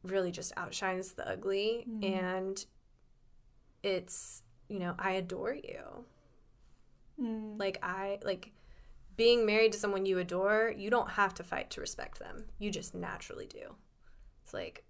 really 0.03 0.31
just 0.31 0.53
outshines 0.59 1.13
the 1.13 1.27
ugly, 1.27 1.87
and 2.03 2.65
it's 3.83 4.43
you 4.69 4.79
know 4.79 4.95
I 4.99 5.13
adore 5.13 5.55
you. 5.55 6.05
Mm. 7.21 7.59
Like 7.59 7.79
I 7.83 8.19
like 8.25 8.53
being 9.17 9.45
married 9.45 9.73
to 9.73 9.79
someone 9.79 10.07
you 10.07 10.19
adore, 10.19 10.73
you 10.77 10.89
don't 10.89 11.11
have 11.11 11.35
to 11.35 11.45
fight 11.45 11.71
to 11.71 11.81
respect 11.81 12.19
them. 12.19 12.47
You 12.59 12.71
just 12.71 12.95
naturally 12.95 13.47
do. 13.47 13.75
It's 14.45 14.55
like 14.55 14.85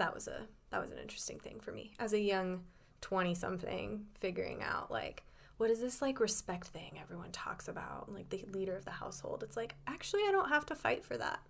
that 0.00 0.14
was 0.14 0.26
a 0.26 0.46
that 0.70 0.80
was 0.80 0.90
an 0.90 0.98
interesting 0.98 1.38
thing 1.38 1.60
for 1.60 1.72
me. 1.72 1.92
As 1.98 2.12
a 2.12 2.18
young 2.20 2.62
20 3.02 3.34
something 3.34 4.06
figuring 4.18 4.62
out 4.62 4.90
like 4.90 5.22
what 5.56 5.70
is 5.70 5.80
this 5.80 6.00
like 6.02 6.20
respect 6.20 6.66
thing 6.68 6.98
everyone 7.00 7.30
talks 7.32 7.68
about 7.68 8.10
like 8.12 8.28
the 8.30 8.44
leader 8.52 8.76
of 8.76 8.84
the 8.84 8.90
household? 8.90 9.42
It's 9.42 9.56
like 9.56 9.74
actually 9.86 10.22
i 10.26 10.32
don't 10.32 10.48
have 10.48 10.66
to 10.66 10.74
fight 10.74 11.04
for 11.04 11.16
that. 11.18 11.40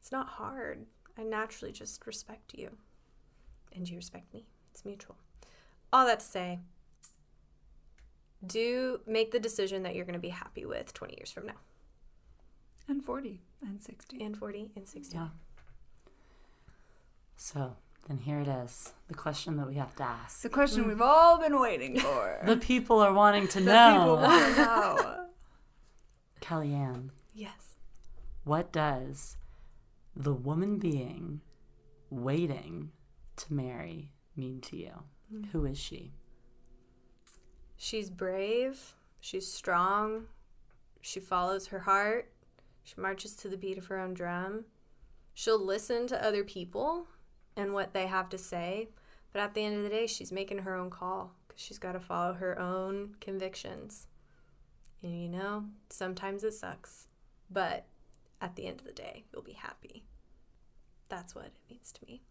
It's 0.00 0.12
not 0.12 0.28
hard. 0.28 0.86
I 1.18 1.22
naturally 1.24 1.72
just 1.72 2.06
respect 2.06 2.54
you. 2.54 2.70
And 3.74 3.88
you 3.88 3.96
respect 3.96 4.32
me. 4.32 4.44
It's 4.70 4.84
mutual. 4.84 5.16
All 5.92 6.06
that 6.06 6.20
to 6.20 6.26
say 6.26 6.58
do 8.46 9.00
make 9.06 9.32
the 9.32 9.40
decision 9.40 9.82
that 9.82 9.94
you're 9.96 10.04
going 10.04 10.12
to 10.12 10.20
be 10.20 10.28
happy 10.28 10.64
with 10.64 10.94
20 10.94 11.14
years 11.18 11.30
from 11.32 11.46
now. 11.46 11.58
And 12.86 13.04
40 13.04 13.40
and 13.62 13.82
60. 13.82 14.22
and 14.22 14.36
40 14.36 14.70
and 14.76 14.86
60 14.88 15.16
Yeah. 15.16 15.28
So 17.40 17.76
then 18.06 18.18
here 18.18 18.40
it 18.40 18.48
is 18.48 18.92
the 19.06 19.14
question 19.14 19.56
that 19.56 19.66
we 19.66 19.76
have 19.76 19.96
to 19.96 20.02
ask. 20.02 20.42
The 20.42 20.48
question 20.50 20.86
we've 20.86 21.00
all 21.00 21.38
been 21.38 21.58
waiting 21.58 21.98
for. 21.98 22.40
The 22.44 22.56
people 22.58 23.00
are 23.00 23.12
wanting 23.14 23.48
to 23.48 23.60
The 23.60 23.64
know. 23.64 23.98
people 23.98 24.16
want 24.16 24.54
to 24.56 24.60
know. 24.62 25.24
Kellyanne, 26.42 27.10
yes 27.34 27.68
what 28.48 28.72
does 28.72 29.36
the 30.16 30.32
woman 30.32 30.78
being 30.78 31.42
waiting 32.08 32.90
to 33.36 33.52
marry 33.52 34.10
mean 34.36 34.62
to 34.62 34.76
you? 34.76 34.92
Hmm. 35.30 35.44
Who 35.52 35.66
is 35.66 35.78
she? 35.78 36.14
She's 37.76 38.08
brave. 38.08 38.94
She's 39.20 39.46
strong. 39.46 40.28
She 41.02 41.20
follows 41.20 41.66
her 41.66 41.80
heart. 41.80 42.32
She 42.82 42.94
marches 42.98 43.36
to 43.36 43.50
the 43.50 43.58
beat 43.58 43.76
of 43.76 43.86
her 43.88 43.98
own 43.98 44.14
drum. 44.14 44.64
She'll 45.34 45.62
listen 45.62 46.06
to 46.06 46.24
other 46.24 46.42
people 46.42 47.06
and 47.58 47.74
what 47.74 47.92
they 47.92 48.06
have 48.06 48.28
to 48.30 48.38
say. 48.38 48.88
But 49.32 49.42
at 49.42 49.54
the 49.54 49.62
end 49.64 49.76
of 49.76 49.82
the 49.82 49.90
day, 49.90 50.06
she's 50.06 50.32
making 50.32 50.58
her 50.58 50.74
own 50.74 50.88
call 50.88 51.32
because 51.46 51.62
she's 51.62 51.78
got 51.78 51.92
to 51.92 52.00
follow 52.00 52.32
her 52.34 52.58
own 52.58 53.16
convictions. 53.20 54.06
And 55.02 55.20
you 55.20 55.28
know, 55.28 55.64
sometimes 55.90 56.44
it 56.44 56.54
sucks. 56.54 57.08
But 57.50 57.84
at 58.40 58.56
the 58.56 58.66
end 58.66 58.80
of 58.80 58.86
the 58.86 58.92
day, 58.92 59.24
you'll 59.32 59.42
be 59.42 59.52
happy. 59.52 60.04
That's 61.08 61.34
what 61.34 61.46
it 61.46 61.52
means 61.70 61.92
to 61.92 62.00
me. 62.06 62.22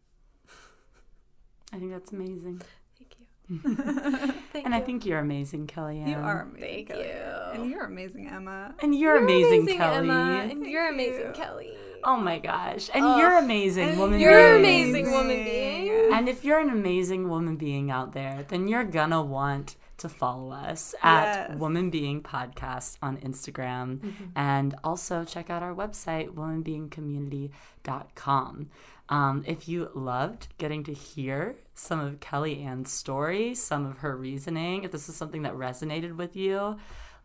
I 1.74 1.78
think 1.80 1.92
that's 1.92 2.12
amazing. 2.12 2.62
Thank 2.98 3.16
you. 3.20 3.26
Thank 4.54 4.66
And 4.66 4.74
I 4.74 4.80
think 4.80 5.06
you're 5.06 5.20
amazing, 5.20 5.68
Kellyanne. 5.68 6.08
You 6.10 6.16
are 6.16 6.44
amazing. 6.44 6.62
Thank 6.62 6.88
Kelly. 6.88 7.08
you. 7.08 7.62
And 7.62 7.72
you're 7.72 7.86
amazing, 7.86 8.28
Emma. 8.30 8.76
And 8.80 8.94
you're, 8.98 9.16
You're 9.16 9.24
amazing, 9.24 9.78
Kelly. 9.78 9.98
Emma, 10.10 10.40
and 10.42 10.52
Thank 10.52 10.68
you're 10.68 10.90
amazing, 10.90 11.28
you. 11.28 11.32
Kelly. 11.34 11.74
Oh 12.04 12.18
my 12.18 12.40
gosh. 12.40 12.90
And 12.94 13.04
Ugh. 13.04 13.20
you're 13.20 13.38
amazing, 13.38 13.90
And 13.90 14.00
woman 14.00 14.20
You're 14.20 14.60
being. 14.60 14.90
amazing, 14.90 15.12
woman 15.12 15.44
being. 15.44 16.14
And 16.14 16.30
if 16.30 16.44
you're 16.46 16.60
an 16.60 16.70
amazing 16.70 17.30
woman 17.30 17.58
being 17.58 17.92
out 17.92 18.14
there, 18.14 18.46
then 18.48 18.68
you're 18.68 18.84
gonna 18.86 19.22
want 19.22 19.76
to 19.98 20.08
follow 20.10 20.52
us 20.52 20.94
at 21.02 21.50
Yes. 21.50 21.58
Woman 21.58 21.90
Being 21.90 22.22
Podcast 22.22 22.98
on 23.02 23.18
Instagram 23.18 24.14
and 24.36 24.76
also 24.84 25.26
check 25.26 25.50
out 25.50 25.64
our 25.64 25.74
website, 25.74 26.30
womanbeingcommunity.com. 26.36 28.70
Um, 29.10 29.44
if 29.48 29.68
you 29.70 29.90
loved 29.96 30.50
getting 30.58 30.84
to 30.84 30.94
hear 30.94 31.56
some 31.74 32.00
of 32.00 32.20
Kelly 32.20 32.62
Ann's 32.62 32.92
story, 32.92 33.56
some 33.56 33.86
of 33.86 34.00
her 34.00 34.16
reasoning, 34.18 34.84
if 34.84 34.92
this 34.92 35.08
is 35.10 35.16
something 35.16 35.44
that 35.44 35.54
resonated 35.54 36.18
with 36.18 36.36
you, 36.36 36.78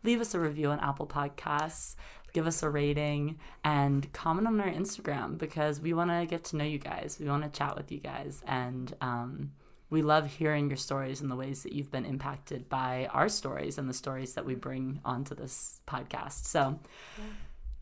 leave 0.03 0.21
us 0.21 0.33
a 0.33 0.39
review 0.39 0.69
on 0.69 0.79
Apple 0.79 1.07
Podcasts, 1.07 1.95
give 2.33 2.47
us 2.47 2.63
a 2.63 2.69
rating, 2.69 3.37
and 3.63 4.11
comment 4.13 4.47
on 4.47 4.59
our 4.59 4.67
Instagram 4.69 5.37
because 5.37 5.79
we 5.79 5.93
want 5.93 6.09
to 6.09 6.25
get 6.25 6.43
to 6.45 6.55
know 6.57 6.65
you 6.65 6.79
guys. 6.79 7.17
We 7.19 7.27
want 7.29 7.43
to 7.43 7.49
chat 7.57 7.75
with 7.77 7.91
you 7.91 7.99
guys. 7.99 8.41
And 8.47 8.93
um, 9.01 9.51
we 9.89 10.01
love 10.01 10.25
hearing 10.27 10.67
your 10.69 10.77
stories 10.77 11.21
and 11.21 11.29
the 11.29 11.35
ways 11.35 11.63
that 11.63 11.73
you've 11.73 11.91
been 11.91 12.05
impacted 12.05 12.67
by 12.69 13.07
our 13.13 13.29
stories 13.29 13.77
and 13.77 13.87
the 13.87 13.93
stories 13.93 14.33
that 14.33 14.45
we 14.45 14.55
bring 14.55 14.99
onto 15.05 15.35
this 15.35 15.79
podcast. 15.87 16.45
So 16.45 16.79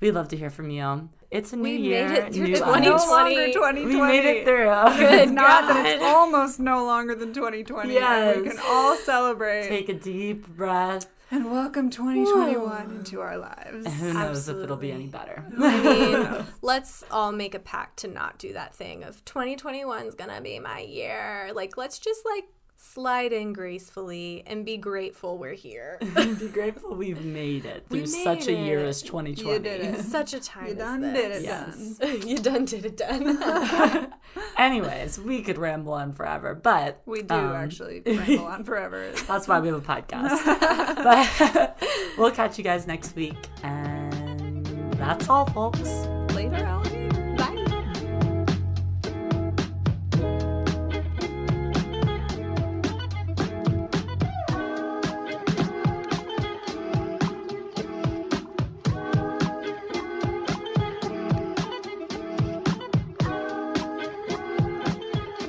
we'd 0.02 0.12
love 0.12 0.28
to 0.30 0.38
hear 0.38 0.50
from 0.50 0.70
you. 0.70 1.10
It's 1.30 1.54
a 1.54 1.56
new 1.56 1.64
We 1.64 1.78
made 1.78 1.84
year. 1.86 2.12
it 2.12 2.34
through 2.34 2.48
It's 2.48 2.60
2020. 2.60 2.86
no 2.86 2.96
longer 2.98 3.54
2020. 3.54 3.86
We 3.86 4.02
made 4.02 4.26
it 4.26 4.44
through. 4.46 4.66
Good 4.98 5.14
It's 5.22 5.32
not 5.32 5.68
that 5.70 5.86
it's 5.86 6.04
almost 6.04 6.60
no 6.60 6.86
longer 6.86 7.16
than 7.16 7.32
2020. 7.34 7.98
and 7.98 8.42
we 8.42 8.50
can 8.50 8.60
all 8.66 8.98
celebrate. 8.98 9.70
Take 9.70 9.88
a 9.88 9.94
deep 9.94 10.46
breath. 10.58 11.08
And 11.32 11.50
welcome 11.50 11.90
2021 11.90 12.92
into 12.92 13.22
our 13.22 13.38
lives. 13.38 13.86
And 13.86 13.94
who 13.94 14.14
knows 14.14 14.50
if 14.50 14.58
it'll 14.58 14.76
be 14.76 14.92
any 14.92 15.08
better. 15.08 15.46
I 15.58 15.82
mean, 15.82 16.46
let's 16.62 17.06
all 17.10 17.32
make 17.32 17.56
a 17.56 17.60
pact 17.60 18.00
to 18.00 18.10
not 18.10 18.38
do 18.38 18.52
that 18.54 18.76
thing 18.76 19.04
of 19.04 19.24
2021 19.24 20.08
is 20.08 20.16
gonna 20.16 20.42
be 20.42 20.60
my 20.60 20.82
year. 20.82 21.52
Like, 21.56 21.78
let's 21.78 22.00
just 22.00 22.22
like 22.26 22.46
slide 22.84 23.32
in 23.32 23.54
gracefully 23.54 24.44
and 24.48 24.66
be 24.66 24.76
grateful 24.76 25.38
we're 25.38 25.54
here. 25.54 26.00
be 26.16 26.48
grateful 26.50 26.96
we've 26.96 27.24
made 27.24 27.64
it 27.64 27.86
through 27.90 28.08
such 28.08 28.48
a 28.48 28.54
year 28.54 28.80
as 28.80 29.02
2020. 29.04 29.54
You 29.54 29.60
did 29.60 29.82
it. 29.82 30.02
Such 30.12 30.34
a 30.34 30.40
time. 30.40 30.68
You 30.70 30.74
done 30.76 31.02
this. 31.02 31.14
did 31.14 31.32
it, 31.32 31.42
Yes. 31.44 31.98
done. 31.98 32.22
you 32.28 32.38
done 32.38 32.66
did 32.66 32.86
it 32.86 32.98
done. 32.98 34.12
Anyways, 34.58 35.20
we 35.20 35.42
could 35.42 35.58
ramble 35.58 35.94
on 35.94 36.12
forever, 36.12 36.56
but 36.56 37.02
We 37.06 37.22
do 37.22 37.36
um, 37.36 37.54
actually 37.56 38.02
ramble 38.06 38.46
on 38.48 38.64
forever. 38.64 39.12
That's 39.28 39.48
why 39.48 39.60
we 39.60 39.68
have 39.68 39.78
a 39.78 39.82
podcast. 39.82 40.44
but 41.04 41.84
we'll 42.18 42.32
catch 42.32 42.58
you 42.58 42.64
guys 42.64 42.88
next 42.88 43.16
week, 43.16 43.38
and 43.64 44.66
that's 44.96 45.30
all, 45.30 45.46
folks. 45.46 46.08